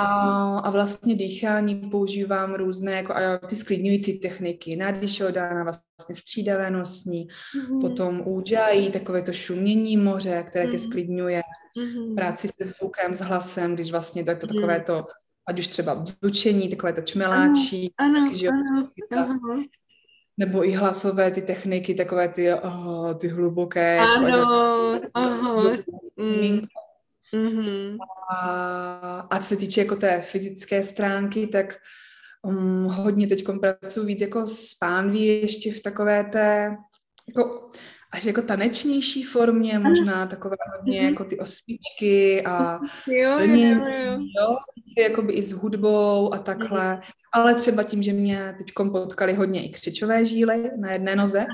a 0.59 0.69
vlastně 0.69 1.15
dýchání 1.15 1.75
používám 1.75 2.53
různé 2.53 2.91
jako 2.91 3.13
a 3.13 3.37
ty 3.37 3.55
sklidňující 3.55 4.19
techniky, 4.19 4.75
nádyšodána, 4.75 5.63
vlastně 5.63 6.15
střídavé 6.15 6.71
nosní, 6.71 7.27
mm-hmm. 7.27 7.81
potom 7.81 8.21
údžají, 8.25 8.91
takové 8.91 9.21
to 9.21 9.33
šumění 9.33 9.97
moře, 9.97 10.43
které 10.47 10.65
mm-hmm. 10.65 10.71
tě 10.71 10.79
sklidňuje, 10.79 11.41
mm-hmm. 11.77 12.15
práci 12.15 12.47
se 12.47 12.63
zvukem, 12.63 13.13
s 13.13 13.19
hlasem, 13.19 13.73
když 13.73 13.91
vlastně 13.91 14.23
tak 14.23 14.37
to 14.37 14.47
mm-hmm. 14.47 14.55
takové 14.55 14.79
to 14.79 15.05
ať 15.49 15.59
už 15.59 15.67
třeba 15.67 15.95
bzučení, 15.95 16.69
takové 16.69 16.93
to 16.93 17.01
čmeláčí, 17.01 17.93
ano, 17.97 18.19
ano, 18.19 18.31
taky, 18.31 18.47
ano, 18.47 19.39
ano 19.43 19.63
nebo 20.37 20.67
i 20.67 20.71
hlasové 20.71 21.31
ty 21.31 21.41
techniky, 21.41 21.93
takové 21.93 22.29
ty, 22.29 22.53
oh, 22.53 23.13
ty 23.13 23.27
hluboké. 23.27 23.99
Ano, 23.99 24.27
jako, 24.27 24.99
aha. 25.13 25.63
Mm. 26.17 26.61
Mm-hmm. 27.33 27.97
A, 28.29 29.27
a 29.29 29.39
co 29.39 29.43
se 29.43 29.57
týče 29.57 29.81
jako 29.81 29.95
té 29.95 30.21
fyzické 30.21 30.83
stránky, 30.83 31.47
tak 31.47 31.77
um, 32.41 32.85
hodně 32.85 33.27
teď 33.27 33.43
pracuji 33.59 34.05
víc 34.05 34.21
jako 34.21 34.47
s 34.47 34.73
pánví 34.73 35.25
ještě 35.25 35.73
v 35.73 35.81
takové 35.81 36.23
té, 36.23 36.77
jako, 37.27 37.69
až 38.11 38.25
jako 38.25 38.41
tanečnější 38.41 39.23
formě, 39.23 39.79
možná 39.79 40.25
takové 40.27 40.55
hodně 40.77 41.01
mm-hmm. 41.01 41.09
jako 41.09 41.23
ty 41.23 41.39
osvíčky 41.39 42.41
a 42.41 42.79
jo, 43.07 43.39
jo, 43.39 43.55
jo, 43.55 43.85
jo. 44.05 44.19
jo 44.39 44.57
jakoby 44.97 45.33
i 45.33 45.41
s 45.41 45.51
hudbou 45.51 46.33
a 46.33 46.37
takhle, 46.37 46.95
mm-hmm. 46.95 47.11
ale 47.33 47.55
třeba 47.55 47.83
tím, 47.83 48.03
že 48.03 48.13
mě 48.13 48.55
teď 48.57 48.67
potkali 48.91 49.33
hodně 49.33 49.65
i 49.65 49.69
křičové 49.69 50.25
žíly 50.25 50.71
na 50.79 50.91
jedné 50.91 51.15
noze, 51.15 51.45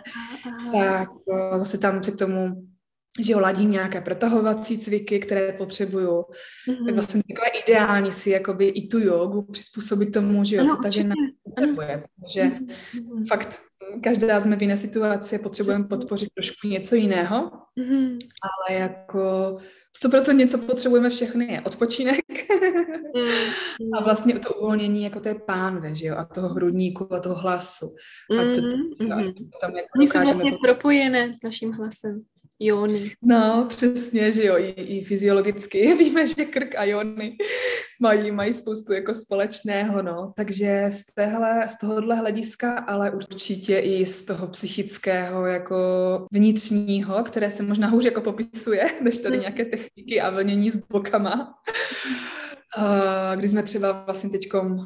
tak 0.71 1.09
zase 1.57 1.77
tam 1.77 2.01
při 2.01 2.11
tomu 2.11 2.67
že 3.19 3.33
jo, 3.33 3.39
ladím 3.39 3.71
nějaké 3.71 4.01
protahovací 4.01 4.77
cviky, 4.77 5.19
které 5.19 5.53
potřebuju, 5.53 6.21
mm-hmm. 6.21 6.85
tak 6.85 6.95
vlastně 6.95 7.21
takové 7.29 7.47
ideální 7.47 8.11
si 8.11 8.29
jakoby 8.29 8.67
i 8.67 8.87
tu 8.87 8.99
jogu 8.99 9.41
přizpůsobit 9.41 10.11
tomu, 10.11 10.43
že 10.43 10.55
jo, 10.55 10.61
ano, 10.61 10.75
co 10.75 10.81
ta 10.81 10.89
žena 10.89 11.15
potřebuje, 11.43 12.03
protože 12.15 12.41
mm-hmm. 12.43 13.27
fakt 13.27 13.66
každá 14.03 14.41
jsme 14.41 14.55
v 14.55 14.61
jiné 14.61 14.77
situaci, 14.77 15.39
potřebujeme 15.39 15.83
podpořit 15.83 16.29
trošku 16.33 16.67
něco 16.67 16.95
jiného, 16.95 17.51
mm-hmm. 17.79 18.17
ale 18.43 18.79
jako 18.79 19.57
100% 20.03 20.35
něco 20.35 20.57
potřebujeme 20.57 21.09
všechny, 21.09 21.53
je 21.53 21.61
odpočinek 21.61 22.25
mm. 23.15 23.93
a 23.93 24.03
vlastně 24.03 24.39
to 24.39 24.53
uvolnění 24.53 25.03
jako 25.03 25.19
té 25.19 25.35
pánve, 25.35 25.95
že 25.95 26.07
jo, 26.07 26.15
a 26.17 26.25
toho 26.25 26.49
hrudníku 26.49 27.13
a 27.13 27.19
toho 27.19 27.35
hlasu. 27.35 27.85
A 28.31 28.55
to, 28.55 28.61
mm, 28.61 29.17
mm, 29.17 29.33
tam 29.61 29.75
jako 29.75 29.87
Oni 29.95 30.07
jsou 30.07 30.21
vlastně 30.21 30.51
to... 30.51 30.57
propojené 30.63 31.33
s 31.33 31.43
naším 31.43 31.71
hlasem. 31.71 32.21
Jony. 32.59 33.11
No, 33.21 33.65
přesně, 33.69 34.31
že 34.31 34.45
jo, 34.45 34.57
i, 34.57 34.69
i 34.69 35.03
fyziologicky 35.03 35.93
víme, 35.99 36.25
že 36.25 36.45
krk 36.45 36.75
a 36.75 36.83
jony 36.83 37.37
mají, 38.01 38.31
mají 38.31 38.53
spoustu 38.53 38.93
jako 38.93 39.13
společného, 39.13 40.01
no. 40.01 40.33
Takže 40.35 40.85
z, 40.89 41.05
téhle, 41.15 41.69
z 41.69 41.77
tohohle 41.77 42.15
hlediska, 42.15 42.77
ale 42.77 43.11
určitě 43.11 43.79
i 43.79 44.05
z 44.05 44.25
toho 44.25 44.47
psychického 44.47 45.45
jako 45.45 45.77
vnitřního, 46.31 47.23
které 47.23 47.51
se 47.51 47.63
možná 47.63 47.87
hůř 47.87 48.05
jako 48.05 48.21
popisuje, 48.21 48.85
než 49.01 49.19
tady 49.19 49.39
nějaké 49.39 49.65
techniky 49.65 50.21
a 50.21 50.29
vlnění 50.29 50.71
s 50.71 50.75
bokama. 50.75 51.55
Uh, 52.77 53.35
když 53.35 53.51
jsme 53.51 53.63
třeba 53.63 53.91
vlastně 53.91 54.29
teď 54.29 54.41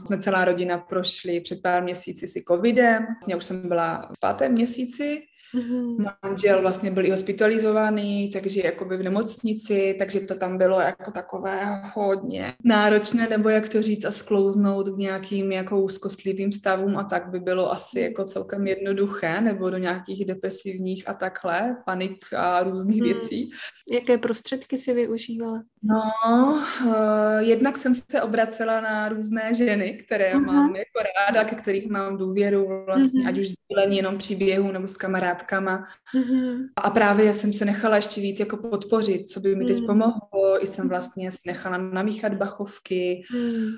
jsme 0.06 0.22
celá 0.22 0.46
rodina 0.46 0.78
prošli 0.78 1.40
před 1.40 1.62
pár 1.62 1.84
měsíci 1.84 2.28
si 2.28 2.44
covidem, 2.48 3.06
já 3.28 3.38
už 3.38 3.46
jsem 3.46 3.68
byla 3.68 4.10
v 4.18 4.20
pátém 4.20 4.52
měsíci 4.52 5.22
Mm-hmm. 5.56 6.14
Manžel 6.24 6.62
vlastně 6.62 6.92
byl 6.92 7.06
i 7.06 7.12
hospitalizovaný, 7.12 8.32
takže 8.32 8.62
jakoby 8.66 8.98
v 8.98 9.04
nemocnici, 9.04 9.96
takže 10.00 10.20
to 10.20 10.36
tam 10.36 10.58
bylo 10.58 10.80
jako 10.80 11.12
takové 11.12 11.82
hodně 11.94 12.54
náročné, 12.64 13.28
nebo 13.30 13.50
jak 13.50 13.70
to 13.70 13.82
říct, 13.82 14.06
a 14.06 14.12
sklouznout 14.12 14.90
k 14.90 14.98
nějakým 14.98 15.52
jako 15.52 15.82
úzkostlivým 15.82 16.52
stavům 16.52 16.98
a 16.98 17.04
tak 17.04 17.30
by 17.30 17.40
bylo 17.40 17.72
asi 17.72 18.00
jako 18.00 18.24
celkem 18.24 18.68
jednoduché, 18.68 19.42
nebo 19.42 19.70
do 19.70 19.78
nějakých 19.78 20.26
depresivních 20.26 21.10
a 21.10 21.14
takhle, 21.14 21.76
panik 21.86 22.34
a 22.36 22.64
různých 22.64 23.02
mm. 23.02 23.08
věcí. 23.08 23.50
Jaké 23.92 24.18
prostředky 24.18 24.78
si 24.78 24.94
využívala? 24.94 25.64
No, 25.84 26.64
uh, 26.86 27.40
jednak 27.40 27.78
jsem 27.78 27.96
se 27.96 28.22
obracela 28.22 28.82
na 28.82 29.10
různé 29.10 29.54
ženy, 29.54 30.04
které 30.06 30.34
uh-huh. 30.34 30.46
mám 30.46 30.76
jako 30.76 31.00
ráda, 31.18 31.44
ke 31.44 31.56
kterých 31.56 31.90
mám 31.90 32.18
důvěru 32.18 32.86
vlastně, 32.86 33.24
uh-huh. 33.24 33.30
ať 33.30 33.38
už 33.38 33.48
sdílení 33.48 33.98
jenom 33.98 34.18
příběhů 34.18 34.72
nebo 34.72 34.88
s 34.88 34.98
kamarádkama. 34.98 35.84
Uh-huh. 36.16 36.58
A 36.76 36.90
právě 36.90 37.34
jsem 37.34 37.54
se 37.54 37.66
nechala 37.66 37.96
ještě 37.96 38.22
víc 38.22 38.40
jako 38.40 38.58
podpořit, 38.58 39.30
co 39.30 39.40
by 39.40 39.56
mi 39.56 39.66
teď 39.66 39.86
pomohlo. 39.86 40.64
I 40.64 40.68
jsem 40.68 40.90
vlastně 40.90 41.32
si 41.32 41.38
nechala 41.46 41.78
namíchat 41.78 42.34
bachovky, 42.34 43.24
uh, 43.36 43.72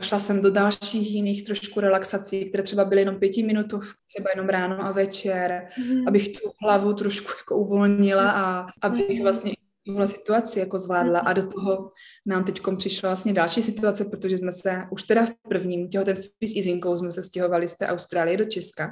šla 0.00 0.18
jsem 0.18 0.42
do 0.42 0.50
dalších 0.50 1.10
jiných 1.10 1.44
trošku 1.44 1.80
relaxací, 1.80 2.44
které 2.44 2.62
třeba 2.62 2.84
byly 2.84 3.00
jenom 3.00 3.16
pětiminutovky, 3.16 3.98
třeba 4.06 4.30
jenom 4.34 4.48
ráno 4.48 4.86
a 4.86 4.92
večer, 4.92 5.68
abych 6.06 6.28
tu 6.28 6.52
hlavu 6.62 6.94
trošku 6.94 7.28
jako 7.38 7.56
uvolnila 7.56 8.30
a 8.30 8.66
abych 8.82 9.22
vlastně 9.22 9.52
tuhle 9.86 10.06
situaci 10.06 10.58
jako 10.58 10.78
zvládla 10.78 11.20
a 11.20 11.32
do 11.32 11.46
toho 11.46 11.90
nám 12.26 12.44
teď 12.44 12.60
přišla 12.76 13.08
vlastně 13.08 13.32
další 13.32 13.62
situace, 13.62 14.04
protože 14.04 14.36
jsme 14.36 14.52
se 14.52 14.82
už 14.90 15.02
teda 15.02 15.26
v 15.26 15.48
prvním 15.48 15.88
těhotenství 15.88 16.48
s 16.48 16.56
Izinkou 16.56 16.96
jsme 16.96 17.12
se 17.12 17.22
stěhovali 17.22 17.68
z 17.68 17.76
té 17.76 17.86
Austrálie 17.86 18.36
do 18.36 18.44
Česka, 18.44 18.90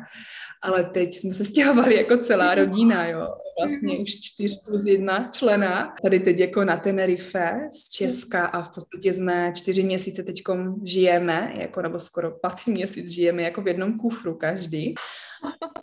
ale 0.63 0.85
teď 0.85 1.15
jsme 1.15 1.35
se 1.35 1.45
stěhovali 1.45 1.97
jako 1.97 2.17
celá 2.17 2.55
rodina, 2.55 3.07
jo, 3.07 3.29
vlastně 3.61 3.99
už 3.99 4.21
čtyř 4.21 4.65
plus 4.65 4.87
jedna 4.87 5.31
člena, 5.35 5.95
tady 6.03 6.21
teď 6.21 6.39
jako 6.39 6.65
na 6.65 6.77
Tenerife 6.77 7.61
z 7.73 7.89
Česka 7.91 8.47
a 8.47 8.63
v 8.63 8.71
podstatě 8.75 9.13
jsme 9.13 9.53
čtyři 9.57 9.83
měsíce 9.83 10.23
teď 10.23 10.43
žijeme, 10.85 11.53
jako 11.55 11.83
nebo 11.83 11.99
skoro 11.99 12.31
pátý 12.31 12.71
měsíc 12.71 13.11
žijeme 13.11 13.43
jako 13.43 13.63
v 13.63 13.69
jednom 13.69 13.99
kufru 13.99 14.35
každý 14.35 14.95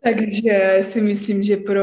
takže 0.03 0.77
si 0.81 1.01
myslím, 1.01 1.41
že 1.41 1.57
pro 1.57 1.81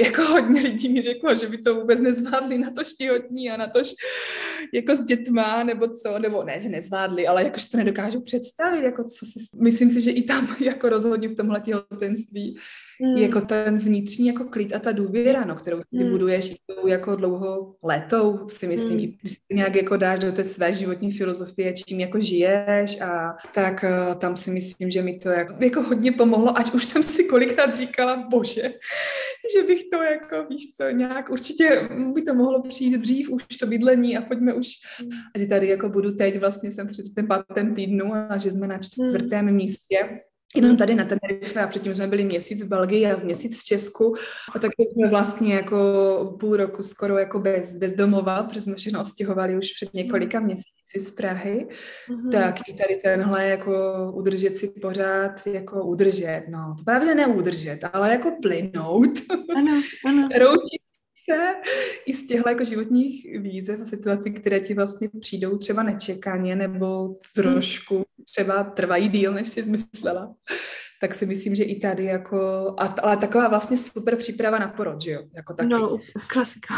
jako 0.00 0.22
hodně 0.22 0.60
lidí 0.60 0.88
mi 0.88 1.02
řeklo, 1.02 1.34
že 1.34 1.46
by 1.46 1.58
to 1.58 1.74
vůbec 1.74 2.00
nezvládli 2.00 2.58
na 2.58 2.70
to 2.70 2.84
těhotní 2.98 3.50
a 3.50 3.56
na 3.56 3.66
to 3.66 3.80
jako 4.72 4.96
s 4.96 5.04
dětma 5.04 5.64
nebo 5.64 5.88
co, 5.88 6.18
nebo 6.18 6.44
ne, 6.44 6.60
že 6.60 6.68
nezvládli, 6.68 7.26
ale 7.26 7.44
jakož 7.44 7.66
to 7.66 7.76
nedokážu 7.76 8.20
představit, 8.20 8.82
jako 8.82 9.04
co 9.04 9.26
si, 9.26 9.38
myslím 9.60 9.90
si, 9.90 10.00
že 10.00 10.10
i 10.10 10.22
tam 10.22 10.56
jako 10.60 10.88
rozhodně 10.88 11.28
v 11.28 11.36
tomhle 11.36 11.60
těhotenství 11.60 12.58
mm. 13.00 13.16
jako 13.16 13.40
ten 13.40 13.78
vnitřní 13.78 14.26
jako 14.26 14.44
klid 14.44 14.74
a 14.74 14.78
ta 14.78 14.92
důvěra, 14.92 15.44
no, 15.44 15.54
kterou 15.54 15.82
ty 15.90 16.04
mm. 16.04 16.10
buduješ 16.10 16.54
tou 16.66 16.86
jako 16.86 17.16
dlouho 17.16 17.74
letou, 17.82 18.48
si 18.48 18.66
myslím, 18.66 18.98
mm. 18.98 19.16
když 19.20 19.32
si 19.32 19.38
nějak 19.52 19.74
jako 19.74 19.96
dáš 19.96 20.18
do 20.18 20.32
té 20.32 20.44
své 20.44 20.72
životní 20.72 21.12
filozofie, 21.12 21.72
čím 21.72 22.00
jako 22.00 22.20
žiješ 22.20 23.00
a 23.00 23.36
tak 23.54 23.84
uh, 23.84 24.14
tam 24.14 24.36
si 24.36 24.50
myslím, 24.50 24.90
že 24.90 25.02
mi 25.02 25.18
to 25.18 25.28
jako, 25.28 25.54
jako 25.60 25.82
hodně 25.82 26.12
pomohlo, 26.12 26.58
ať 26.58 26.74
už 26.74 26.84
jsem 26.84 27.02
si 27.02 27.24
kolikrát 27.24 27.76
říkala, 27.76 28.16
bože, 28.16 28.72
že 29.56 29.62
bych 29.66 29.82
to 29.92 30.02
jako, 30.02 30.48
víš 30.48 30.74
co, 30.76 30.90
nějak, 30.90 31.30
určitě 31.30 31.88
by 32.14 32.22
to 32.22 32.34
mohlo 32.34 32.62
přijít 32.62 32.98
dřív, 32.98 33.30
už 33.30 33.42
to 33.60 33.66
bydlení 33.66 34.16
a 34.18 34.22
pojďme 34.22 34.54
už, 34.54 34.68
a 35.34 35.38
že 35.38 35.46
tady 35.46 35.68
jako 35.68 35.88
budu 35.88 36.12
teď, 36.14 36.38
vlastně 36.38 36.72
jsem 36.72 36.88
v 36.88 36.92
35. 36.92 37.74
týdnu 37.74 38.14
a 38.14 38.36
že 38.36 38.50
jsme 38.50 38.66
na 38.66 38.78
čtvrtém 38.78 39.46
mm. 39.46 39.54
místě 39.54 40.20
jenom 40.56 40.76
tady 40.76 40.94
na 40.94 41.04
Tenerife 41.04 41.60
a 41.60 41.66
předtím 41.66 41.94
jsme 41.94 42.06
byli 42.06 42.24
měsíc 42.24 42.62
v 42.62 42.68
Belgii 42.68 43.06
a 43.06 43.16
měsíc 43.16 43.60
v 43.60 43.64
Česku 43.64 44.14
a 44.54 44.58
tak 44.58 44.70
jsme 44.92 45.08
vlastně 45.08 45.54
jako 45.54 46.36
půl 46.40 46.56
roku 46.56 46.82
skoro 46.82 47.18
jako 47.18 47.38
bez, 47.38 47.78
bez 47.78 47.92
domova, 47.92 48.42
protože 48.42 48.60
jsme 48.60 48.74
všechno 48.74 49.00
ostěhovali 49.00 49.56
už 49.56 49.72
před 49.72 49.94
několika 49.94 50.40
měsíci 50.40 50.75
z 50.94 51.10
Prahy, 51.10 51.66
mm-hmm. 52.08 52.30
tak 52.32 52.68
i 52.68 52.74
tady 52.74 52.96
tenhle 52.96 53.46
jako 53.46 53.72
udržet 54.14 54.56
si 54.56 54.68
pořád, 54.68 55.46
jako 55.46 55.84
udržet, 55.84 56.44
no 56.48 56.74
to 56.78 56.84
právě 56.84 57.14
neudržet, 57.14 57.78
ale 57.92 58.10
jako 58.10 58.36
plynout. 58.42 59.10
Ano, 59.56 59.82
ano. 60.06 60.28
Routit 60.38 60.80
se 61.30 61.54
i 62.06 62.14
z 62.14 62.26
těchto 62.26 62.48
jako 62.48 62.64
životních 62.64 63.38
výzev 63.38 63.80
a 63.80 63.84
situací, 63.84 64.32
které 64.32 64.60
ti 64.60 64.74
vlastně 64.74 65.08
přijdou 65.20 65.58
třeba 65.58 65.82
nečekaně 65.82 66.56
nebo 66.56 67.16
trošku 67.34 68.04
třeba 68.24 68.64
trvají 68.64 69.08
díl, 69.08 69.32
než 69.32 69.48
jsi 69.48 69.62
zmyslela, 69.62 70.34
tak 71.00 71.14
si 71.14 71.26
myslím, 71.26 71.54
že 71.54 71.64
i 71.64 71.80
tady 71.80 72.04
jako, 72.04 72.36
a, 72.78 72.94
ale 73.02 73.16
taková 73.16 73.48
vlastně 73.48 73.76
super 73.76 74.16
příprava 74.16 74.58
na 74.58 74.68
porod, 74.68 75.00
že 75.00 75.10
jo? 75.10 75.22
Jako 75.36 75.54
taky. 75.54 75.68
No, 75.68 75.96
klasika. 76.26 76.74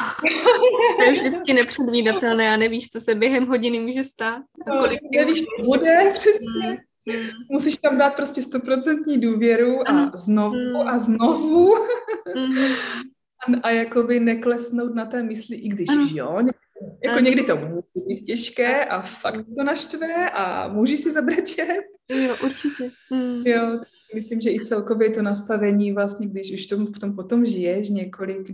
to 0.98 1.04
je 1.04 1.12
vždycky 1.12 1.52
nepředvídatelné 1.52 2.54
a 2.54 2.56
nevíš, 2.56 2.88
co 2.88 3.00
se 3.00 3.14
během 3.14 3.46
hodiny 3.46 3.80
může 3.80 4.04
stát. 4.04 4.42
No, 4.68 4.78
kolik 4.78 5.00
nevíš, 5.16 5.42
co 5.42 5.66
bude, 5.66 6.10
přesně. 6.12 6.68
Mm. 7.06 7.16
mm. 7.16 7.28
Musíš 7.50 7.76
tam 7.76 7.98
dát 7.98 8.16
prostě 8.16 8.42
stoprocentní 8.42 9.20
důvěru 9.20 9.88
a 9.88 10.10
znovu 10.14 10.56
mm. 10.56 10.88
a 10.88 10.98
znovu. 10.98 11.74
Mm. 12.36 12.56
a, 13.56 13.68
a 13.68 13.70
jakoby 13.70 14.20
neklesnout 14.20 14.94
na 14.94 15.06
té 15.06 15.22
mysli, 15.22 15.56
i 15.56 15.68
když 15.68 15.88
ano. 15.88 16.08
jo, 16.12 16.42
jako 17.04 17.20
někdy 17.20 17.44
to 17.44 17.56
může 17.56 18.06
být 18.06 18.24
těžké 18.24 18.84
a 18.84 19.02
fakt 19.02 19.44
to 19.56 19.64
naštve 19.64 20.30
a 20.30 20.68
můžeš 20.68 21.00
si 21.00 21.12
zabrečet. 21.12 21.80
Jo, 22.10 22.36
určitě. 22.44 22.90
Mm. 23.10 23.46
Jo, 23.46 23.80
myslím, 24.14 24.40
že 24.40 24.50
i 24.50 24.60
celkově 24.60 25.10
to 25.10 25.22
nastavení 25.22 25.92
vlastně, 25.92 26.26
když 26.26 26.52
už 26.54 26.66
tom, 26.66 26.86
v 26.86 26.98
tom 26.98 27.16
potom 27.16 27.46
žiješ 27.46 27.88
několik 27.88 28.46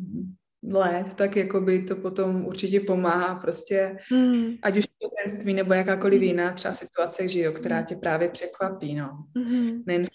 let, 0.63 1.15
tak 1.15 1.37
jakoby 1.37 1.83
to 1.83 1.97
potom 1.97 2.47
určitě 2.47 2.81
pomáhá 2.81 3.35
prostě, 3.35 3.97
mm. 4.13 4.55
ať 4.63 4.77
už 4.77 4.85
to 4.87 5.09
tenství 5.23 5.55
nebo 5.55 5.75
jakákoliv 5.75 6.21
mm. 6.21 6.27
jiná 6.27 6.53
třeba 6.53 6.75
situace, 6.75 7.29
že 7.29 7.41
jo, 7.41 7.53
která 7.53 7.83
tě 7.83 7.97
právě 7.97 8.29
překvapí, 8.29 8.95
no. 8.95 9.27
Mm. 9.35 9.83
Nejen 9.87 10.07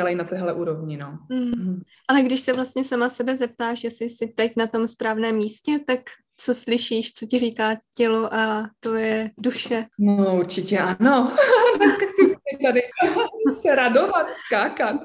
ale 0.00 0.12
i 0.12 0.14
na 0.14 0.24
téhle 0.24 0.52
úrovni, 0.52 0.96
no. 0.96 1.18
Mm. 1.28 1.80
Ale 2.08 2.22
když 2.22 2.40
se 2.40 2.52
vlastně 2.52 2.84
sama 2.84 3.08
sebe 3.08 3.36
zeptáš, 3.36 3.84
jestli 3.84 4.08
jsi 4.08 4.26
teď 4.26 4.52
na 4.56 4.66
tom 4.66 4.88
správném 4.88 5.36
místě, 5.36 5.72
tak 5.86 6.00
co 6.36 6.54
slyšíš, 6.54 7.12
co 7.12 7.26
ti 7.26 7.38
říká 7.38 7.76
tělo 7.96 8.34
a 8.34 8.70
to 8.80 8.94
je 8.94 9.30
duše. 9.38 9.86
No 9.98 10.36
určitě 10.36 10.78
ano. 10.78 11.36
Dneska 11.76 12.06
chci 12.06 12.23
tady 12.66 12.80
se 13.60 13.74
radovat, 13.74 14.26
skákat. 14.46 14.96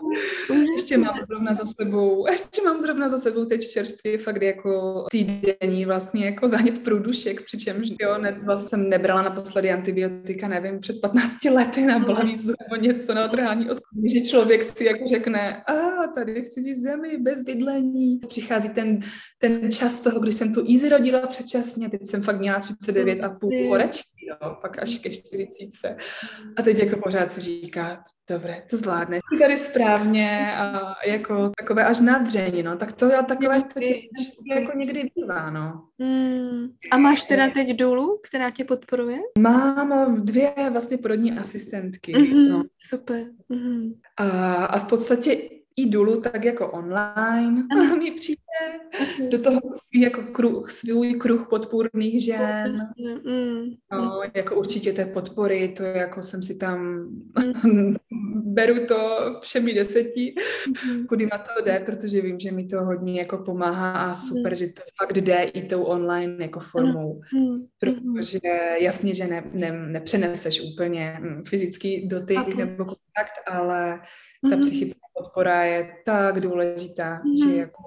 Ještě 0.76 0.97
mám 0.97 1.16
zrovna 1.30 1.55
za 1.55 1.64
sebou, 1.66 2.28
ještě 2.32 2.62
mám 2.62 2.82
zrovna 2.82 3.10
za 3.10 3.18
sebou 3.18 3.45
teď 3.45 3.68
čerstvě 3.68 4.18
fakt 4.18 4.41
jako 4.41 5.05
týdenní 5.12 5.86
vlastně 5.86 6.26
jako 6.26 6.49
zánět 6.49 6.80
průdušek, 6.84 7.45
přičemž 7.45 7.89
jo, 8.01 8.18
ne, 8.18 8.39
vlastně 8.43 8.70
jsem 8.70 8.89
nebrala 8.89 9.22
naposledy 9.22 9.72
antibiotika, 9.72 10.47
nevím, 10.47 10.80
před 10.80 11.01
15 11.01 11.45
lety 11.45 11.86
na 11.86 11.99
blavý 11.99 12.38
zub 12.38 12.55
nebo 12.70 12.82
něco 12.82 13.14
na 13.14 13.26
odrhání 13.26 13.70
ostatní, 13.70 14.12
že 14.12 14.30
člověk 14.30 14.64
si 14.64 14.86
jako 14.86 15.07
řekne, 15.07 15.64
a 15.64 16.07
tady 16.16 16.41
v 16.41 16.49
cizí 16.49 16.74
zemi, 16.74 17.18
bez 17.18 17.41
bydlení. 17.41 18.20
Přichází 18.28 18.70
ten, 18.70 18.99
ten 19.39 19.72
čas 19.72 20.01
toho, 20.01 20.20
kdy 20.20 20.32
jsem 20.32 20.53
tu 20.53 20.66
Easy 20.72 20.89
rodila 20.89 21.28
předčasně, 21.28 21.89
teď 21.89 22.10
jsem 22.10 22.22
fakt 22.22 22.39
měla 22.39 22.60
39 22.60 23.22
a 23.22 23.30
půl 23.30 23.51
horečky, 23.70 24.18
jo, 24.30 24.57
pak 24.61 24.84
až 24.84 24.99
ke 24.99 25.09
40. 25.09 25.97
A 26.57 26.61
teď 26.61 26.80
jako 26.80 26.99
pořád 27.01 27.32
si 27.32 27.41
říká, 27.41 28.03
dobré, 28.30 28.63
to 28.69 28.77
zvládne. 28.77 29.19
Tady 29.41 29.57
správně 29.57 30.53
a 30.55 30.95
jako 31.07 31.51
takové 31.59 31.86
až 31.86 31.99
nadření, 31.99 32.63
no, 32.63 32.77
tak 32.77 32.91
to 32.91 33.05
je 33.05 33.23
takové 33.23 33.61
to 33.73 33.80
tě, 33.80 33.95
jako 34.55 34.77
někdy 34.77 35.11
bývá, 35.15 35.49
no. 35.49 35.84
Hmm. 35.99 36.67
A 36.91 36.97
máš 36.97 37.21
teda 37.21 37.49
teď 37.49 37.75
důlu, 37.75 38.19
která 38.27 38.49
tě 38.49 38.63
podporuje? 38.63 39.17
Mám 39.39 40.25
dvě 40.25 40.53
vlastně 40.71 40.97
porodní 40.97 41.32
asistentky. 41.32 42.13
Mm-hmm, 42.13 42.49
no. 42.49 42.63
Super. 42.89 43.25
Mm-hmm. 43.51 43.93
A, 44.17 44.65
a 44.65 44.80
v 44.80 44.88
podstatě 44.88 45.59
i 45.80 45.89
Dulu 45.89 46.21
tak 46.21 46.45
jako 46.45 46.71
online 46.71 47.63
mi 47.99 48.11
přijde 48.11 48.39
do 49.30 49.39
toho 49.39 49.59
svý 49.73 50.01
jako 50.01 50.21
kruh, 50.23 50.71
svůj 50.71 51.13
kruh 51.13 51.47
podpůrných 51.49 52.23
žen. 52.23 52.73
No, 53.91 54.21
jako 54.34 54.55
určitě 54.55 54.93
té 54.93 55.05
podpory, 55.05 55.67
to 55.77 55.84
jako 55.84 56.21
jsem 56.21 56.43
si 56.43 56.57
tam, 56.57 56.80
mm. 57.63 57.95
beru 58.53 58.86
to 58.86 58.95
všemi 59.41 59.73
deseti, 59.73 60.36
mm. 60.88 61.05
kudy 61.07 61.25
na 61.32 61.38
to 61.38 61.61
jde, 61.61 61.84
protože 61.86 62.21
vím, 62.21 62.39
že 62.39 62.51
mi 62.51 62.65
to 62.65 62.84
hodně 62.84 63.19
jako 63.19 63.38
pomáhá 63.38 63.91
a 63.91 64.13
super, 64.13 64.51
mm. 64.51 64.55
že 64.55 64.67
to 64.67 64.82
fakt 65.01 65.17
jde 65.17 65.43
i 65.43 65.67
tou 65.67 65.84
online 65.84 66.36
jako 66.39 66.59
formou. 66.59 67.21
Mm. 67.34 67.65
Protože 67.80 68.39
jasně, 68.80 69.15
že 69.15 69.27
ne, 69.27 69.43
ne, 69.53 69.71
nepřeneseš 69.71 70.61
úplně 70.73 71.19
fyzický 71.47 72.07
dotyk 72.07 72.55
nebo 72.55 72.86
kontakt, 72.86 73.34
ale 73.47 73.99
ta 74.41 74.47
mm-hmm. 74.47 74.61
psychická 74.61 75.09
podpora 75.20 75.63
je 75.63 75.95
tak 76.05 76.39
důležitá, 76.39 77.22
mm-hmm. 77.24 77.49
že 77.49 77.55
jako 77.55 77.84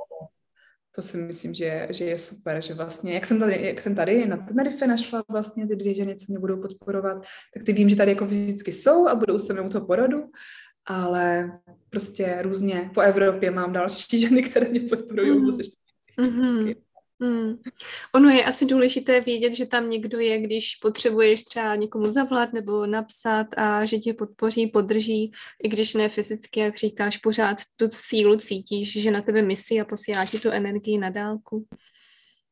to 0.94 1.02
si 1.02 1.16
myslím, 1.16 1.54
že, 1.54 1.88
že 1.90 2.04
je 2.04 2.18
super, 2.18 2.62
že 2.62 2.74
vlastně, 2.74 3.14
jak 3.14 3.26
jsem 3.26 3.40
tady, 3.40 3.66
jak 3.66 3.80
jsem 3.80 3.94
tady 3.94 4.26
na 4.26 4.36
Tenerife 4.36 4.86
našla 4.86 5.24
vlastně 5.28 5.66
ty 5.66 5.76
dvě 5.76 5.94
ženy, 5.94 6.16
co 6.16 6.24
mě 6.28 6.38
budou 6.38 6.62
podporovat, 6.62 7.22
tak 7.54 7.62
ty 7.62 7.72
vím, 7.72 7.88
že 7.88 7.96
tady 7.96 8.10
jako 8.10 8.26
fyzicky 8.26 8.72
jsou 8.72 9.08
a 9.08 9.14
budou 9.14 9.38
se 9.38 9.52
mnou 9.52 9.68
toho 9.68 9.86
porodu, 9.86 10.24
ale 10.86 11.52
prostě 11.90 12.38
různě 12.42 12.90
po 12.94 13.00
Evropě 13.00 13.50
mám 13.50 13.72
další 13.72 14.20
ženy, 14.20 14.42
které 14.42 14.68
mě 14.68 14.80
podporují 14.80 15.30
mm. 15.30 15.46
zase 15.46 15.62
mm-hmm. 16.18 16.76
Hmm. 17.22 17.58
Ono 18.14 18.28
je 18.28 18.44
asi 18.44 18.66
důležité 18.66 19.20
vědět, 19.20 19.52
že 19.52 19.66
tam 19.66 19.90
někdo 19.90 20.20
je, 20.20 20.38
když 20.38 20.76
potřebuješ 20.76 21.42
třeba 21.42 21.74
někomu 21.74 22.10
zavolat 22.10 22.52
nebo 22.52 22.86
napsat 22.86 23.46
a 23.56 23.84
že 23.84 23.98
tě 23.98 24.14
podpoří, 24.14 24.66
podrží, 24.66 25.32
i 25.62 25.68
když 25.68 25.94
ne 25.94 26.08
fyzicky, 26.08 26.60
jak 26.60 26.76
říkáš, 26.76 27.16
pořád 27.16 27.56
tu 27.76 27.88
sílu 27.92 28.36
cítíš, 28.36 29.02
že 29.02 29.10
na 29.10 29.22
tebe 29.22 29.42
myslí 29.42 29.80
a 29.80 29.84
posílá 29.84 30.26
ti 30.26 30.38
tu 30.38 30.50
energii 30.50 30.98
na 30.98 31.10
dálku. 31.10 31.66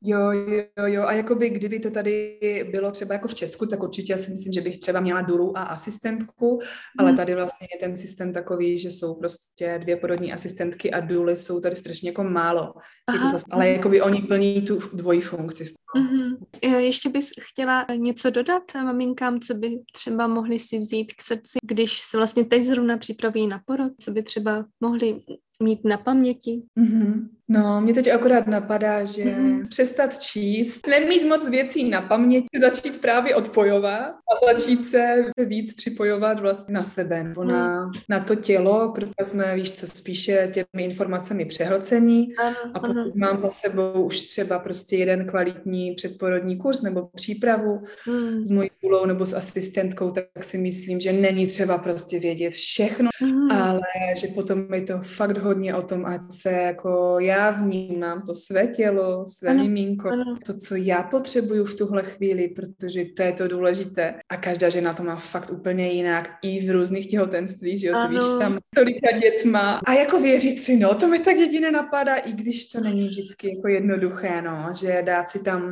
Jo, 0.02 0.30
jo, 0.32 0.86
jo. 0.86 1.02
A 1.02 1.12
jakoby, 1.12 1.50
kdyby 1.50 1.80
to 1.80 1.90
tady 1.90 2.40
bylo 2.70 2.90
třeba 2.90 3.14
jako 3.14 3.28
v 3.28 3.34
Česku, 3.34 3.66
tak 3.66 3.82
určitě 3.82 4.18
si 4.18 4.30
myslím, 4.30 4.52
že 4.52 4.60
bych 4.60 4.80
třeba 4.80 5.00
měla 5.00 5.20
dulu 5.20 5.58
a 5.58 5.62
asistentku, 5.62 6.60
ale 6.98 7.08
hmm. 7.08 7.16
tady 7.16 7.34
vlastně 7.34 7.68
je 7.74 7.86
ten 7.86 7.96
systém 7.96 8.32
takový, 8.32 8.78
že 8.78 8.90
jsou 8.90 9.14
prostě 9.14 9.78
dvě 9.82 9.96
porodní 9.96 10.32
asistentky 10.32 10.90
a 10.90 11.00
duly 11.00 11.36
jsou 11.36 11.60
tady 11.60 11.76
strašně 11.76 12.10
jako 12.10 12.24
málo. 12.24 12.72
Jako 13.14 13.28
zase, 13.32 13.44
ale 13.50 13.70
jakoby 13.70 14.02
oni 14.02 14.22
plní 14.22 14.62
tu 14.62 14.78
dvojí 14.92 15.20
funkci 15.20 15.64
v 15.64 15.74
Mm-hmm. 15.96 16.78
Ještě 16.78 17.08
bys 17.08 17.30
chtěla 17.40 17.86
něco 17.96 18.30
dodat 18.30 18.62
maminkám, 18.74 19.40
co 19.40 19.54
by 19.54 19.78
třeba 19.92 20.26
mohli 20.26 20.58
si 20.58 20.78
vzít 20.78 21.12
k 21.12 21.22
srdci, 21.22 21.58
když 21.62 22.00
se 22.00 22.16
vlastně 22.16 22.44
teď 22.44 22.64
zrovna 22.64 22.98
připraví 22.98 23.46
na 23.46 23.60
porod, 23.66 23.92
co 24.00 24.10
by 24.10 24.22
třeba 24.22 24.64
mohli 24.80 25.20
mít 25.62 25.84
na 25.84 25.96
paměti? 25.96 26.62
Mm-hmm. 26.80 27.28
No, 27.52 27.80
mě 27.80 27.94
teď 27.94 28.08
akorát 28.08 28.46
napadá, 28.46 29.04
že 29.04 29.24
mm-hmm. 29.24 29.68
přestat 29.68 30.18
číst, 30.18 30.86
nemít 30.86 31.28
moc 31.28 31.48
věcí 31.48 31.90
na 31.90 32.02
paměti, 32.02 32.46
začít 32.60 33.00
právě 33.00 33.34
odpojovat 33.34 34.08
a 34.10 34.52
začít 34.52 34.84
se 34.84 35.24
víc 35.46 35.74
připojovat 35.74 36.40
vlastně 36.40 36.74
na 36.74 36.82
sebe 36.82 37.24
nebo 37.24 37.42
mm. 37.42 37.48
na, 37.48 37.90
na 38.08 38.20
to 38.20 38.34
tělo, 38.34 38.92
protože 38.94 39.12
jsme, 39.22 39.56
víš 39.56 39.72
co, 39.72 39.86
spíše 39.86 40.50
těmi 40.54 40.84
informacemi 40.84 41.44
přehlcení 41.44 42.36
ano, 42.36 42.56
a 42.74 42.80
pokud 42.80 42.96
ano. 42.96 43.12
mám 43.14 43.40
za 43.40 43.50
sebou 43.50 44.02
už 44.02 44.22
třeba 44.22 44.58
prostě 44.58 44.96
jeden 44.96 45.26
kvalitní 45.26 45.79
předporodní 45.96 46.56
kurz 46.56 46.82
nebo 46.82 47.08
přípravu 47.14 47.80
mm. 48.08 48.46
s 48.46 48.50
mojí 48.50 48.70
půlou 48.80 49.06
nebo 49.06 49.26
s 49.26 49.34
asistentkou, 49.34 50.10
tak 50.10 50.44
si 50.44 50.58
myslím, 50.58 51.00
že 51.00 51.12
není 51.12 51.46
třeba 51.46 51.78
prostě 51.78 52.18
vědět 52.18 52.50
všechno, 52.50 53.08
mm. 53.22 53.50
ale 53.50 53.80
že 54.16 54.26
potom 54.34 54.74
je 54.74 54.82
to 54.82 54.98
fakt 55.02 55.38
hodně 55.38 55.74
o 55.74 55.82
tom, 55.82 56.06
ať 56.06 56.20
se 56.30 56.50
jako 56.50 57.16
já 57.20 57.50
vnímám 57.50 58.22
to 58.22 58.34
své 58.34 58.66
tělo, 58.66 59.24
své 59.26 59.50
ano, 59.50 59.64
miminko, 59.64 60.08
ano. 60.08 60.38
to, 60.46 60.54
co 60.54 60.74
já 60.74 61.02
potřebuju 61.02 61.64
v 61.64 61.74
tuhle 61.74 62.02
chvíli, 62.02 62.48
protože 62.48 63.04
to 63.04 63.22
je 63.22 63.32
to 63.32 63.48
důležité. 63.48 64.14
A 64.28 64.36
každá 64.36 64.68
žena 64.68 64.92
to 64.92 65.02
má 65.02 65.16
fakt 65.16 65.50
úplně 65.50 65.92
jinak, 65.92 66.30
i 66.42 66.66
v 66.66 66.70
různých 66.70 67.06
těhotenstvích, 67.06 67.80
že 67.80 67.86
jo, 67.86 67.94
ty 68.02 68.14
víš 68.14 68.22
sám 68.22 68.58
tolika 68.74 69.18
dětma. 69.18 69.80
A 69.86 69.92
jako 69.92 70.20
věřit 70.20 70.58
si, 70.58 70.76
no, 70.76 70.94
to 70.94 71.08
mi 71.08 71.18
tak 71.18 71.36
jediné 71.36 71.70
napadá, 71.70 72.16
i 72.16 72.32
když 72.32 72.66
to 72.66 72.80
není 72.80 73.08
vždycky 73.08 73.56
jako 73.56 73.68
jednoduché, 73.68 74.42
no, 74.42 74.68
že 74.80 75.02
dát 75.06 75.28
si 75.28 75.38
tam 75.38 75.69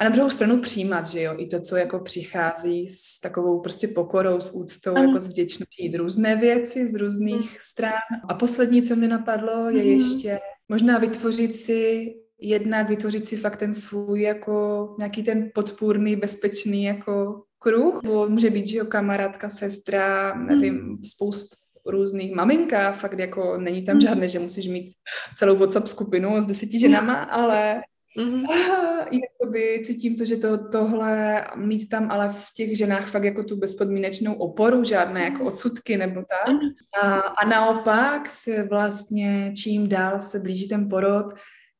a 0.00 0.04
na 0.04 0.10
druhou 0.10 0.30
stranu 0.30 0.60
přijímat, 0.60 1.06
že 1.06 1.22
jo, 1.22 1.34
i 1.38 1.46
to, 1.46 1.60
co 1.60 1.76
jako 1.76 1.98
přichází 1.98 2.88
s 2.88 3.20
takovou 3.20 3.60
prostě 3.60 3.88
pokorou, 3.88 4.40
s 4.40 4.54
úctou, 4.54 4.90
ano. 4.90 5.02
jako 5.02 5.20
s 5.20 5.28
vděčností, 5.28 5.96
různé 5.96 6.36
věci 6.36 6.86
z 6.86 6.94
různých 6.94 7.60
stran. 7.60 8.02
A 8.28 8.34
poslední, 8.34 8.82
co 8.82 8.96
mi 8.96 9.08
napadlo, 9.08 9.70
je 9.70 9.82
mm. 9.82 9.90
ještě 9.90 10.40
možná 10.68 10.98
vytvořit 10.98 11.56
si 11.56 12.12
jednak 12.42 12.88
vytvořit 12.88 13.26
si 13.26 13.36
fakt 13.36 13.56
ten 13.56 13.72
svůj 13.72 14.22
jako 14.22 14.88
nějaký 14.98 15.22
ten 15.22 15.50
podpůrný, 15.54 16.16
bezpečný 16.16 16.84
jako 16.84 17.42
kruh, 17.58 18.00
bo 18.04 18.28
může 18.28 18.50
být, 18.50 18.66
že 18.66 18.78
jo, 18.78 18.84
kamarádka, 18.84 19.48
sestra, 19.48 20.34
nevím, 20.34 20.74
hmm. 20.74 21.04
spoustu 21.04 21.56
různých 21.86 22.34
maminka, 22.34 22.92
fakt 22.92 23.18
jako 23.18 23.58
není 23.58 23.84
tam 23.84 23.92
hmm. 23.94 24.00
žádné, 24.00 24.28
že 24.28 24.38
musíš 24.38 24.68
mít 24.68 24.94
celou 25.36 25.56
WhatsApp 25.56 25.86
skupinu 25.86 26.40
s 26.40 26.46
deseti 26.46 26.78
ženama, 26.78 27.14
ale 27.14 27.80
Mm-hmm. 28.18 28.50
A 28.50 28.56
jakoby 29.10 29.82
cítím 29.84 30.16
to, 30.16 30.24
že 30.24 30.36
to, 30.36 30.68
tohle 30.68 31.44
mít 31.56 31.88
tam 31.88 32.10
ale 32.10 32.28
v 32.28 32.46
těch 32.56 32.76
ženách 32.76 33.10
fakt 33.10 33.24
jako 33.24 33.44
tu 33.44 33.56
bezpodmínečnou 33.56 34.34
oporu, 34.34 34.84
žádné 34.84 35.24
jako 35.24 35.44
odsudky 35.44 35.96
nebo 35.96 36.20
tak. 36.20 36.56
A, 37.02 37.18
a 37.18 37.48
naopak 37.48 38.30
se 38.30 38.62
vlastně 38.62 39.52
čím 39.56 39.88
dál 39.88 40.20
se 40.20 40.38
blíží 40.38 40.68
ten 40.68 40.88
porod, 40.88 41.34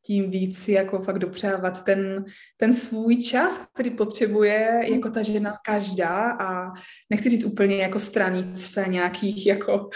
tím 0.07 0.31
víc 0.31 0.59
si 0.59 0.73
jako 0.73 0.99
fakt 1.03 1.19
dopřávat 1.19 1.85
ten, 1.85 2.25
ten 2.57 2.73
svůj 2.73 3.17
čas, 3.17 3.67
který 3.75 3.91
potřebuje 3.91 4.81
jako 4.93 5.11
ta 5.11 5.23
žena 5.23 5.57
každá 5.67 6.31
a 6.31 6.73
nechci 7.11 7.31
říct 7.31 7.45
úplně 7.45 7.77
jako 7.77 7.99
stranit 7.99 8.61
se 8.61 8.85
nějakých 8.89 9.47
jako 9.47 9.89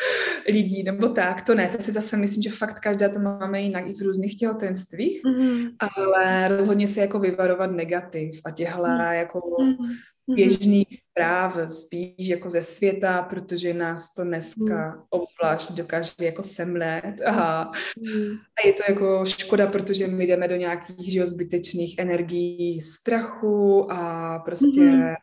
lidí 0.48 0.82
nebo 0.82 1.08
tak, 1.08 1.42
to 1.42 1.54
ne, 1.54 1.68
to 1.68 1.82
si 1.82 1.92
zase 1.92 2.16
myslím, 2.16 2.42
že 2.42 2.50
fakt 2.50 2.80
každá 2.80 3.08
to 3.08 3.18
máme 3.18 3.60
jinak 3.60 3.86
i 3.86 3.94
v 3.94 4.02
různých 4.02 4.38
těhotenstvích, 4.38 5.22
mm-hmm. 5.24 5.70
ale 5.78 6.48
rozhodně 6.48 6.88
se 6.88 7.00
jako 7.00 7.18
vyvarovat 7.18 7.70
negativ 7.70 8.40
a 8.44 8.50
těhle 8.50 8.88
mm-hmm. 8.88 9.12
jako 9.12 9.38
mm-hmm 9.38 9.96
běžných 10.34 10.98
zpráv 11.10 11.56
spíš 11.66 12.28
jako 12.28 12.50
ze 12.50 12.62
světa, 12.62 13.22
protože 13.22 13.74
nás 13.74 14.14
to 14.14 14.24
dneska 14.24 14.94
mm. 14.96 15.02
obzvlášť 15.10 15.72
dokáže 15.72 16.10
jako 16.20 16.42
semlet 16.42 17.14
a, 17.26 17.70
mm. 17.98 18.30
a 18.32 18.66
je 18.66 18.72
to 18.72 18.82
jako 18.88 19.24
škoda, 19.26 19.66
protože 19.66 20.06
my 20.06 20.26
jdeme 20.26 20.48
do 20.48 20.56
nějakých 20.56 21.12
že 21.12 21.18
jo, 21.18 21.26
zbytečných 21.26 21.98
energií 21.98 22.80
strachu 22.80 23.92
a 23.92 24.38
prostě 24.38 24.80
mm. 24.80 25.14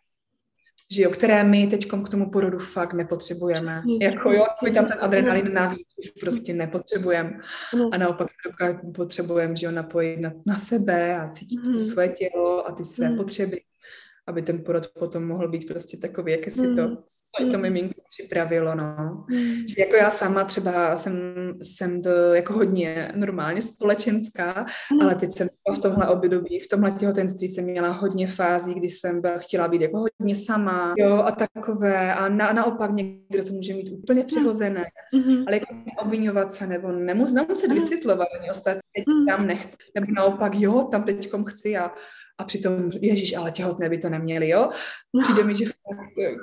že 0.91 1.01
jo, 1.01 1.09
které 1.11 1.43
my 1.43 1.67
teď 1.67 1.87
k 2.05 2.09
tomu 2.09 2.29
porodu 2.29 2.59
fakt 2.59 2.93
nepotřebujeme. 2.93 3.71
Přesně. 3.75 4.05
Jako 4.05 4.31
jo, 4.31 4.45
my 4.63 4.71
tam 4.71 4.85
ten 4.85 4.97
adrenalin 5.01 5.53
navíc 5.53 5.87
už 5.97 6.11
prostě 6.21 6.53
nepotřebujeme. 6.53 7.39
Mm. 7.75 7.89
A 7.91 7.97
naopak 7.97 8.27
potřebujeme, 8.95 9.55
že 9.55 9.65
jo, 9.65 9.71
napojit 9.71 10.19
na, 10.19 10.31
na 10.47 10.57
sebe 10.57 11.17
a 11.19 11.29
cítit 11.29 11.65
mm. 11.65 11.73
to 11.73 11.79
svoje 11.79 12.09
tělo 12.09 12.67
a 12.67 12.71
ty 12.71 12.85
své 12.85 13.09
mm. 13.09 13.17
potřeby 13.17 13.61
aby 14.27 14.41
ten 14.41 14.63
porod 14.63 14.87
potom 14.99 15.27
mohl 15.27 15.47
být 15.47 15.67
prostě 15.67 15.97
takový, 15.97 16.31
jak 16.31 16.51
si 16.51 16.67
mm. 16.67 16.75
to 16.75 16.97
to 17.39 17.57
mm. 17.57 17.61
miminko 17.61 18.01
připravilo, 18.09 18.75
no. 18.75 19.25
Mm. 19.29 19.67
Že 19.67 19.75
jako 19.77 19.95
já 19.95 20.09
sama 20.09 20.43
třeba 20.43 20.95
jsem, 20.95 21.13
jsem 21.61 22.01
to 22.01 22.09
jako 22.09 22.53
hodně 22.53 23.11
normálně 23.15 23.61
společenská, 23.61 24.65
mm. 24.93 25.01
ale 25.01 25.15
teď 25.15 25.31
jsem 25.33 25.47
v 25.75 25.81
tomhle 25.81 26.07
období, 26.07 26.59
v 26.59 26.67
tomhle 26.67 26.91
těhotenství 26.91 27.47
jsem 27.47 27.65
měla 27.65 27.91
hodně 27.91 28.27
fází, 28.27 28.73
kdy 28.73 28.89
jsem 28.89 29.21
byla, 29.21 29.37
chtěla 29.37 29.67
být 29.67 29.81
jako 29.81 29.97
hodně 29.97 30.35
sama, 30.35 30.93
jo, 30.97 31.17
a 31.17 31.31
takové, 31.31 32.13
a 32.13 32.29
na, 32.29 32.53
naopak 32.53 32.91
někdo 32.91 33.43
to 33.43 33.53
může 33.53 33.73
mít 33.73 33.89
úplně 33.91 34.21
mm. 34.21 34.27
přihozené, 34.27 34.85
mm. 35.15 35.43
ale 35.47 35.55
jako 35.55 35.75
obvinovat 36.01 36.53
se, 36.53 36.67
nebo 36.67 36.91
nemus, 36.91 37.33
nemuset 37.33 37.69
mm. 37.69 37.75
vysvětlovat 37.75 38.27
ani 38.39 38.49
ostatní, 38.49 38.81
teď 38.95 39.03
mm. 39.07 39.25
tam 39.25 39.47
nechci, 39.47 39.77
nebo 39.95 40.07
naopak, 40.11 40.55
jo, 40.55 40.87
tam 40.91 41.03
teďkom 41.03 41.43
chci 41.43 41.77
a 41.77 41.91
a 42.37 42.43
přitom, 42.43 42.91
ježíš, 43.01 43.35
ale 43.37 43.51
těhotné 43.51 43.89
by 43.89 43.97
to 43.97 44.09
neměli, 44.09 44.49
jo? 44.49 44.69
Přijde 45.23 45.43
mi, 45.43 45.55
že 45.55 45.65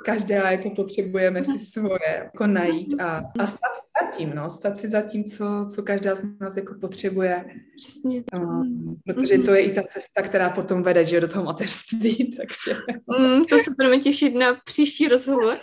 každá 0.05 0.51
jako 0.51 0.69
potřebujeme 0.69 1.43
si 1.43 1.59
svoje 1.59 2.21
jako 2.23 2.47
najít 2.47 3.01
a, 3.01 3.23
a 3.39 3.45
stát 3.47 3.71
si 3.75 3.81
za 4.01 4.17
tím, 4.17 4.35
no, 4.35 4.49
stát 4.49 4.77
si 4.77 4.87
za 4.87 5.01
tím, 5.01 5.23
co, 5.23 5.65
co 5.75 5.83
každá 5.83 6.15
z 6.15 6.39
nás 6.39 6.57
jako 6.57 6.73
potřebuje. 6.81 7.45
Přesně. 7.75 8.23
Um, 8.35 8.97
protože 9.05 9.37
to 9.37 9.53
je 9.53 9.61
i 9.61 9.71
ta 9.71 9.83
cesta, 9.83 10.21
která 10.21 10.49
potom 10.49 10.83
vede, 10.83 11.05
že 11.05 11.21
do 11.21 11.27
toho 11.27 11.45
mateřství, 11.45 12.35
takže. 12.37 12.79
Mm, 13.19 13.45
to 13.45 13.59
se 13.59 13.71
budeme 13.77 13.97
těšit 13.97 14.35
na 14.35 14.57
příští 14.65 15.07
rozhovor. 15.07 15.57